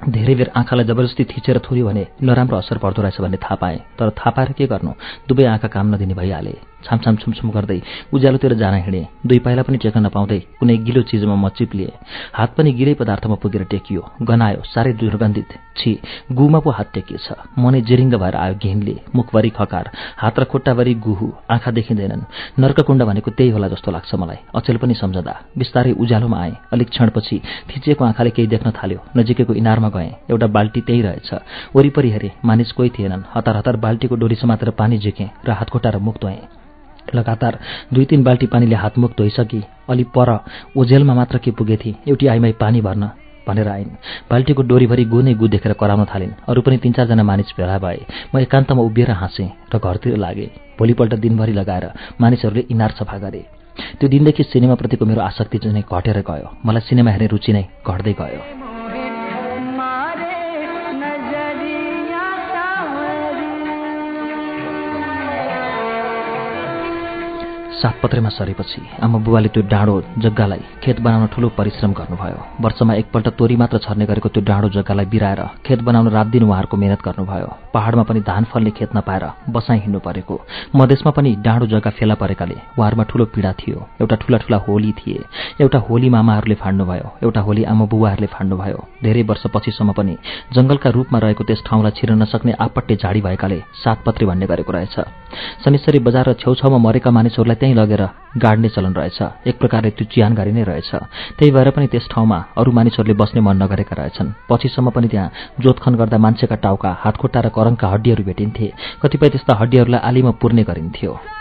धेरै 0.00 0.34
बेर 0.34 0.50
आँखालाई 0.56 0.84
जबरजस्ती 0.88 1.24
थिचेर 1.28 1.58
थुर्यो 1.60 1.86
भने 1.86 2.06
नराम्रो 2.24 2.56
असर 2.56 2.78
पर्दो 2.80 3.02
रहेछ 3.02 3.20
भन्ने 3.20 3.36
थाहा 3.36 3.54
पाएँ। 3.60 3.78
तर 4.00 4.10
थाहा 4.16 4.30
पाएर 4.32 4.52
के 4.56 4.66
गर्नु? 4.66 4.92
दुवै 5.28 5.44
आँखा 5.44 5.68
काम 5.68 5.94
नदिने 5.94 6.14
भइहाले। 6.16 6.56
छामछाम 6.80 7.16
छुमछुम 7.20 7.50
गर्दै 7.52 7.80
उज्यालोतिर 8.08 8.54
जान 8.56 8.74
हिँडेँ। 8.80 9.04
दुई 9.28 9.38
पाइला 9.44 9.62
पनि 9.62 9.76
टेक्न 9.76 10.00
नपाउँदै 10.00 10.38
कुनै 10.56 10.76
गिलो 10.80 11.02
चिजमा 11.04 11.36
म 11.36 11.48
चिप्लिएँ। 11.52 11.92
हात 12.32 12.56
पनि 12.56 12.72
गिलै 12.72 12.94
पदार्थमा 12.96 13.36
पुगेर 13.36 13.64
टेकियो। 13.68 14.24
गनायो 14.24 14.64
साह्रै 14.64 14.92
दुर्गन्धित। 14.96 15.52
छि 15.76 15.92
गुमा 16.32 16.58
पो 16.64 16.70
हात 16.72 16.88
टेकिएछ। 16.96 17.60
मनै 17.60 17.80
जिरिङ्ग 17.84 18.16
भएर 18.16 18.34
आयो 18.36 18.54
घिनले 18.56 18.96
मुखभरि 19.12 19.50
खकार 19.52 19.90
हात 20.16 20.40
र 20.40 20.44
खुट्टाभरि 20.48 20.94
गुहु 21.04 21.28
आँखा 21.52 21.70
देखिँदैनन्। 21.70 22.24
नर्ककुण्ड 22.56 23.02
भनेको 23.04 23.30
त्यही 23.36 23.50
होला 23.52 23.68
जस्तो 23.68 23.92
लाग्छ 23.92 24.14
मलाई। 24.16 24.40
अचेल 24.56 24.76
पनि 24.80 24.94
सम्झँदा। 24.96 25.34
बिस्तारै 25.60 25.92
उज्यालोमा 25.92 26.38
आएँ। 26.40 26.56
अलिक 26.72 26.88
क्षणपछि 26.88 27.36
थिचिएको 27.68 28.04
आँखाले 28.04 28.30
केही 28.32 28.48
देख्न 28.48 28.72
थाल्यो। 28.72 29.04
नजिकैको 29.16 29.52
इनारमा 29.52 29.88
गएँ 29.90 30.10
एउटा 30.30 30.46
बाल्टी 30.46 30.80
त्यही 30.80 31.02
रहेछ। 31.02 31.30
वरिपरि 31.76 32.10
हेरेँ 32.10 32.30
मानिस 32.44 32.72
कोही 32.72 32.90
थिएनन्। 32.90 33.22
हतार 33.34 33.56
हतार 33.56 33.76
बाल्टीको 33.76 34.16
डोरी 34.16 34.34
समातेर 34.34 34.70
पानी 34.78 34.98
झिकेँ 34.98 35.28
र 35.46 35.50
हातखुट्टा 35.50 35.90
र 35.90 35.98
मुख 35.98 36.20
धोएँ। 36.22 36.38
लगातार 37.14 37.58
दुई 37.94 38.04
तीन 38.04 38.22
बाल्टी 38.24 38.46
पानीले 38.46 38.76
हातमुख 38.76 39.12
धोइसकी 39.18 39.62
अलि 39.90 40.04
पर 40.14 40.38
ओझेलमा 40.76 41.14
मात्र 41.14 41.38
के 41.38 41.50
पुगेथी 41.50 41.94
एउटी 42.08 42.26
आइमाई 42.26 42.52
पानी 42.60 42.80
भर्न 42.80 43.10
भनेर 43.48 43.68
आइन्। 43.68 43.88
बाल्टीको 44.30 44.62
डोरीभरि 44.62 45.04
गु 45.04 45.20
नै 45.22 45.34
गु 45.34 45.48
देखेर 45.48 45.72
कराउन 45.72 46.04
थालिन्। 46.04 46.32
अरू 46.48 46.60
पनि 46.62 46.76
तिन 46.78 46.92
चारजना 46.92 47.22
मानिस 47.22 47.54
भेला 47.56 47.78
भए। 47.78 48.04
म 48.34 48.38
एकान्तमा 48.38 48.82
उभिएर 48.82 49.10
हाँसेँ 49.10 49.48
र 49.74 49.78
घरतिर 49.78 50.16
लागेँ। 50.16 50.50
भोलिपल्ट 50.78 51.14
दिनभरि 51.14 51.52
लगाएर 51.52 51.90
मानिसहरूले 52.20 52.64
इनार 52.70 52.90
सफा 53.00 53.18
गरे। 53.18 53.42
त्यो 53.98 54.08
दिनदेखि 54.08 54.42
सिनेमाप्रतिको 54.42 55.06
मेरो 55.06 55.20
आसक्ति 55.20 55.58
चाहिँ 55.58 55.82
घटेर 55.82 56.20
गयो। 56.20 56.48
मलाई 56.64 56.80
सिनेमा 56.86 57.10
हेर्ने 57.10 57.26
रुचि 57.26 57.52
नै 57.52 57.64
घट्दै 57.82 58.12
गयो। 58.12 58.59
सातपत्रेमा 67.80 68.28
सरेपछि 68.28 68.80
आमा 69.00 69.18
बुबाले 69.24 69.48
त्यो 69.48 69.62
डाँडो 69.64 69.94
जग्गालाई 70.20 70.62
खेत 70.84 71.00
बनाउन 71.00 71.26
ठूलो 71.32 71.48
परिश्रम 71.56 71.92
गर्नुभयो। 71.92 72.38
वर्षमा 72.60 72.94
एकपल्ट 72.94 73.28
तोरी 73.38 73.56
मात्र 73.56 73.78
छर्ने 73.80 74.04
गरेको 74.06 74.28
त्यो 74.28 74.42
डाँडो 74.44 74.68
जग्गालाई 74.76 75.06
बिराएर 75.08 75.40
खेत 75.64 75.80
बनाउन 75.80 76.08
रात 76.08 76.26
दिन 76.26 76.42
उहाँहरूको 76.44 76.76
मेहनत 76.76 77.00
गर्नुभयो। 77.00 77.48
पहाडमा 77.74 78.02
पनि 78.04 78.20
धान 78.20 78.44
फल्ने 78.52 78.70
खेत 78.76 78.90
नपाएर 78.96 79.24
बसाइ 79.48 79.78
हिँड्नु 79.80 80.00
परेको। 80.04 80.34
मधेसमा 80.76 81.10
पनि 81.16 81.30
डाँडो 81.40 81.66
जग्गा 81.72 81.90
फेला 81.96 82.14
परेकाले 82.20 82.56
उहाँहरूमा 82.76 83.04
ठूलो 83.08 83.24
पीडा 83.32 83.52
थियो। 83.60 83.78
एउटा 84.00 84.16
ठूला 84.20 84.38
ठूला 84.44 84.58
होली 84.68 84.92
थिए। 85.00 85.24
एउटा 85.60 85.78
होली 85.88 86.08
मामाहरूले 86.10 86.54
फाड्नुभयो। 86.60 87.06
एउटा 87.22 87.40
होली 87.40 87.64
आमा 87.64 87.84
बुबाहरूले 87.86 88.28
फाड्नुभयो। 88.28 88.84
धेरै 89.02 89.22
वर्षपछिसम्म 89.30 89.92
पनि 89.96 90.16
जंगलका 90.52 90.90
रूपमा 90.90 91.18
रहेको 91.18 91.44
त्यस 91.48 91.64
ठाउँलाई 91.66 91.92
छिर्न 91.96 92.20
नसक्ने 92.22 92.52
आपट्टे 92.60 92.96
झाडी 92.96 93.20
भएकाले 93.20 93.58
सातपत्रे 93.84 94.26
भन्ने 94.26 94.46
गरेको 94.46 94.72
रहेछ। 94.72 94.96
शनिश्चरी 95.64 95.98
बजार 96.04 96.28
र 96.28 96.32
छेउछाउमा 96.34 96.78
मरेका 96.78 97.10
मानिसहरूलाई 97.10 97.56
त्यहीँ 97.70 97.82
लगेर 97.82 98.02
गाड्ने 98.36 98.68
चलन 98.68 98.94
रहेछ। 98.94 99.46
एक 99.46 99.58
प्रकारले 99.58 99.90
त्यो 99.94 100.04
चिहानघारी 100.10 100.52
नै 100.52 100.62
रहेछ। 100.66 100.90
त्यही 101.38 101.50
भएर 101.54 101.70
पनि 101.70 101.86
त्यस 101.86 102.08
ठाउँमा 102.10 102.38
अरू 102.58 102.72
मानिसहरूले 102.72 103.14
बस्ने 103.14 103.40
मन 103.40 103.62
नगरेका 103.62 103.94
रहेछन्। 103.94 104.34
पछिसम्म 104.48 104.90
पनि 104.90 105.08
त्यहाँ 105.08 105.30
जोतखन 105.62 105.94
गर्दा 105.94 106.18
मान्छेका 106.18 106.56
टाउका 106.58 106.90
हातखुट्टा 107.02 107.40
र 107.40 107.48
करङका 107.54 107.86
हड्डीहरू 107.86 108.22
भेटिन्थे। 108.26 108.66
कतिपय 109.02 109.28
त्यस्ता 109.30 109.54
हड्डीहरूलाई 109.54 110.00
आलीमा 110.02 110.30
पुर्ने 110.42 110.62
गरिन्थ्यो। 110.66 111.39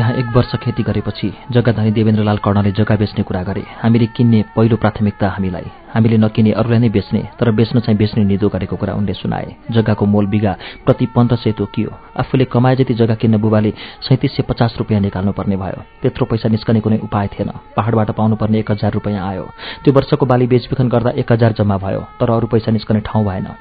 त्यहाँ 0.00 0.14
एक 0.16 0.26
वर्ष 0.32 0.54
खेती 0.56 0.82
गरेपछि 0.82 1.28
जग्गाधनी 1.52 1.90
देवेन्द्रलाल 1.92 2.38
कर्णले 2.40 2.70
जग्गा 2.72 2.96
बेच्ने 2.96 3.22
कुरा 3.22 3.42
गरे। 3.44 3.64
हामीले 3.84 4.06
किन्ने 4.16 4.40
पहिलो 4.56 4.76
प्राथमिकता 4.80 5.28
हामीलाई। 5.28 5.68
हामीले 5.92 6.16
नकिने 6.16 6.52
अरूलाई 6.56 6.78
नै 6.80 6.88
बेच्ने 6.88 7.20
तर 7.36 7.50
बेच्न 7.52 7.80
चाहिँ 7.84 7.98
बेच्ने 8.00 8.24
निदो 8.24 8.48
गरेको 8.48 8.76
कुरा 8.80 8.94
उनले 8.96 9.12
सुनाए। 9.12 9.56
जग्गाको 9.70 10.04
मोल 10.06 10.26
बिगा 10.32 10.56
प्रति 10.88 11.06
पन्ध्र 11.12 11.36
सय 11.36 11.52
तोकियो। 11.52 11.92
आफूले 12.16 12.44
कमाए 12.48 12.76
जति 12.80 12.94
जग्गा 12.96 13.14
किन्न 13.20 13.36
बुबाले 13.36 13.72
सैतिस 14.08 14.36
सय 14.36 14.42
पचास 14.48 14.74
रुपियाँ 14.80 15.00
निकाल्नु 15.04 15.32
पर्ने 15.36 15.56
भयो। 15.60 15.84
त्यत्रो 16.00 16.24
पैसा 16.32 16.48
निस्कने 16.48 16.80
कुनै 16.80 16.98
उपाय 17.04 17.26
थिएन। 17.36 17.52
पहाडबाट 17.76 18.10
पाउनुपर्ने 18.16 18.58
एक 18.58 18.70
हजार 18.70 18.92
रुपियाँ 18.96 19.28
आयो। 19.28 19.44
त्यो 19.84 19.92
वर्षको 19.92 20.26
बाली 20.26 20.46
बेचबिखन 20.48 20.88
गर्दा 20.88 21.10
एक 21.20 21.32
हजार 21.32 21.52
जम्मा 21.60 21.76
भयो 21.76 22.00
तर 22.16 22.30
अरू 22.32 22.46
पैसा 22.48 22.72
निस्कने 22.72 23.00
ठाउँ 23.04 23.24
भएन। 23.28 23.52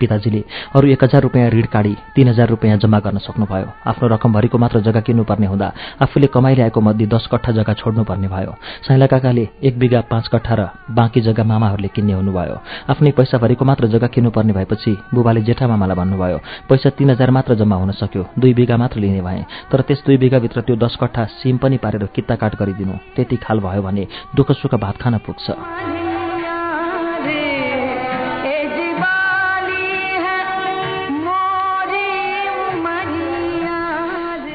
पिताजीले 0.00 0.42
अरू 0.76 0.88
एक 0.88 1.04
हजार 1.04 1.22
रुपियाँ 1.22 1.50
ऋण 1.50 1.66
काढी 1.72 1.94
तीन 2.14 2.28
हजार 2.28 2.48
रुपियाँ 2.48 2.76
जम्मा 2.78 2.98
गर्न 2.98 3.18
सक्नुभयो। 3.20 3.68
आफ्नो 3.86 4.08
रकमभरिको 4.08 4.58
मात्र 4.58 4.80
जग्गा 4.80 5.00
किन्नुपर्ने 5.00 5.46
हुँदा 5.46 5.72
आफूले 6.02 6.26
कमाइ 6.34 6.54
ल्याएको 6.54 6.80
मध्ये 6.80 7.06
दस 7.06 7.28
कट्ठा 7.32 7.52
जग्गा 7.52 7.74
छोड्नुपर्ने 7.74 8.28
भयो। 8.28 8.54
साइला 8.88 9.06
काकाले 9.06 9.48
एक 9.62 9.78
बिघा 9.78 10.00
पाँच 10.10 10.28
कट्ठा 10.32 10.54
र 10.54 10.68
बाँकी 10.90 11.20
जग्गा 11.20 11.44
मामाहरूले 11.44 11.88
किन्ने 11.94 12.12
हुनुभयो। 12.12 12.56
आफ्नै 12.90 13.10
पैसाभरिको 13.12 13.64
मात्र 13.64 13.86
जग्गा 13.92 14.06
किन्नुपर्ने 14.14 14.52
भएपछि 14.52 14.96
बुबाले 15.14 15.42
जेठा 15.42 15.68
मामालाई 15.68 15.96
भन्नुभयो 15.96 16.38
पैसा 16.68 16.90
तीन 16.98 17.10
हजार 17.10 17.30
मात्र 17.30 17.54
जम्मा 17.60 17.76
हुन 17.76 17.90
सक्यो 17.92 18.26
दुई 18.38 18.54
बिघा 18.54 18.76
मात्र 18.76 19.00
लिने 19.00 19.20
भए 19.20 19.44
तर 19.72 19.80
त्यस 19.82 20.02
दुई 20.06 20.16
बिघाभित्र 20.16 20.60
त्यो 20.60 20.76
दस 20.76 20.96
कट्ठा 21.00 21.24
सिम 21.38 21.56
पनि 21.62 21.76
पारेर 21.76 22.08
कित्ता 22.14 22.34
काट 22.36 22.56
गरिदिनु 22.60 22.94
त्यति 23.16 23.36
खाल 23.36 23.60
भयो 23.60 23.82
भने 23.82 24.06
दुःख 24.36 24.52
सुख 24.52 24.74
भात 24.76 24.96
खान 25.02 25.18
पुग्छ। 25.26 26.09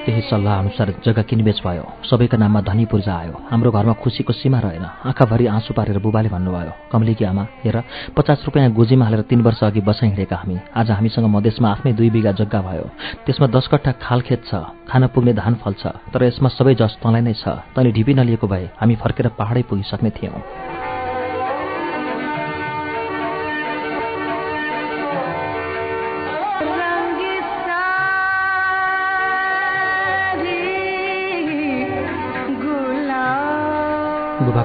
त्यही 0.05 0.21
सल्लाह 0.21 0.59
अनुसार 0.59 0.89
जग्गा 1.01 1.21
किनबेच 1.25 1.59
भयो। 1.65 1.83
सबैका 2.05 2.37
नाममा 2.37 2.61
धनी 2.61 2.85
पूर्जा 2.85 3.13
आयो। 3.15 3.33
हाम्रो 3.49 3.71
घरमा 3.71 3.93
खुसीको 3.97 4.33
सीमा 4.33 4.59
रहेन। 4.61 4.85
आँखाभरि 5.09 5.45
आँसु 5.49 5.73
पारेर 5.73 5.97
बुबाले 5.97 6.29
भन्नुभयो 6.29 6.73
कमलीकी 6.91 7.25
आमा 7.25 7.43
हेर 7.65 7.77
पचास 8.13 8.45
रुपियाँ 8.45 8.69
गोजीमा 8.69 9.05
हालेर 9.05 9.21
तीन 9.25 9.41
वर्ष 9.41 9.63
अघि 9.65 9.81
बसाइ 9.81 10.09
हिँडेका 10.09 10.35
हामी। 10.37 10.57
आज 10.77 10.91
हामीसँग 10.91 11.25
मधेसमा 11.25 11.69
आफ्नै 11.71 11.93
दुई 11.97 12.09
बिघा 12.13 12.31
जग्गा 12.37 12.61
भयो। 12.61 12.85
त्यसमा 13.25 13.47
दस 13.49 13.65
कट्ठा 13.73 13.91
खालखेत 13.97 14.45
छ 14.45 14.61
खान 14.85 15.07
पुग्ने 15.09 15.33
धान 15.33 15.53
फल्छ 15.57 15.83
तर 16.13 16.23
यसमा 16.23 16.49
सबै 16.53 16.75
जस 16.77 17.01
तँलाई 17.01 17.21
नै 17.25 17.33
छ। 17.33 17.65
तैँले 17.73 17.91
ढिपी 17.97 18.13
नलिएको 18.13 18.45
भए 18.45 18.69
हामी 18.77 18.95
फर्केर 19.01 19.27
पहाडै 19.33 19.63
पुगिसक्ने 19.65 20.09
थियौँ। 20.13 20.74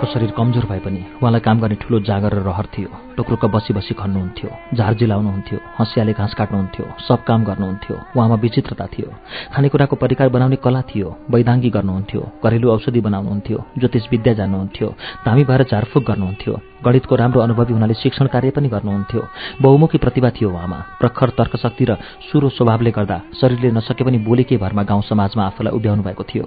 बुबाको 0.01 0.13
शरीर 0.13 0.31
कमजोर 0.33 0.65
भए 0.65 0.81
पनि 0.81 1.01
उहाँलाई 1.21 1.41
काम 1.45 1.61
गर्ने 1.61 1.77
ठुलो 1.77 2.01
जागर 2.09 2.33
र 2.33 2.41
रहर 2.41 2.67
थियो। 2.73 2.89
टुक्रुक्क 3.17 3.45
बसी 3.53 3.73
बसी 3.77 3.93
खन्नुहुन्थ्यो 4.01 4.51
झार 4.73 4.95
जिलाउनुहुन्थ्यो 4.97 5.59
हँसियाले 5.77 6.13
घाँस 6.17 6.35
काट्नुहुन्थ्यो 6.41 6.85
सब 7.05 7.21
काम 7.29 7.45
गर्नुहुन्थ्यो। 7.45 7.97
उहाँमा 8.17 8.37
विचित्रता 8.41 8.87
थियो। 8.97 9.09
खानेकुराको 9.53 9.97
परिकार 10.01 10.29
बनाउने 10.33 10.57
कला 10.65 10.81
थियो 10.89 11.09
वैदाङ्गी 11.31 11.71
गर्नुहुन्थ्यो 11.77 12.23
घरेलु 12.41 12.67
औषधि 12.73 13.01
बनाउनुहुन्थ्यो 13.05 13.59
ज्योतिष 13.77 14.05
विद्या 14.13 14.33
जान्नुहुन्थ्यो 14.41 14.89
धामी 15.27 15.45
भएर 15.45 15.63
झारफुक 15.69 16.03
गर्नुहुन्थ्यो। 16.09 16.55
गणितको 16.85 17.15
राम्रो 17.17 17.41
अनुभवी 17.41 17.73
हुनाले 17.73 17.95
शिक्षण 17.95 18.27
कार्य 18.27 18.51
पनि 18.51 18.69
गर्नुहुन्थ्यो। 18.69 19.23
बहुमुखी 19.63 19.99
प्रतिभा 19.99 20.31
थियो 20.31 20.51
उहाँमा। 20.51 20.79
प्रखर 21.01 21.29
तर्कशक्ति 21.39 21.85
र 21.85 21.97
सुरो 22.29 22.49
स्वभावले 22.49 22.91
गर्दा 22.91 23.21
शरीरले 23.41 23.71
नसके 23.71 24.05
पनि 24.05 24.19
बोलेकै 24.19 24.57
भरमा 24.57 24.83
गाउँ 24.83 25.03
समाजमा 25.03 25.43
आफूलाई 25.47 25.73
उभ्याउनु 25.77 26.03
भएको 26.03 26.25
थियो। 26.25 26.45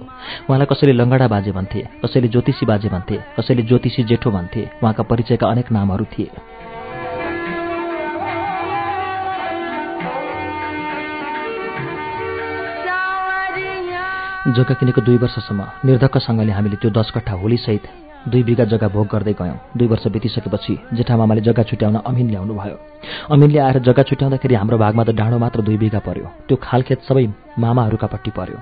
उहाँलाई 0.48 0.66
कसैले 0.66 0.92
लङ्गडा 0.92 1.26
बाजे 1.28 1.52
भन्थे 1.52 1.80
कसैले 2.02 2.28
ज्योतिषी 2.28 2.66
बाजे 2.66 2.88
भन्थे 2.88 3.16
कसैले 3.38 3.62
ज्योतिषी 3.62 4.02
जेठो 4.04 4.30
भन्थे 4.30 4.62
उहाँका 4.82 5.02
परिचयका 5.02 5.46
अनेक 5.46 5.72
नामहरू 5.72 6.04
थिए। 6.12 6.30
जग्गा 14.44 14.74
किनेको 14.74 15.00
दुई 15.00 15.16
वर्षसम्म 15.16 15.64
निर्धक्कसँगले 15.84 16.52
हामीले 16.52 16.76
त्यो 16.76 16.90
दस 16.90 17.10
कट्ठा 17.14 17.32
होलीसहित 17.32 18.03
दुई 18.28 18.42
बिघा 18.42 18.64
जग्गा 18.64 18.88
भोग 18.88 19.06
गर्दै 19.12 19.32
गयौँ। 19.36 19.58
दुई 19.76 19.86
वर्ष 19.86 20.06
बितिसकेपछि 20.08 20.74
जेठामामाले 20.96 21.40
जग्गा 21.40 21.62
छुट्याउन 21.62 21.96
अमिन 22.08 22.30
ल्याउनु 22.30 22.54
भयो। 22.54 22.76
अमिनले 23.30 23.58
आएर 23.58 23.78
जग्गा 23.84 24.02
छुट्याउँदाखेरि 24.02 24.54
हाम्रो 24.54 24.78
भागमा 24.78 25.04
त 25.04 25.10
डाँडो 25.12 25.38
मात्र 25.38 25.60
दुई 25.60 25.76
बिघा 25.76 26.00
पर्यो। 26.00 26.26
त्यो 26.48 26.56
खालखेत 26.56 27.00
सबै 27.04 27.26
मामाहरूका 27.58 28.06
पट्टि 28.06 28.30
पर्यो। 28.30 28.58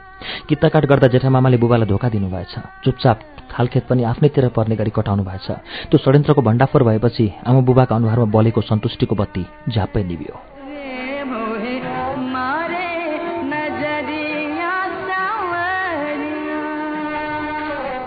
कित्ताकाट 0.49 0.85
गर्दा 0.87 1.09
जेठामामाले 1.15 1.57
बुबालाई 1.63 1.89
धोका 1.89 2.09
दिनुभएछ। 2.09 2.55
चुपचाप 2.85 3.19
खालखेत 3.53 3.85
पनि 3.87 4.03
आफ्नैतिर 4.03 4.49
पर्ने 4.57 4.77
गरी 4.77 4.91
कटाउनु 4.91 5.23
भएछ। 5.23 5.47
त्यो 5.91 5.99
षड्यन्त्रको 5.99 6.43
भण्डाफोर 6.43 6.83
भएपछि 6.83 7.27
आमा 7.47 7.61
बुबाका 7.61 7.97
अनुहारमा 7.97 8.27
बलेको 8.35 8.61
सन्तुष्टिको 8.61 9.15
बत्ती 9.15 9.47
झ्याप्पै 9.71 10.03
निभ्यो। 10.03 10.35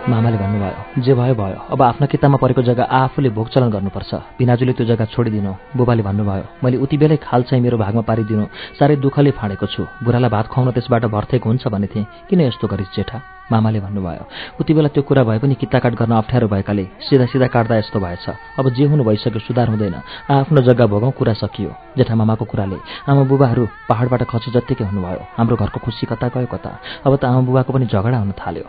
मामाले 0.05 0.37
भन्नुभयो 0.37 1.01
जे 1.01 1.13
भयो 1.17 1.33
भयो। 1.33 1.59
अब 1.73 1.81
आफ्ना 1.81 2.05
किताबमा 2.05 2.37
परेको 2.37 2.61
जग्गा 2.61 2.83
आफूले 2.83 3.29
भोग 3.33 3.47
चलन 3.49 3.69
गर्नुपर्छ। 3.73 4.37
पिनाजुले 4.37 4.73
त्यो 4.77 4.85
जग्गा 4.85 5.05
छोडिदिनु। 5.09 5.53
बुबाले 5.73 6.03
भन्नुभयो 6.05 6.45
मैले 6.61 6.77
उति 6.77 6.97
बेलै 7.01 7.17
खाल 7.25 7.41
चाहिँ 7.49 7.63
मेरो 7.65 7.77
भागमा 7.81 8.01
पारिदिनु। 8.05 8.45
साह्रै 8.77 8.95
दुःखले 9.01 9.31
फाँडेको 9.33 9.65
छु। 9.65 9.81
बुढालाई 10.05 10.29
भात 10.29 10.45
खुवाउन 10.53 10.71
त्यसबाट 10.77 11.05
भर्थेको 11.09 11.49
हुन्छ 11.49 11.67
भने 11.73 11.87
थिएँ। 11.89 12.05
किन 12.29 12.41
यस्तो 12.41 12.67
गरिस् 12.69 12.93
जेठा? 12.95 13.17
मामाले 13.49 13.79
भन्नुभयो 13.81 14.23
उति 14.61 14.73
बेला 14.73 14.89
त्यो 14.93 15.01
कुरा 15.09 15.23
भए 15.25 15.39
पनि 15.41 15.55
किताकाट 15.57 15.93
गर्न 15.97 16.13
अप्ठ्यारो 16.21 16.47
भएकाले 16.53 16.85
सिधा 17.01 17.25
सिधा 17.25 17.47
काट्दा 17.49 17.75
यस्तो 17.81 17.97
भएछ। 17.97 18.25
अब 18.61 18.69
जे 18.77 18.85
हुनु 18.85 19.03
भइसक्यो 19.09 19.41
सुधार 19.41 19.67
हुँदैन। 19.73 19.95
आफ्नो 20.29 20.61
जग्गा 20.69 20.85
भोगौँ 20.85 21.11
कुरा 21.17 21.33
सकियो। 21.33 21.97
जेठा 21.97 22.13
मामाको 22.13 22.45
कुराले 22.45 22.77
आमा 23.09 23.23
बुबाहरू 23.25 23.63
पहाडबाट 23.89 24.21
खसी 24.29 24.53
जत्तिकै 24.53 24.85
हुनुभयो। 24.85 25.21
हाम्रो 25.37 25.55
घरको 25.57 25.79
खुसी 25.81 26.05
कता 26.05 26.29
गयो 26.29 26.45
कता? 26.45 26.71
अब 27.05 27.15
त 27.17 27.25
आमा 27.25 27.41
बुबाको 27.41 27.73
पनि 27.73 27.85
झगडा 27.85 28.17
हुन 28.17 28.33
थाल्यो। 28.33 28.65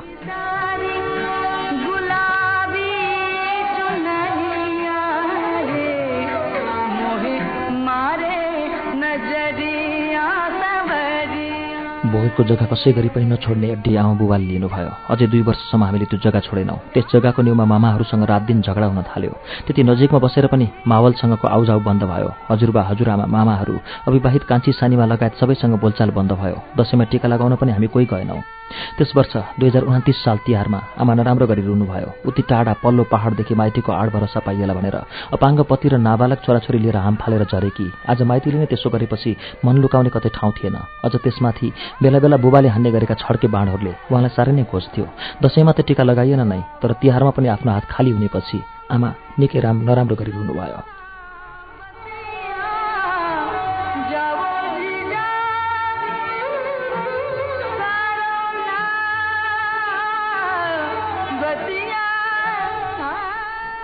भोगेको 12.16 12.42
जग्गा 12.48 12.66
कसै 12.72 12.92
गरी 12.96 13.08
पनि 13.12 13.28
नछोड्ने 13.28 13.68
अड्डी 13.76 13.92
आमा 14.00 14.12
बुबाले 14.16 14.46
लिनुभयो। 14.48 14.92
अझै 15.12 15.26
दुई 15.28 15.42
वर्षसम्म 15.48 15.84
हामीले 15.84 16.06
त्यो 16.08 16.18
जग्गा 16.24 16.40
छोडेनौँ। 16.48 16.78
त्यस 16.96 17.12
जग्गाको 17.12 17.40
न्युमा 17.44 17.64
मामाहरूसँग 17.68 18.24
रात 18.24 18.42
दिन 18.48 18.64
झगडा 18.64 18.86
हुन 18.88 19.00
थाल्यो। 19.04 19.32
त्यति 19.68 19.82
नजिकमा 19.84 20.18
बसेर 20.24 20.46
पनि 20.48 20.66
मावलसँगको 20.88 21.46
आउजाउ 21.56 21.78
बन्द 21.84 22.02
भयो। 22.08 22.30
हजुरबा 22.48 22.82
हजुरआमा 22.88 23.26
मामाहरू 23.28 23.76
अविवाहित 24.08 24.44
कान्छी 24.48 24.72
सानीमा 24.80 25.04
लगायत 25.12 25.36
सबैसँग 25.36 25.76
बोलचाल 25.76 26.10
बन्द 26.16 26.32
भयो। 26.40 26.56
दसैँमा 26.72 27.04
टिका 27.12 27.28
लगाउन 27.28 27.54
पनि 27.60 27.72
हामी 27.76 27.86
कोही 27.92 28.06
गएनौँ। 28.08 28.40
त्यस 28.98 29.12
वर्ष 29.16 29.36
दुई 29.60 29.68
हजार 29.68 29.82
उन्तिस 29.84 30.16
साल 30.24 30.38
तिहारमा 30.46 30.80
आमा 30.98 31.14
नराम्रो 31.14 31.46
गरी 31.46 31.62
रुनुभयो। 31.62 32.08
उति 32.26 32.42
टाढा 32.50 32.72
पल्लो 32.82 33.04
पहाडदेखि 33.12 33.54
माइतीको 33.54 33.92
आड 33.92 34.08
भरोसा 34.10 34.40
पाइएला 34.40 34.74
भनेर 34.74 34.96
अपाङ्ग 35.36 35.60
पति 35.70 35.88
र 35.88 35.96
नाबालक 36.02 36.42
छोराछोरी 36.42 36.78
लिएर 36.80 36.96
हाम 36.96 37.14
फालेर 37.22 37.44
झरेकी। 37.46 37.86
आज 38.10 38.22
माइतीले 38.26 38.58
नै 38.58 38.66
त्यसो 38.66 38.90
गरेपछि 38.90 39.36
मन 39.64 39.76
लुकाउने 39.78 40.10
कतै 40.10 40.30
ठाउँ 40.34 40.52
थिएन। 40.58 40.76
अझ 41.04 41.14
त्यसमाथि 41.14 41.68
बेला 42.07 42.18
बेला 42.22 42.36
बुबाले 42.38 42.68
हान्ने 42.70 42.90
गरेका 42.94 43.14
छड्के 43.18 43.48
बाँडहरूले 43.50 43.92
उहाँलाई 44.11 44.30
साह्रै 44.30 44.52
नै 44.54 44.64
खोज्थ्यो 44.70 45.07
दसैँमा 45.42 45.72
त 45.74 45.82
टिका 45.82 46.02
लगाइएन 46.07 46.42
नै 46.46 46.62
तर 46.78 46.90
तिहारमा 47.02 47.34
पनि 47.34 47.48
आफ्नो 47.50 47.70
हात 47.74 47.84
खाली 47.90 48.11
हुनेपछि 48.14 48.59
आमा 48.94 49.09
निकै 49.42 49.59
राम 49.59 49.76
नराम्रो 49.82 50.14
गरी 50.14 50.30
रुनुभयो। 50.30 50.95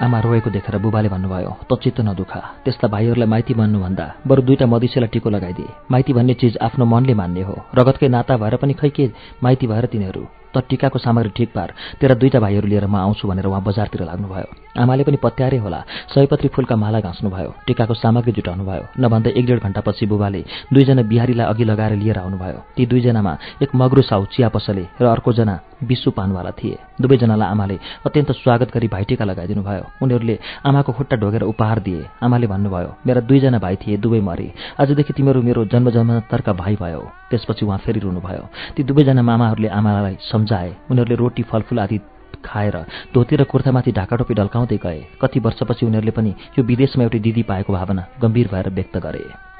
आमा 0.02 0.18
रोएको 0.18 0.50
देखेर 0.50 0.78
बुबाले 0.82 1.08
भन्नुभयो 1.08 1.50
त 1.70 1.78
चित्त 1.78 2.00
नदुखा। 2.02 2.40
त्यसलाई 2.66 2.90
भाइहरूलाई 2.90 3.28
माइती 3.30 3.54
मान्नुभन्दा 3.54 4.06
बरु 4.26 4.42
दुईटा 4.42 4.66
मदिसेलाई 4.66 5.08
टिको 5.14 5.30
लगाइदिए। 5.30 5.70
माइती 5.90 6.12
भन्ने 6.12 6.34
चिज 6.42 6.58
आफ्नो 6.58 6.84
मनले 6.84 7.14
मान्ने 7.14 7.42
हो। 7.46 7.54
रगतकै 7.70 8.08
नाता 8.10 8.36
भएर 8.36 8.56
पनि 8.58 8.74
खै 8.74 8.90
के 8.90 9.10
माइती 9.42 9.66
भएर 9.70 9.86
तिनीहरू? 9.86 10.22
त 10.54 10.66
टिकाको 10.66 10.98
सामग्री 10.98 11.30
ठिक 11.38 11.54
पार। 11.54 11.74
तेरा 12.02 12.14
दुईटा 12.18 12.40
भाइहरू 12.42 12.66
लिएर 12.66 12.86
म 12.86 12.96
आउँछु 12.98 13.28
भनेर 13.30 13.46
उहाँ 13.46 13.62
बजारतिर 13.62 14.02
लाग्नुभयो। 14.02 14.61
आमाले 14.78 15.04
पनि 15.04 15.16
पत्यारे 15.22 15.58
होला। 15.58 15.80
सयपत्री 16.14 16.48
फुलका 16.48 16.76
माला 16.76 17.00
घाँच्नुभयो 17.00 17.50
टिकाको 17.66 17.94
सामग्री 17.94 18.32
जुटाउनु 18.32 18.64
भयो 18.64 18.84
नभन्दा 18.98 19.30
एक 19.36 19.44
डेढ 19.46 19.58
घण्टापछि 19.60 20.06
बुबाले 20.06 20.40
दुईजना 20.72 21.02
बिहारीलाई 21.02 21.46
अघि 21.46 21.64
लगाएर 21.64 21.92
लिएर 21.96 22.18
आउनुभयो। 22.18 22.58
ती 22.76 22.86
दुईजनामा 22.86 23.32
एक 23.62 23.70
मग्रु 23.74 24.02
साउ 24.02 24.24
चिया 24.32 24.48
पसले 24.48 24.84
र 25.00 25.04
अर्कोजना 25.06 25.54
विश्व 25.82 26.10
पानवाला 26.16 26.50
थिए। 26.56 26.78
दुवैजनालाई 27.00 27.48
आमाले 27.48 27.76
अत्यन्त 28.06 28.30
स्वागत 28.32 28.68
गरी 28.74 28.88
भाइटिका 28.88 29.24
लगाइदिनु 29.24 29.62
भयो 29.62 29.84
उनीहरूले 30.02 30.38
आमाको 30.64 30.92
खुट्टा 30.92 31.16
ढोगेर 31.16 31.42
उपहार 31.42 31.78
दिए। 31.80 32.06
आमाले 32.22 32.46
भन्नुभयो 32.46 32.90
मेरा 33.06 33.20
दुईजना 33.28 33.58
भाइ 33.58 33.76
थिए 33.76 33.96
दुवै 33.98 34.20
मरे। 34.20 34.48
आजदेखि 34.80 35.12
तिमीहरू 35.12 35.42
मेरो 35.42 35.64
जन्म 35.72 35.90
जन्मान्तरका 35.90 36.52
भाइ 36.52 36.76
भयो। 36.80 37.02
त्यसपछि 37.30 37.66
उहाँ 37.66 37.78
फेरि 37.84 38.00
रुनुभयो। 38.00 38.44
ती 38.76 38.82
दुवैजना 38.82 39.22
मामाहरूले 39.22 39.68
आमालाई 39.68 40.16
सम्झाए। 40.22 40.70
उनीहरूले 40.90 41.16
रोटी 41.16 41.42
फलफुल 41.50 41.78
आदि 41.78 41.98
खाएर 42.44 42.76
धोती 43.14 43.36
र 43.36 43.44
कुर्तामाथि 43.44 43.92
ढाकाटोपी 43.92 44.34
ढल्काउँदै 44.34 44.76
गए। 44.76 45.00
कति 45.20 45.40
वर्षपछि 45.40 45.86
उनीहरूले 45.86 46.10
पनि 46.10 46.34
यो 46.58 46.64
विदेशमा 46.64 47.04
एउटी 47.04 47.18
दिदी 47.18 47.42
पाएको 47.42 47.72
भावना 47.72 48.06
गम्भीर 48.20 48.48
भएर 48.52 48.70
व्यक्त 48.70 48.96
गरे। 48.98 49.51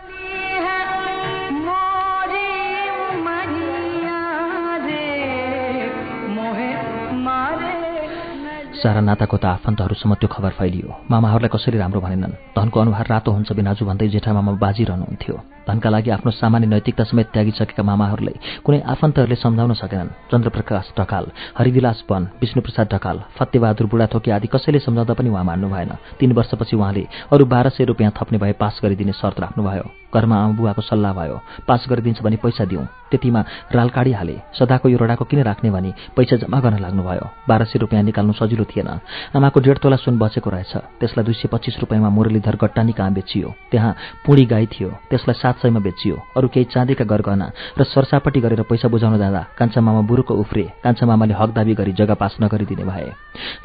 सारा 8.83 9.01
नाताको 9.01 9.37
त 9.39 9.45
आफन्तहरूसम्म 9.63 10.15
त्यो 10.19 10.27
खबर 10.27 10.53
फैलियो। 10.59 10.91
मामाहरूलाई 11.07 11.55
कसरी 11.55 11.79
राम्रो 11.79 12.01
भनेनन्। 12.03 12.35
धनको 12.59 12.77
अनुहार 12.83 13.07
रातो 13.07 13.31
हुन्छ 13.31 13.55
बिनाजु 13.55 13.87
भन्दै 13.87 14.09
जेठा 14.11 14.33
मामा 14.35 14.59
बाजिरहनुहुन्थ्यो। 14.59 15.37
धनका 15.63 15.89
लागि 15.95 16.11
आफ्नो 16.11 16.31
सामान्य 16.35 16.67
नैतिकता 16.67 17.05
समेत 17.07 17.31
त्यागिसकेका 17.31 17.83
मामाहरूलाई 17.87 18.37
कुनै 18.67 18.83
आफन्तहरूले 18.83 19.37
सम्झाउन 19.39 19.73
सकेनन्। 19.79 20.15
चन्द्रप्रकाश 20.31 20.87
ढकाल 20.99 21.25
हरिविलास 21.59 21.99
वन 22.11 22.23
विष्णुप्रसाद 22.43 22.87
ढकाल 22.91 23.17
फतेबहादुर 23.39 23.87
बुढाथोकी 23.87 24.31
आदि 24.35 24.49
कसैले 24.51 24.79
सम्झाउँदा 24.83 25.15
पनि 25.15 25.31
उहाँ 25.31 25.45
मान्नु 25.47 25.69
भएन। 25.71 25.93
तीन 26.19 26.33
वर्षपछि 26.35 26.75
उहाँले 26.75 27.07
अरू 27.31 27.45
बाह्र 27.47 27.69
सय 27.71 27.85
रुपियाँ 27.87 28.13
थप्ने 28.19 28.39
भए 28.43 28.53
पास 28.59 28.83
गरिदिने 28.83 29.15
शर्त 29.15 29.39
राख्नुभयो। 29.41 29.87
घरमा 30.11 30.37
आमा 30.43 30.57
बुवाको 30.59 30.83
सल्लाह 30.83 31.13
भयो। 31.15 31.39
पास 31.69 31.87
गरिदिन्छ 31.87 32.23
भने 32.23 32.37
पैसा 32.43 32.65
दिउँ। 32.67 32.87
त्यतिमा 33.13 33.41
राल 33.77 33.89
काडिहाले 33.93 34.37
सदाको 34.57 34.89
यो 34.89 34.99
रडाको 34.99 35.25
किन 35.29 35.43
राख्ने 35.45 35.71
भनी 35.71 35.91
पैसा 36.17 36.37
जम्मा 36.41 36.59
गर्न 36.61 36.79
लाग्नुभयो। 36.81 37.27
बाह्र 37.49 37.65
सय 37.69 37.79
रुपियाँ 37.79 38.03
निकाल्नु 38.03 38.33
सजिलो 38.33 38.65
थिएन। 38.65 38.89
आमाको 39.37 39.61
डेढ 39.61 39.79
तोला 39.79 39.97
सुन 40.01 40.19
बचेको 40.19 40.51
रहेछ। 40.51 40.73
त्यसलाई 41.01 41.25
दुई 41.25 41.35
सय 41.35 41.49
पच्चिस 41.53 41.79
रुपियाँमा 41.81 42.09
मुरलीधर 42.09 42.57
गट्टानी 42.57 42.93
कहाँ 42.93 43.13
बेचियो? 43.13 43.49
त्यहाँ 43.71 43.93
पुडी 44.25 44.45
गाई 44.47 44.67
थियो। 44.73 44.89
त्यसलाई 45.11 45.37
सात 45.37 45.57
सयमा 45.63 45.81
बेचियो। 45.81 46.17
अरू 46.37 46.49
केही 46.49 46.65
चाँदीका 46.73 47.05
गरगहना 47.05 47.47
र 47.79 47.85
सरसापट्टि 47.85 48.41
गरेर 48.41 48.63
पैसा 48.65 48.89
बुझाउन 48.89 49.19
जाँदा 49.19 49.43
कान्छा 49.59 49.81
मामा 49.81 50.01
बुरुको 50.09 50.35
उफ्रे 50.35 50.65
कान्छा 50.85 51.07
मामाले 51.07 51.35
हक 51.35 51.51
दाबी 51.53 51.75
गरी 51.75 51.93
जग्गा 51.93 52.15
पास 52.15 52.37
नगरिदिने 52.41 52.85
भए। 52.85 53.11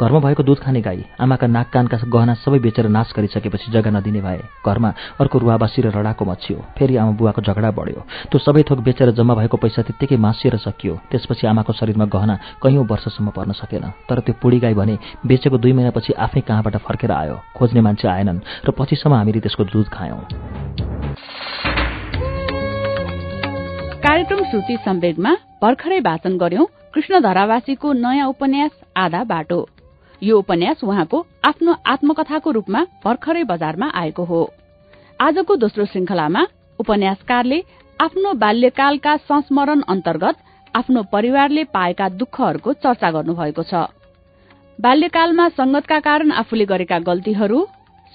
घरमा 0.02 0.20
भएको 0.20 0.43
दुध 0.43 0.60
खाने 0.60 0.82
गाई 0.82 1.06
आमाका 1.20 1.48
नाक 1.48 1.70
कानका 1.74 1.98
गहना 2.06 2.34
सबै 2.43 2.60
बेचेर 2.60 2.88
नाश 2.89 3.14
गरिसकेपछि 3.16 3.72
जग्गा 3.72 3.91
नदिने 3.91 4.22
भए। 4.22 4.41
घरमा 4.66 4.89
अर्को 5.22 5.39
रुवाबासी 5.39 5.82
र 5.82 5.88
रडाको 5.93 6.26
मचियो। 6.26 6.58
फेरि 6.78 6.95
आमा 6.98 7.12
बुवाको 7.18 7.41
झगडा 7.41 7.72
बढ्यो। 7.72 8.02
त्यो 8.32 8.39
सबै 8.39 8.64
थोक 8.70 8.80
बेचेर 8.82 9.12
जम्मा 9.14 9.34
भएको 9.38 9.58
पैसा 9.58 9.82
त्यत्तिकै 9.82 10.18
मासिएर 10.18 10.58
सकियो। 10.58 10.94
त्यसपछि 11.12 11.48
आमाको 11.48 11.74
शरीरमा 11.74 12.06
गहना 12.06 12.36
कैयौँ 12.64 12.86
वर्षसम्म 12.86 13.30
पर्न 13.32 13.52
सकेन। 13.54 13.86
तर 14.10 14.20
त्यो 14.26 14.34
पुडी 14.42 14.60
गाई 14.60 14.74
भने 14.74 14.98
बेचेको 15.26 15.58
दुई 15.58 15.74
महिनापछि 15.74 16.14
आफै 16.16 16.42
कहाँबाट 16.42 16.76
फर्केर 16.82 17.12
आयो? 17.12 17.36
खोज्ने 17.56 17.82
मान्छे 17.82 18.08
आएनन् 18.08 18.40
र 18.66 18.72
पछिसम्म 18.74 19.14
हामीले 19.14 19.40
त्यसको 19.40 19.64
दुध 19.64 19.88
खायौँ। 19.88 20.22
कार्यक्रम 23.98 24.44
श्रुति 24.44 24.76
सम्वेगमा 24.86 25.32
भर्खरै 25.62 26.00
वाचन 26.00 26.38
गर्यौं 26.38 26.66
कृष्ण 26.94 27.20
धरावासीको 27.22 27.94
नयाँ 27.94 28.28
उपन्यास 28.28 28.72
आधा 28.98 29.24
बाटो। 29.24 29.60
यो 30.22 30.38
उपन्यास 30.40 30.84
उहाँको 30.84 31.18
आफ्नो 31.46 31.76
आत्मकथाको 31.86 32.52
रूपमा 32.52 32.82
भर्खरै 33.06 33.44
बजारमा 33.44 33.88
आएको 33.94 34.24
हो। 34.24 34.42
आजको 35.22 35.56
दोस्रो 35.56 35.86
श्रृंखलामा 35.86 36.42
उपन्यासकारले 36.80 37.60
आफ्नो 38.00 38.32
बाल्यकालका 38.34 39.16
संस्मरण 39.20 39.82
अन्तर्गत 39.89 40.36
आफ्नो 40.74 41.02
परिवारले 41.12 41.64
पाएका 41.74 42.08
दुःखहरूको 42.12 42.74
चर्चा 42.76 43.10
गर्नुभएको 43.12 43.64
छ। 43.64 43.82
बाल्यकालमा 44.80 45.48
संगतका 45.50 46.00
कारण 46.00 46.32
आफूले 46.32 46.66
गरेका 46.66 47.00
गल्तीहरू 47.00 47.66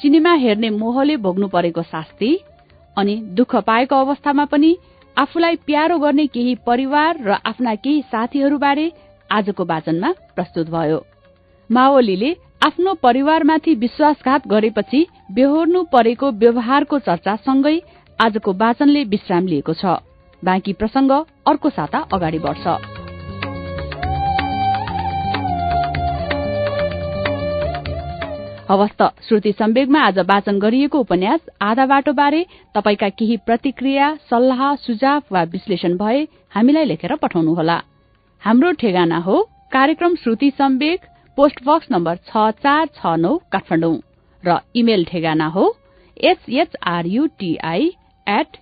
सिनेमा 0.01 0.35
हेर्ने 0.35 0.71
मोहले 0.73 1.17
भोग्नु 1.17 1.49
परेको 1.49 1.83
शास्ति 1.85 2.31
अनि 2.97 3.17
दुःख 3.35 3.57
पाएको 3.67 3.97
अवस्थामा 3.97 4.45
पनि 4.45 4.77
आफूलाई 5.17 5.57
प्यारो 5.67 5.99
गर्ने 5.99 6.27
केही 6.27 6.55
परिवार 6.67 7.19
र 7.21 7.39
आफ्ना 7.45 7.75
केही 7.77 8.03
साथीहरूबारे 8.03 8.87
आजको 9.31 9.65
वाचनमा 9.65 10.13
प्रस्तुत 10.37 10.71
भयो। 10.71 11.01
माओलीले 11.71 12.31
आफ्नो 12.63 12.95
परिवारमाथि 13.03 13.75
विश्वासघात 13.75 14.47
गरेपछि 14.49 15.07
बेहोर्नु 15.35 15.83
परेको 15.93 16.31
व्यवहारको 16.39 16.99
चर्चा 17.01 17.37
सँगै 17.43 17.77
आजको 18.23 18.53
वाचनले 18.55 19.03
विश्राम 19.13 19.47
लिएको 19.47 19.73
छ। 19.75 19.99
बाँकी 20.43 20.73
प्रसंग 20.73 21.11
अर्को 21.47 21.71
साता 21.71 21.99
अगाडि 22.13 22.39
बढ्छ। 22.39 22.67
हवस्त 28.71 29.03
श्रुति 29.27 29.53
सम्वेगमा 29.53 30.01
आज 30.01 30.19
वाचन 30.29 30.59
गरिएको 30.59 30.99
उपन्यास 30.99 31.41
आधा 31.63 31.87
बाटो 31.87 32.13
बारे 32.13 32.45
तपाईका 32.75 33.09
केही 33.11 33.37
प्रतिक्रिया 33.47 34.15
सल्लाह 34.31 34.75
सुझाव 34.79 35.23
वा 35.33 35.43
विश्लेषण 35.53 35.97
भए 35.97 36.23
हामीलाई 36.55 36.85
लेखेर 36.85 37.15
पठाउनुहोला। 37.23 37.79
हाम्रो 38.43 38.71
ठेगाना 38.81 39.19
हो 39.27 39.43
कार्यक्रम 39.73 40.15
Shruti 40.23 40.51
Sambeg 40.59 41.01
post 41.39 41.63
box 41.67 41.91
number 41.93 42.17
छ 42.29 42.51
चार 42.63 42.87
छ 42.97 43.17
नौ 43.19 43.37
काठमाडौँ। 43.53 43.97
र 44.43 44.59
इमेल 44.77 45.05
ठेगाना 45.05 45.47
हो 45.49 45.65
एसएचआरयुटीआई 46.31 47.91
एट 48.29 48.57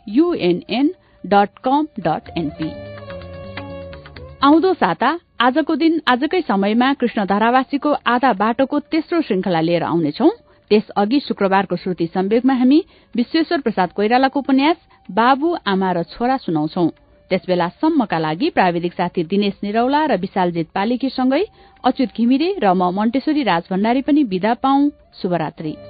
आउँदो 4.44 4.72
साता 4.74 5.18
आजको 5.40 5.76
दिन 5.76 6.00
आजकै 6.08 6.40
समयमा 6.40 6.92
कृष्ण 6.92 7.24
धारावासीको 7.24 7.92
आधा 8.06 8.32
बाटोको 8.32 8.78
तेस्रो 8.80 9.20
श्रृंखला 9.20 9.60
लिएर 9.60 9.82
आउनेछौ। 9.82 10.28
त्यसअघि 10.70 11.20
शुक्रबारको 11.20 11.76
श्रुति 11.76 12.06
सम्वेगमा 12.06 12.54
हामी 12.54 12.84
विश्वेश्वर 13.16 13.60
प्रसाद 13.60 13.92
कोइरालाको 13.92 14.40
उपन्यास 14.40 14.76
बाबु 15.10 15.56
आमा 15.66 15.92
र 15.92 16.02
छोरा 16.02 16.36
सुनाउँछौ। 16.36 16.88
त्यसबेला 17.30 17.68
सम्मका 17.68 18.18
लागि 18.18 18.50
प्राविधिक 18.50 18.92
साथी 18.92 19.24
दिनेश 19.24 19.54
निरौला 19.62 20.06
र 20.06 20.16
विशालजित 20.16 20.68
पालिकीसँगै 20.74 21.44
अच्युत 21.84 22.08
घिमिरे 22.16 22.54
र 22.62 22.72
म 22.72 22.90
मन्टेश्वरी 22.90 23.42
राज 23.42 23.62
भण्डारी 23.70 24.02
पनि 24.02 24.22
विदा 24.22 24.54
पाऊ। 24.54 24.90
शुभरात्री। 25.22 25.89